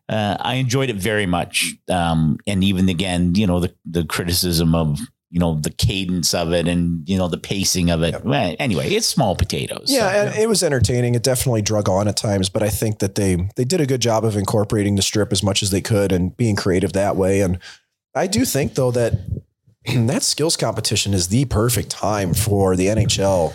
uh, 0.08 0.36
I 0.40 0.54
enjoyed 0.54 0.90
it 0.90 0.96
very 0.96 1.26
much. 1.26 1.74
Um, 1.88 2.38
and 2.46 2.64
even 2.64 2.88
again, 2.88 3.34
you 3.34 3.46
know, 3.46 3.60
the, 3.60 3.74
the 3.84 4.04
criticism 4.04 4.74
of, 4.74 4.98
you 5.30 5.38
know, 5.38 5.56
the 5.60 5.70
cadence 5.70 6.32
of 6.32 6.52
it 6.52 6.66
and, 6.66 7.06
you 7.06 7.18
know, 7.18 7.28
the 7.28 7.36
pacing 7.36 7.90
of 7.90 8.02
it. 8.02 8.24
Well, 8.24 8.56
anyway, 8.58 8.88
it's 8.88 9.06
small 9.06 9.36
potatoes. 9.36 9.88
Yeah, 9.88 10.10
So, 10.10 10.18
and 10.18 10.38
it 10.38 10.48
was 10.48 10.62
entertaining. 10.62 11.14
It 11.14 11.22
definitely 11.22 11.60
drug 11.60 11.88
on 11.88 12.08
at 12.08 12.16
times, 12.16 12.48
but 12.48 12.62
I 12.62 12.70
think 12.70 13.00
that 13.00 13.14
they 13.14 13.48
they 13.56 13.64
did 13.64 13.82
a 13.82 13.86
good 13.86 14.00
job 14.00 14.24
of 14.24 14.36
incorporating 14.36 14.96
the 14.96 15.02
strip 15.02 15.30
as 15.30 15.42
much 15.42 15.62
as 15.62 15.70
they 15.70 15.82
could 15.82 16.12
and 16.12 16.34
being 16.34 16.56
creative 16.56 16.94
that 16.94 17.16
way. 17.16 17.42
And 17.42 17.58
I 18.14 18.26
do 18.26 18.46
think 18.46 18.74
though 18.74 18.90
that 18.92 19.12
that 19.84 20.22
skills 20.22 20.56
competition 20.56 21.12
is 21.12 21.28
the 21.28 21.44
perfect 21.44 21.90
time 21.90 22.32
for 22.32 22.74
the 22.74 22.86
NHL 22.86 23.54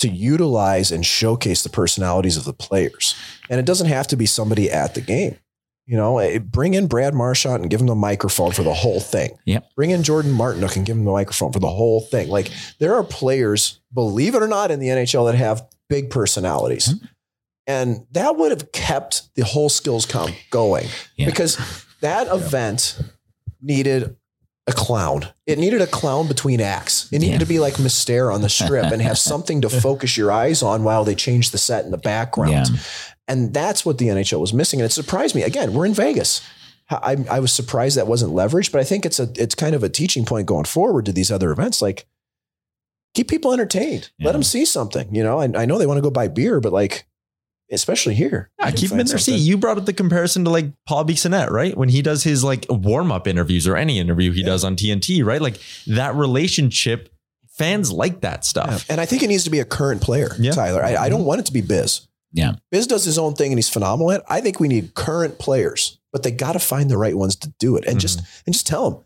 to 0.00 0.08
utilize 0.08 0.90
and 0.90 1.06
showcase 1.06 1.62
the 1.62 1.70
personalities 1.70 2.36
of 2.36 2.44
the 2.44 2.52
players. 2.52 3.14
And 3.48 3.60
it 3.60 3.66
doesn't 3.66 3.86
have 3.86 4.06
to 4.08 4.16
be 4.16 4.26
somebody 4.26 4.70
at 4.70 4.94
the 4.94 5.00
game. 5.00 5.38
You 5.86 5.96
know, 5.96 6.18
eh, 6.18 6.38
bring 6.38 6.74
in 6.74 6.88
Brad 6.88 7.14
Marchand 7.14 7.62
and 7.62 7.70
give 7.70 7.80
him 7.80 7.86
the 7.86 7.94
microphone 7.94 8.50
for 8.52 8.64
the 8.64 8.74
whole 8.74 8.98
thing. 9.00 9.38
Yep. 9.44 9.68
Bring 9.76 9.90
in 9.90 10.02
Jordan 10.02 10.32
Martinook 10.32 10.76
and 10.76 10.84
give 10.84 10.96
him 10.96 11.04
the 11.04 11.12
microphone 11.12 11.52
for 11.52 11.60
the 11.60 11.68
whole 11.70 12.00
thing. 12.00 12.28
Like 12.28 12.50
there 12.80 12.94
are 12.96 13.04
players, 13.04 13.80
believe 13.94 14.34
it 14.34 14.42
or 14.42 14.48
not, 14.48 14.70
in 14.72 14.80
the 14.80 14.88
NHL 14.88 15.26
that 15.30 15.36
have 15.36 15.64
big 15.88 16.10
personalities. 16.10 16.92
And 17.68 18.04
that 18.12 18.36
would 18.36 18.50
have 18.50 18.72
kept 18.72 19.32
the 19.36 19.44
whole 19.44 19.68
skills 19.68 20.06
comp 20.06 20.34
going 20.50 20.86
Yeah. 21.16 21.26
because 21.26 21.56
that 22.00 22.26
event 22.28 22.98
needed 23.60 24.16
a 24.68 24.72
clown. 24.72 25.28
It 25.46 25.58
needed 25.60 25.80
a 25.80 25.86
clown 25.86 26.26
between 26.26 26.60
acts. 26.60 27.06
It 27.12 27.20
needed 27.20 27.34
Yeah. 27.34 27.38
to 27.38 27.46
be 27.46 27.60
like 27.60 27.74
Mysterio 27.74 28.34
on 28.34 28.42
the 28.42 28.48
strip 28.48 28.86
and 28.92 29.00
have 29.00 29.18
something 29.32 29.60
to 29.60 29.68
focus 29.70 30.16
your 30.16 30.32
eyes 30.32 30.62
on 30.62 30.82
while 30.82 31.04
they 31.04 31.14
change 31.14 31.52
the 31.52 31.58
set 31.58 31.84
in 31.84 31.92
the 31.92 31.98
background. 31.98 32.50
Yeah. 32.70 32.78
And 33.28 33.52
that's 33.52 33.84
what 33.84 33.98
the 33.98 34.06
NHL 34.08 34.40
was 34.40 34.52
missing. 34.52 34.80
And 34.80 34.86
it 34.86 34.92
surprised 34.92 35.34
me. 35.34 35.42
Again, 35.42 35.72
we're 35.72 35.86
in 35.86 35.94
Vegas. 35.94 36.40
I, 36.88 37.16
I 37.28 37.40
was 37.40 37.52
surprised 37.52 37.96
that 37.96 38.06
wasn't 38.06 38.32
leveraged, 38.32 38.70
but 38.70 38.80
I 38.80 38.84
think 38.84 39.04
it's 39.04 39.18
a 39.18 39.28
it's 39.34 39.56
kind 39.56 39.74
of 39.74 39.82
a 39.82 39.88
teaching 39.88 40.24
point 40.24 40.46
going 40.46 40.66
forward 40.66 41.04
to 41.06 41.12
these 41.12 41.32
other 41.32 41.50
events. 41.50 41.82
Like, 41.82 42.06
keep 43.14 43.28
people 43.28 43.52
entertained. 43.52 44.10
Yeah. 44.18 44.26
Let 44.26 44.32
them 44.32 44.44
see 44.44 44.64
something. 44.64 45.12
You 45.12 45.24
know, 45.24 45.40
I, 45.40 45.44
I 45.56 45.64
know 45.64 45.78
they 45.78 45.86
want 45.86 45.98
to 45.98 46.02
go 46.02 46.10
buy 46.10 46.28
beer, 46.28 46.60
but 46.60 46.72
like, 46.72 47.06
especially 47.72 48.14
here, 48.14 48.50
I 48.60 48.70
keep 48.70 48.90
them 48.90 49.00
in 49.00 49.06
their 49.06 49.18
seat. 49.18 49.38
You 49.38 49.56
brought 49.58 49.78
up 49.78 49.86
the 49.86 49.92
comparison 49.92 50.44
to 50.44 50.50
like 50.50 50.66
Paul 50.86 51.04
Bissonnette, 51.04 51.50
right? 51.50 51.76
When 51.76 51.88
he 51.88 52.02
does 52.02 52.22
his 52.22 52.44
like 52.44 52.66
warm 52.68 53.10
up 53.10 53.26
interviews 53.26 53.66
or 53.66 53.76
any 53.76 53.98
interview 53.98 54.30
he 54.30 54.40
Yeah. 54.42 54.46
does 54.46 54.62
on 54.62 54.76
TNT, 54.76 55.24
right? 55.24 55.42
Like 55.42 55.58
that 55.88 56.14
relationship, 56.14 57.08
fans 57.48 57.90
like 57.90 58.20
that 58.20 58.38
Yeah. 58.38 58.40
stuff. 58.42 58.86
And 58.88 59.00
I 59.00 59.06
think 59.06 59.24
it 59.24 59.28
needs 59.28 59.42
to 59.42 59.50
be 59.50 59.58
a 59.58 59.64
current 59.64 60.00
player, 60.02 60.36
Yeah. 60.38 60.52
Tyler. 60.52 60.84
I, 60.84 60.94
I 60.94 61.08
don't 61.08 61.24
want 61.24 61.40
it 61.40 61.46
to 61.46 61.52
be 61.52 61.62
Biz. 61.62 62.02
Yeah. 62.36 62.52
Biz 62.70 62.86
does 62.86 63.04
his 63.04 63.18
own 63.18 63.34
thing 63.34 63.50
and 63.50 63.58
he's 63.58 63.70
phenomenal 63.70 64.12
at. 64.12 64.20
it. 64.20 64.26
I 64.28 64.40
think 64.40 64.60
we 64.60 64.68
need 64.68 64.94
current 64.94 65.38
players, 65.38 65.98
but 66.12 66.22
they 66.22 66.30
got 66.30 66.52
to 66.52 66.58
find 66.58 66.90
the 66.90 66.98
right 66.98 67.16
ones 67.16 67.34
to 67.36 67.52
do 67.58 67.76
it 67.76 67.86
and 67.86 67.98
just 67.98 68.18
mm-hmm. 68.18 68.42
and 68.46 68.52
just 68.54 68.66
tell 68.66 68.90
them, 68.90 69.04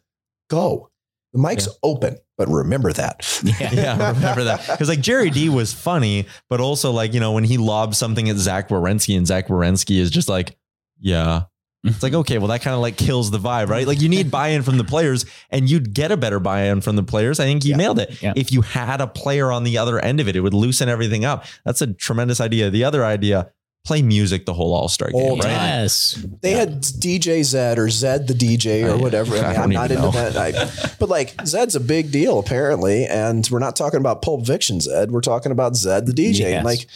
go. 0.51 0.89
The 1.33 1.39
mic's 1.39 1.69
open, 1.85 2.17
but 2.37 2.49
remember 2.49 2.93
that. 2.93 3.41
Yeah. 3.45 3.55
yeah, 3.73 4.13
remember 4.15 4.45
that. 4.45 4.67
Because 4.69 4.89
like 4.89 5.01
Jerry 5.01 5.31
D 5.31 5.49
was 5.49 5.73
funny, 5.73 6.27
but 6.49 6.61
also 6.61 6.91
like, 6.91 7.15
you 7.15 7.21
know, 7.21 7.31
when 7.31 7.45
he 7.45 7.57
lobs 7.57 7.99
something 7.99 8.29
at 8.29 8.37
Zach 8.37 8.69
Werenski 8.69 9.17
and 9.17 9.29
Zach 9.29 9.47
Werenski 9.47 9.99
is 9.99 10.11
just 10.11 10.29
like, 10.29 10.57
yeah. 10.99 11.43
It's 11.83 12.03
like, 12.03 12.13
okay, 12.13 12.37
well, 12.39 12.49
that 12.49 12.61
kind 12.61 12.75
of 12.75 12.81
like 12.81 12.97
kills 12.99 13.31
the 13.31 13.39
vibe, 13.39 13.69
right? 13.69 13.87
Like 13.87 14.01
you 14.03 14.09
need 14.11 14.31
buy-in 14.39 14.63
from 14.63 14.77
the 14.77 14.85
players 14.85 15.25
and 15.51 15.69
you'd 15.71 15.95
get 15.95 16.13
a 16.13 16.17
better 16.17 16.39
buy-in 16.39 16.83
from 16.83 16.97
the 16.97 17.03
players. 17.03 17.41
I 17.41 17.45
think 17.45 17.65
you 17.65 17.71
Yeah. 17.71 17.77
nailed 17.77 17.99
it. 18.01 18.21
Yeah. 18.23 18.35
If 18.37 18.53
you 18.53 18.61
had 18.61 19.01
a 19.01 19.07
player 19.07 19.51
on 19.51 19.65
the 19.65 19.79
other 19.79 19.99
end 19.99 20.21
of 20.21 20.29
it, 20.29 20.37
it 20.37 20.41
would 20.41 20.53
loosen 20.55 20.89
everything 20.91 21.25
up. 21.25 21.45
That's 21.65 21.81
a 21.81 21.87
tremendous 21.93 22.39
idea. 22.41 22.69
The 22.69 22.85
other 22.85 23.03
idea, 23.05 23.51
play 23.87 24.03
music 24.03 24.45
the 24.45 24.53
whole 24.53 24.75
All-Star 24.75 25.09
game, 25.11 25.17
All 25.23 25.37
right? 25.37 25.43
time. 25.45 25.53
Yes. 25.53 26.23
They 26.43 26.51
had 26.53 26.83
DJ 26.83 27.41
Zedd 27.41 27.79
or 27.79 27.87
Zedd 27.87 28.27
the 28.27 28.35
DJ 28.35 28.87
or 28.87 28.91
I- 28.91 28.97
whatever. 28.97 29.35
I 29.37 29.39
I 29.39 29.43
mean, 29.43 29.55
don't 29.55 29.63
I'm 29.63 29.71
not 29.71 29.91
into 29.91 30.03
know. 30.03 30.11
that. 30.11 30.37
I, 30.37 30.93
but 30.99 31.09
like 31.09 31.35
Zedd's 31.39 31.77
a 31.77 31.81
big 31.81 32.13
deal 32.13 32.39
apparently, 32.41 33.07
and 33.07 33.49
we're 33.51 33.59
not 33.59 33.77
talking 33.77 33.99
about 34.01 34.21
Pulp 34.21 34.47
Fiction 34.47 34.81
Zed. 34.83 35.13
We're 35.13 35.23
talking 35.23 35.51
about 35.51 35.73
Zedd 35.73 36.05
the 36.05 36.13
DJ. 36.13 36.41
Yes. 36.41 36.57
And 36.57 36.65
like, 36.67 36.87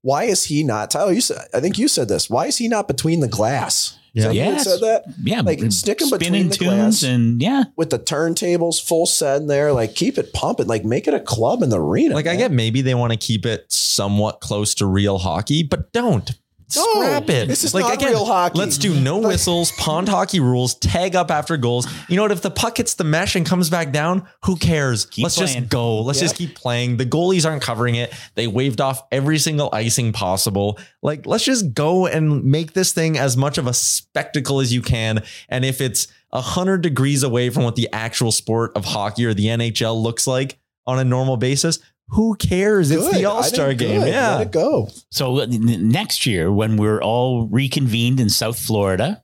why 0.00 0.24
is 0.24 0.44
he 0.44 0.64
not? 0.64 0.90
Tyler, 0.90 1.12
you 1.12 1.20
said. 1.20 1.46
I 1.52 1.60
think 1.60 1.76
you 1.76 1.88
said 1.88 2.08
this. 2.08 2.30
Why 2.30 2.46
is 2.46 2.56
he 2.56 2.68
not 2.68 2.88
between 2.88 3.20
the 3.20 3.28
glass? 3.28 3.98
Is 4.14 4.24
that 4.24 4.34
Yes. 4.34 4.64
said 4.64 4.80
that 4.80 5.04
Yeah. 5.22 5.40
Like, 5.42 5.60
stick 5.72 6.02
'em 6.02 6.10
between 6.10 6.48
the 6.48 6.54
tunes 6.56 6.58
glass. 6.58 7.02
and 7.02 7.40
yeah. 7.40 7.64
with 7.76 7.90
the 7.90 7.98
turntables 7.98 8.82
full 8.82 9.06
set 9.06 9.40
in 9.40 9.46
there? 9.46 9.72
Like, 9.72 9.94
keep 9.94 10.18
it 10.18 10.32
pumping. 10.32 10.66
Like, 10.66 10.84
make 10.84 11.06
it 11.06 11.14
a 11.14 11.20
club 11.20 11.62
in 11.62 11.68
the 11.70 11.80
arena. 11.80 12.14
Like 12.14 12.26
I 12.26 12.36
get 12.36 12.50
maybe 12.52 12.82
they 12.82 12.94
want 12.94 13.12
to 13.12 13.18
keep 13.18 13.46
it 13.46 13.66
somewhat 13.68 14.40
close 14.40 14.74
to 14.76 14.86
real 14.86 15.18
hockey, 15.18 15.62
but 15.62 15.92
don't. 15.92 16.30
No, 16.76 16.84
Scrap 16.94 17.28
it. 17.30 17.48
this 17.48 17.64
is 17.64 17.74
not 17.74 18.02
real 18.02 18.24
hockey. 18.24 18.58
Let's 18.58 18.78
do 18.78 18.94
no 18.98 19.18
Like- 19.18 19.32
whistles, 19.32 19.72
pond 19.72 20.08
hockey 20.08 20.40
rules, 20.40 20.74
tag 20.74 21.16
up 21.16 21.30
after 21.30 21.56
goals. 21.56 21.86
You 22.08 22.16
know 22.16 22.22
what? 22.22 22.32
If 22.32 22.42
the 22.42 22.50
puck 22.50 22.76
hits 22.76 22.94
the 22.94 23.04
mesh 23.04 23.34
and 23.36 23.44
comes 23.46 23.70
back 23.70 23.92
down, 23.92 24.26
who 24.44 24.56
cares? 24.56 25.06
Keep 25.06 25.24
Let's 25.24 25.36
playing. 25.36 25.58
just 25.60 25.68
go. 25.68 26.00
Let's 26.02 26.20
just 26.20 26.36
keep 26.36 26.54
playing. 26.54 26.96
The 26.96 27.06
goalies 27.06 27.44
aren't 27.48 27.62
covering 27.62 27.94
it. 27.96 28.12
They 28.34 28.46
waved 28.46 28.80
off 28.80 29.02
every 29.10 29.38
single 29.38 29.68
icing 29.72 30.12
possible. 30.12 30.78
Like, 31.02 31.26
let's 31.26 31.44
just 31.44 31.74
go 31.74 32.06
and 32.06 32.44
make 32.44 32.72
this 32.72 32.92
thing 32.92 33.18
as 33.18 33.36
much 33.36 33.58
of 33.58 33.66
a 33.66 33.74
spectacle 33.74 34.60
as 34.60 34.72
you 34.72 34.82
can. 34.82 35.22
And 35.48 35.64
if 35.64 35.80
it's 35.80 36.08
a 36.32 36.40
hundred 36.40 36.82
degrees 36.82 37.22
away 37.22 37.50
from 37.50 37.64
what 37.64 37.74
the 37.76 37.88
actual 37.92 38.30
sport 38.32 38.72
of 38.76 38.84
hockey 38.84 39.24
or 39.26 39.34
the 39.34 39.46
NHL 39.46 40.00
looks 40.00 40.26
like 40.26 40.58
on 40.86 40.98
a 40.98 41.04
normal 41.04 41.36
basis, 41.36 41.78
who 42.12 42.34
cares? 42.36 42.90
It's 42.90 43.02
Good. 43.02 43.14
the 43.16 43.24
I 43.26 43.30
All 43.30 43.42
Star 43.42 43.68
think 43.68 43.80
game. 43.80 44.00
good. 44.00 44.08
Yeah. 44.08 44.36
Let 44.36 44.46
it 44.48 44.52
go. 44.52 44.88
So 45.10 45.38
uh, 45.38 45.42
n- 45.42 45.88
next 45.88 46.26
year, 46.26 46.50
when 46.52 46.76
we're 46.76 47.00
all 47.02 47.46
reconvened 47.46 48.20
in 48.20 48.28
South 48.28 48.58
Florida 48.58 49.22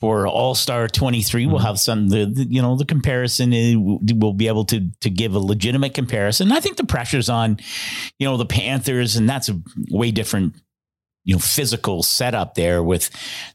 for 0.00 0.26
All 0.28 0.54
Star 0.54 0.86
23, 0.88 1.46
we'll 1.46 1.58
Mhm. 1.58 1.62
have 1.64 1.80
some, 1.80 2.08
the, 2.08 2.26
the- 2.26 2.46
you 2.48 2.62
know, 2.62 2.76
the 2.76 2.84
comparison, 2.84 3.52
is, 3.52 3.76
we'll 3.76 4.32
be 4.32 4.46
able 4.48 4.64
to, 4.66 4.88
to 5.00 5.10
give 5.10 5.34
a 5.34 5.38
legitimate 5.40 5.94
comparison. 5.94 6.52
I 6.52 6.60
think 6.60 6.76
the 6.76 6.84
pressure's 6.84 7.28
on, 7.28 7.58
you 8.18 8.26
know, 8.28 8.36
the 8.36 8.46
Panthers, 8.46 9.16
and 9.16 9.28
that's 9.28 9.48
a 9.48 9.60
way 9.90 10.12
different, 10.12 10.54
you 11.24 11.34
know, 11.34 11.40
physical 11.40 12.04
setup 12.04 12.54
there 12.54 12.80
with 12.82 13.10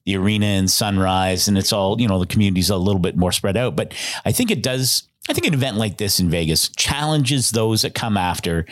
the 0.05 0.17
arena 0.17 0.45
and 0.47 0.69
sunrise, 0.69 1.47
and 1.47 1.57
it's 1.57 1.71
all, 1.71 1.99
you 2.01 2.07
know, 2.09 2.19
the 2.19 2.27
community's 2.27 2.69
a 2.69 2.75
little 2.77 2.99
bit 2.99 3.15
more 3.15 3.31
spread 3.31 3.55
out. 3.55 3.75
But 3.77 3.93
I 4.25 4.31
think 4.33 4.51
it 4.51 4.61
does. 4.61 5.07
I 5.29 5.33
think 5.33 5.47
an 5.47 5.53
event 5.53 5.77
like 5.77 5.97
this 5.97 6.19
in 6.19 6.29
Vegas 6.29 6.69
challenges 6.69 7.51
those 7.51 7.83
that 7.83 7.95
come 7.95 8.17
after 8.17 8.65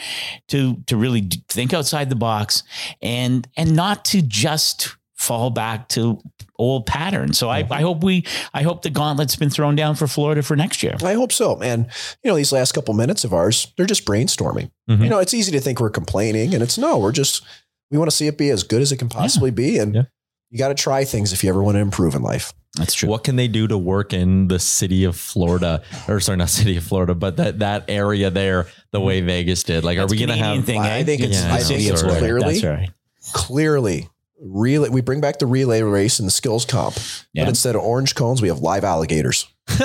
to 0.50 0.76
to 0.88 0.98
really 0.98 1.30
think 1.50 1.74
outside 1.74 2.10
the 2.10 2.16
box 2.16 2.64
and 3.02 3.48
and 3.56 3.76
not 3.76 4.04
to 4.06 4.22
just 4.22 4.96
fall 5.16 5.50
back 5.52 5.88
to 5.90 6.20
old 6.58 6.86
patterns. 6.88 7.38
So 7.38 7.48
I, 7.50 7.66
I 7.70 7.82
hope 7.82 8.04
we 8.04 8.26
I 8.54 8.64
hope 8.64 8.82
the 8.82 8.90
gauntlet's 8.90 9.36
been 9.36 9.50
thrown 9.52 9.76
down 9.76 9.96
for 9.96 10.08
Florida 10.08 10.42
for 10.44 10.56
next 10.56 10.84
year. 10.84 10.96
I 11.04 11.14
hope 11.14 11.32
so. 11.32 11.62
And 11.62 11.86
you 12.24 12.30
know, 12.32 12.36
these 12.36 12.52
last 12.52 12.74
couple 12.74 12.94
minutes 12.96 13.24
of 13.24 13.34
ours, 13.34 13.72
they're 13.78 13.86
just 13.86 14.06
brainstorming. 14.06 14.72
Mhm. 14.90 15.04
You 15.04 15.10
know, 15.10 15.20
it's 15.20 15.34
easy 15.34 15.52
to 15.54 15.60
think 15.60 15.80
we're 15.80 15.90
complaining, 15.90 16.54
and 16.54 16.62
it's 16.64 16.78
no, 16.78 16.98
we're 16.98 17.12
just 17.12 17.44
we 17.92 17.98
want 17.98 18.10
to 18.10 18.16
see 18.16 18.28
it 18.28 18.38
be 18.38 18.50
as 18.50 18.64
good 18.64 18.82
as 18.82 18.92
it 18.92 18.98
can 18.98 19.10
possibly 19.10 19.52
be. 19.52 19.78
And 19.78 19.96
Yeah. 19.96 20.04
You 20.52 20.58
got 20.60 20.68
to 20.68 20.76
try 20.76 21.04
things 21.06 21.34
if 21.34 21.44
you 21.44 21.50
ever 21.50 21.64
want 21.64 21.76
to 21.76 21.80
improve 21.80 22.14
in 22.14 22.22
life. 22.22 22.54
That's 22.78 22.94
true. 22.94 23.10
What 23.10 23.24
can 23.24 23.36
they 23.38 23.48
do 23.48 23.68
to 23.68 23.78
work 23.78 24.14
in 24.14 24.48
the 24.48 24.60
city 24.60 25.04
of 25.06 25.16
Florida, 25.18 25.82
or 26.08 26.20
sorry, 26.20 26.38
not 26.38 26.50
city 26.50 26.78
of 26.78 26.84
Florida, 26.84 27.16
but 27.16 27.38
that 27.38 27.60
that 27.60 27.86
area 27.90 28.30
there, 28.30 28.68
the 28.92 29.00
way 29.02 29.22
Vegas 29.22 29.64
did? 29.64 29.84
Like, 29.84 29.98
That's 29.98 30.12
are 30.12 30.16
we 30.16 30.20
going 30.26 30.38
to 30.38 30.44
have? 30.44 30.64
thing, 30.66 30.80
I 30.82 31.00
eh? 31.00 31.04
think 31.04 31.22
it's- 31.22 31.44
I 31.44 31.60
think 31.60 31.82
it's 31.82 32.00
Sorry. 32.02 32.18
clearly- 32.20 32.60
That's 32.60 32.64
right. 32.64 32.90
Clearly, 33.34 34.10
relay. 34.40 34.90
We 34.90 35.02
bring 35.02 35.20
back 35.22 35.40
the 35.40 35.46
relay 35.48 35.82
race 35.82 36.20
and 36.20 36.28
the 36.28 36.32
skills 36.32 36.64
comp, 36.66 36.96
Yeah. 37.34 37.44
but 37.44 37.50
instead 37.50 37.76
of 37.76 37.82
orange 37.82 38.16
cones, 38.16 38.42
we 38.42 38.48
have 38.50 38.60
live 38.60 38.84
alligators. 38.84 39.48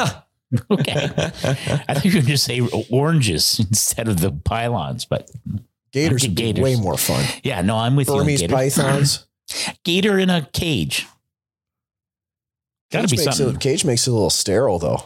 Okay. 0.70 0.94
I 1.88 1.94
think 1.94 2.04
you 2.14 2.20
were 2.20 2.26
just 2.26 2.44
say 2.44 2.60
oranges 2.88 3.58
instead 3.68 4.06
of 4.06 4.20
the 4.20 4.30
pylons, 4.30 5.04
but 5.04 5.28
Gators 5.92 6.22
Okay, 6.22 6.28
be 6.28 6.34
gators. 6.34 6.62
way 6.62 6.76
more 6.76 6.96
fun. 6.96 7.24
yeah, 7.42 7.62
no, 7.62 7.76
I'm 7.76 7.96
with 7.96 8.06
Burmese 8.06 8.42
you. 8.42 8.46
on 8.46 8.50
Gator. 8.50 8.54
pythons. 8.54 9.26
Gator 9.84 10.18
in 10.18 10.30
a 10.30 10.48
cage. 10.52 11.06
Got 12.92 13.02
to 13.02 13.08
Cage 13.08 13.10
be 13.10 13.16
makes 13.24 13.36
something. 13.36 13.56
It, 13.56 13.60
cage 13.60 13.84
makes 13.84 14.06
it 14.06 14.10
a 14.10 14.12
little 14.12 14.30
sterile, 14.30 14.78
though. 14.78 15.02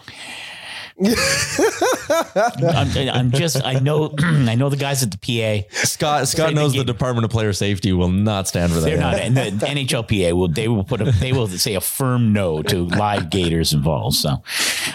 I'm, 1.01 3.09
I'm 3.09 3.31
just. 3.31 3.65
I 3.65 3.79
know. 3.79 4.15
I 4.19 4.55
know 4.55 4.69
the 4.69 4.77
guys 4.77 5.03
at 5.03 5.11
the 5.11 5.19
PA. 5.19 5.67
Scott 5.87 6.29
Scott 6.29 6.53
knows 6.53 6.73
the 6.73 6.79
get- 6.79 6.89
Department 6.89 7.25
of 7.25 7.31
Player 7.31 7.55
Safety 7.55 7.95
will 7.95 8.11
not 8.11 8.49
stand 8.49 8.73
for 8.73 8.81
that. 8.81 8.85
They're 8.85 8.99
not, 8.99 9.15
and 9.21 9.35
the 9.37 9.67
NHLPA 9.67 10.35
will. 10.35 10.49
They 10.49 10.69
will 10.69 10.85
put 10.85 11.01
a. 11.01 11.11
They 11.11 11.33
will 11.33 11.49
say 11.49 11.75
a 11.75 11.81
firm 11.81 12.35
no 12.35 12.63
to 12.65 12.85
live 12.85 13.31
gators 13.31 13.73
involved. 13.73 14.17
So, 14.17 14.43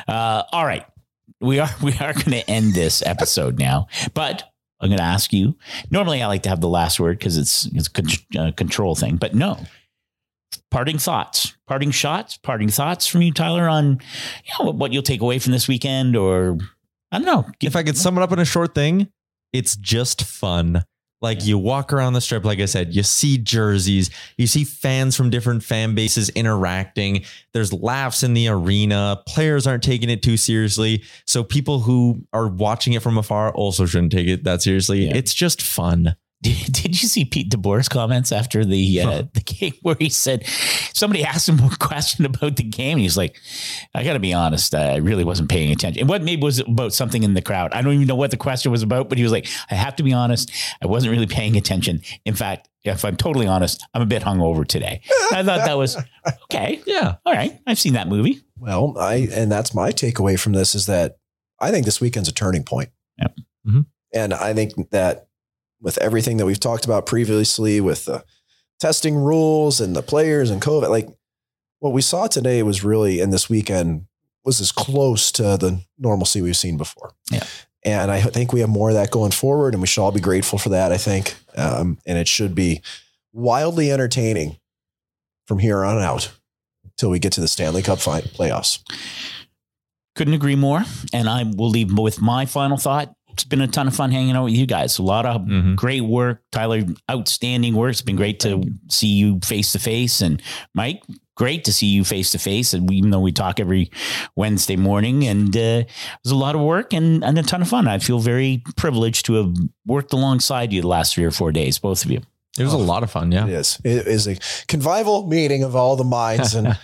uh, 0.07 0.43
all 0.51 0.65
right, 0.65 0.85
we 1.41 1.59
are 1.59 1.69
we 1.81 1.93
are 1.93 2.13
going 2.13 2.31
to 2.31 2.49
end 2.49 2.73
this 2.73 3.01
episode 3.05 3.57
now, 3.57 3.87
but. 4.13 4.43
I'm 4.79 4.89
going 4.89 4.97
to 4.97 5.03
ask 5.03 5.31
you. 5.31 5.55
Normally, 5.89 6.21
I 6.21 6.27
like 6.27 6.43
to 6.43 6.49
have 6.49 6.61
the 6.61 6.69
last 6.69 6.99
word 6.99 7.17
because 7.17 7.37
it's 7.37 7.65
it's 7.67 7.89
a 8.35 8.39
uh, 8.39 8.51
control 8.51 8.95
thing, 8.95 9.15
but 9.15 9.33
no. 9.33 9.57
Parting 10.71 10.97
thoughts, 10.97 11.55
parting 11.67 11.91
shots, 11.91 12.37
parting 12.37 12.69
thoughts 12.69 13.07
from 13.07 13.21
you, 13.21 13.31
Tyler, 13.31 13.67
on 13.67 13.99
you 14.43 14.65
know 14.65 14.71
what 14.71 14.93
you'll 14.93 15.03
take 15.03 15.21
away 15.21 15.39
from 15.39 15.51
this 15.51 15.67
weekend, 15.67 16.15
or 16.15 16.57
I 17.11 17.19
don't 17.19 17.25
know. 17.25 17.45
if 17.61 17.75
I 17.75 17.83
could 17.83 17.97
sum 17.97 18.17
it 18.17 18.21
up 18.21 18.31
in 18.31 18.39
a 18.39 18.45
short 18.45 18.75
thing, 18.75 19.09
it's 19.53 19.75
just 19.75 20.23
fun. 20.23 20.83
Like 21.25 21.43
you 21.43 21.57
walk 21.57 21.91
around 21.91 22.13
the 22.13 22.21
strip, 22.21 22.45
like 22.45 22.59
I 22.59 22.65
said, 22.65 22.93
you 22.93 23.01
see 23.01 23.39
jerseys, 23.39 24.11
you 24.37 24.45
see 24.45 24.63
fans 24.63 25.15
from 25.15 25.31
different 25.31 25.63
fan 25.63 25.95
bases 25.95 26.29
interacting. 26.29 27.25
There's 27.51 27.73
laughs 27.73 28.21
in 28.21 28.35
the 28.35 28.47
arena. 28.47 29.19
Players 29.25 29.65
aren't 29.65 29.81
taking 29.81 30.11
it 30.11 30.21
too 30.21 30.37
seriously. 30.37 31.03
So 31.25 31.43
people 31.43 31.79
who 31.79 32.21
are 32.31 32.47
watching 32.47 32.93
it 32.93 33.01
from 33.01 33.17
afar 33.17 33.51
also 33.53 33.87
shouldn't 33.87 34.11
take 34.11 34.27
it 34.27 34.43
that 34.43 34.61
seriously. 34.61 35.07
Yeah. 35.07 35.15
It's 35.15 35.33
just 35.33 35.63
fun. 35.63 36.15
Did, 36.45 36.73
did 36.73 37.01
you 37.01 37.07
see 37.07 37.25
Pete 37.25 37.49
DeBoer's 37.49 37.89
comments 37.89 38.31
after 38.31 38.63
the 38.63 39.01
uh, 39.01 39.23
the 39.33 39.41
game 39.41 39.73
where 39.81 39.95
he 39.97 40.09
said 40.09 40.45
somebody 40.93 41.23
asked 41.23 41.49
him 41.49 41.59
a 41.59 41.75
question 41.79 42.23
about 42.25 42.55
the 42.57 42.63
game 42.63 42.93
and 42.93 43.01
he's 43.01 43.17
like, 43.17 43.35
"I 43.95 44.03
got 44.03 44.13
to 44.13 44.19
be 44.19 44.31
honest, 44.33 44.75
I 44.75 44.97
really 44.97 45.23
wasn't 45.23 45.49
paying 45.49 45.71
attention." 45.71 46.01
And 46.01 46.09
what 46.09 46.21
maybe 46.21 46.43
was 46.43 46.59
about 46.59 46.93
something 46.93 47.23
in 47.23 47.33
the 47.33 47.41
crowd. 47.41 47.73
I 47.73 47.81
don't 47.81 47.93
even 47.93 48.05
know 48.07 48.15
what 48.15 48.29
the 48.29 48.37
question 48.37 48.71
was 48.71 48.83
about, 48.83 49.09
but 49.09 49.17
he 49.17 49.23
was 49.23 49.31
like, 49.31 49.47
"I 49.71 49.75
have 49.75 49.95
to 49.95 50.03
be 50.03 50.13
honest, 50.13 50.51
I 50.81 50.85
wasn't 50.85 51.11
really 51.11 51.25
paying 51.25 51.57
attention. 51.57 52.01
In 52.25 52.35
fact, 52.35 52.69
if 52.83 53.03
I'm 53.03 53.15
totally 53.15 53.47
honest, 53.47 53.83
I'm 53.95 54.03
a 54.03 54.05
bit 54.05 54.21
hungover 54.21 54.67
today." 54.67 55.01
I 55.31 55.41
thought 55.41 55.65
that 55.65 55.77
was 55.77 55.97
okay. 56.43 56.79
Yeah. 56.85 57.15
All 57.25 57.33
right, 57.33 57.59
I've 57.65 57.79
seen 57.79 57.93
that 57.93 58.07
movie. 58.07 58.41
Well, 58.59 58.95
I 58.99 59.27
and 59.31 59.51
that's 59.51 59.73
my 59.73 59.91
takeaway 59.91 60.39
from 60.39 60.53
this 60.53 60.75
is 60.75 60.85
that 60.85 61.17
I 61.59 61.71
think 61.71 61.85
this 61.85 61.99
weekend's 61.99 62.29
a 62.29 62.33
turning 62.33 62.63
point. 62.63 62.89
Yep. 63.19 63.35
Mhm. 63.67 63.85
And 64.13 64.33
I 64.33 64.53
think 64.53 64.91
that 64.91 65.24
with 65.85 65.99
everything 65.99 66.37
that 66.37 66.47
we've 66.47 66.59
talked 66.59 66.83
about 66.83 67.05
previously, 67.05 67.79
with 67.79 68.05
the 68.05 68.25
testing 68.79 69.15
rules 69.15 69.79
and 69.79 69.95
the 69.95 70.01
players 70.01 70.49
and 70.49 70.59
COVID, 70.59 70.89
like 70.89 71.07
what 71.79 71.93
we 71.93 72.01
saw 72.01 72.25
today 72.25 72.63
was 72.63 72.83
really 72.83 73.19
in 73.19 73.29
this 73.29 73.47
weekend 73.49 74.07
was 74.43 74.59
as 74.59 74.71
close 74.71 75.31
to 75.33 75.43
the 75.43 75.79
normalcy 75.99 76.41
we've 76.41 76.57
seen 76.57 76.75
before. 76.75 77.13
Yeah. 77.31 77.43
And 77.83 78.09
I 78.09 78.19
think 78.19 78.51
we 78.51 78.61
have 78.61 78.69
more 78.69 78.89
of 78.89 78.95
that 78.95 79.11
going 79.11 79.29
forward, 79.29 79.75
and 79.75 79.81
we 79.81 79.85
should 79.85 80.01
all 80.01 80.11
be 80.11 80.19
grateful 80.19 80.57
for 80.57 80.69
that. 80.69 80.91
I 80.91 80.97
think, 80.97 81.35
um, 81.55 81.99
and 82.07 82.17
it 82.17 82.27
should 82.27 82.55
be 82.55 82.81
wildly 83.31 83.91
entertaining 83.91 84.57
from 85.45 85.59
here 85.59 85.85
on 85.85 85.99
out 85.99 86.31
until 86.83 87.11
we 87.11 87.19
get 87.19 87.33
to 87.33 87.41
the 87.41 87.47
Stanley 87.47 87.83
Cup 87.83 87.99
fi- 87.99 88.21
playoffs. 88.21 88.79
Couldn't 90.15 90.33
agree 90.33 90.55
more. 90.55 90.83
And 91.13 91.29
I 91.29 91.43
will 91.43 91.69
leave 91.69 91.95
with 91.95 92.19
my 92.19 92.47
final 92.47 92.77
thought. 92.77 93.13
It's 93.35 93.43
been 93.43 93.59
a 93.61 93.67
ton 93.67 93.87
of 93.87 93.93
fun 93.95 94.11
hanging 94.11 94.33
out 94.35 94.45
with 94.45 94.53
you 94.53 94.65
guys. 94.65 94.97
A 94.97 95.03
lot 95.03 95.25
of 95.25 95.41
Mhm. 95.41 95.75
great 95.75 96.01
work. 96.05 96.41
Tyler, 96.53 96.83
outstanding 97.11 97.75
work. 97.75 97.91
It's 97.91 98.01
been 98.01 98.15
great 98.15 98.39
to 98.41 98.63
see 98.89 99.07
you 99.09 99.39
face 99.43 99.73
to 99.73 99.79
face. 99.79 100.21
And 100.21 100.41
Mike, 100.73 101.03
great 101.35 101.65
to 101.65 101.73
see 101.73 101.87
you 101.87 102.05
face 102.05 102.31
to 102.31 102.39
face. 102.39 102.73
And 102.73 102.89
even 102.93 103.09
though 103.09 103.19
we 103.19 103.33
talk 103.33 103.59
every 103.59 103.91
Wednesday 104.37 104.77
morning, 104.77 105.25
and 105.27 105.53
uh, 105.55 105.59
it 105.83 105.89
was 106.23 106.31
a 106.31 106.35
lot 106.35 106.55
of 106.55 106.61
work 106.61 106.93
and, 106.93 107.25
and 107.25 107.37
a 107.37 107.43
ton 107.43 107.61
of 107.61 107.67
fun. 107.67 107.89
I 107.89 107.99
feel 107.99 108.19
very 108.19 108.63
privileged 108.77 109.25
to 109.25 109.33
have 109.33 109.53
worked 109.85 110.13
alongside 110.13 110.71
you 110.71 110.81
the 110.81 110.87
last 110.87 111.13
three 111.13 111.25
or 111.25 111.31
four 111.31 111.51
days, 111.51 111.77
both 111.77 112.05
of 112.05 112.11
you. 112.11 112.21
It 112.57 112.63
was 112.63 112.71
a 112.71 112.77
lot 112.77 113.03
of 113.03 113.11
fun. 113.11 113.33
Yeah. 113.33 113.47
It 113.47 113.53
is. 113.53 113.81
It 113.83 114.07
is 114.07 114.27
a 114.27 114.37
convivial 114.69 115.27
meeting 115.27 115.61
of 115.63 115.75
all 115.75 115.97
the 115.97 116.05
minds, 116.05 116.55
and 116.55 116.67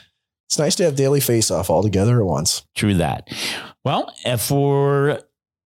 it's 0.49 0.59
nice 0.59 0.75
to 0.75 0.83
have 0.83 0.97
daily 0.97 1.21
face 1.21 1.49
off 1.49 1.69
all 1.69 1.81
together 1.81 2.19
at 2.19 2.25
once. 2.25 2.63
True 2.75 2.95
that. 2.95 3.29
Well, 3.85 4.13
uh, 4.25 4.35
for 4.35 5.21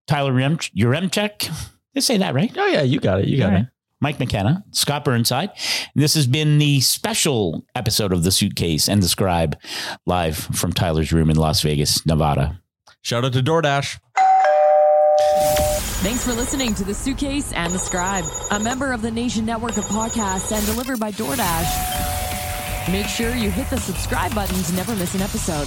Tyler 0.06 0.32
Rem, 0.32 0.58
Yaremchuk, 0.58 1.38
did 1.38 1.50
I 1.96 2.00
say 2.00 2.18
that 2.18 2.34
right? 2.34 2.52
Oh, 2.56 2.66
yeah. 2.66 2.82
You 2.82 3.00
got 3.00 3.20
it. 3.20 3.28
You 3.28 3.38
got 3.38 3.46
All 3.46 3.52
it. 3.52 3.54
right. 3.60 3.66
Mike 4.00 4.18
McKenna, 4.18 4.64
Scott 4.72 5.02
Burnside. 5.04 5.50
This 5.94 6.12
has 6.14 6.26
been 6.26 6.58
the 6.58 6.80
special 6.82 7.64
episode 7.74 8.12
of 8.12 8.22
The 8.22 8.30
Suitcase 8.30 8.86
and 8.88 9.02
the 9.02 9.08
Scribe 9.08 9.56
live 10.04 10.36
from 10.36 10.74
Tyler's 10.74 11.10
room 11.10 11.30
in 11.30 11.36
Las 11.36 11.62
Vegas, 11.62 12.04
Nevada. 12.04 12.60
Shout 13.00 13.24
out 13.24 13.32
to 13.32 13.42
DoorDash. 13.42 13.98
Thanks 16.02 16.22
for 16.22 16.34
listening 16.34 16.74
to 16.74 16.84
The 16.84 16.92
Suitcase 16.92 17.52
and 17.54 17.72
the 17.72 17.78
Scribe, 17.78 18.24
a 18.50 18.60
member 18.60 18.92
of 18.92 19.00
the 19.00 19.10
Nation 19.10 19.46
Network 19.46 19.78
of 19.78 19.84
Podcasts 19.84 20.52
and 20.54 20.66
delivered 20.66 21.00
by 21.00 21.10
DoorDash. 21.12 22.92
Make 22.92 23.06
sure 23.06 23.34
you 23.34 23.50
hit 23.50 23.70
the 23.70 23.78
subscribe 23.78 24.34
button 24.34 24.62
to 24.64 24.74
never 24.74 24.94
miss 24.96 25.14
an 25.14 25.22
episode. 25.22 25.66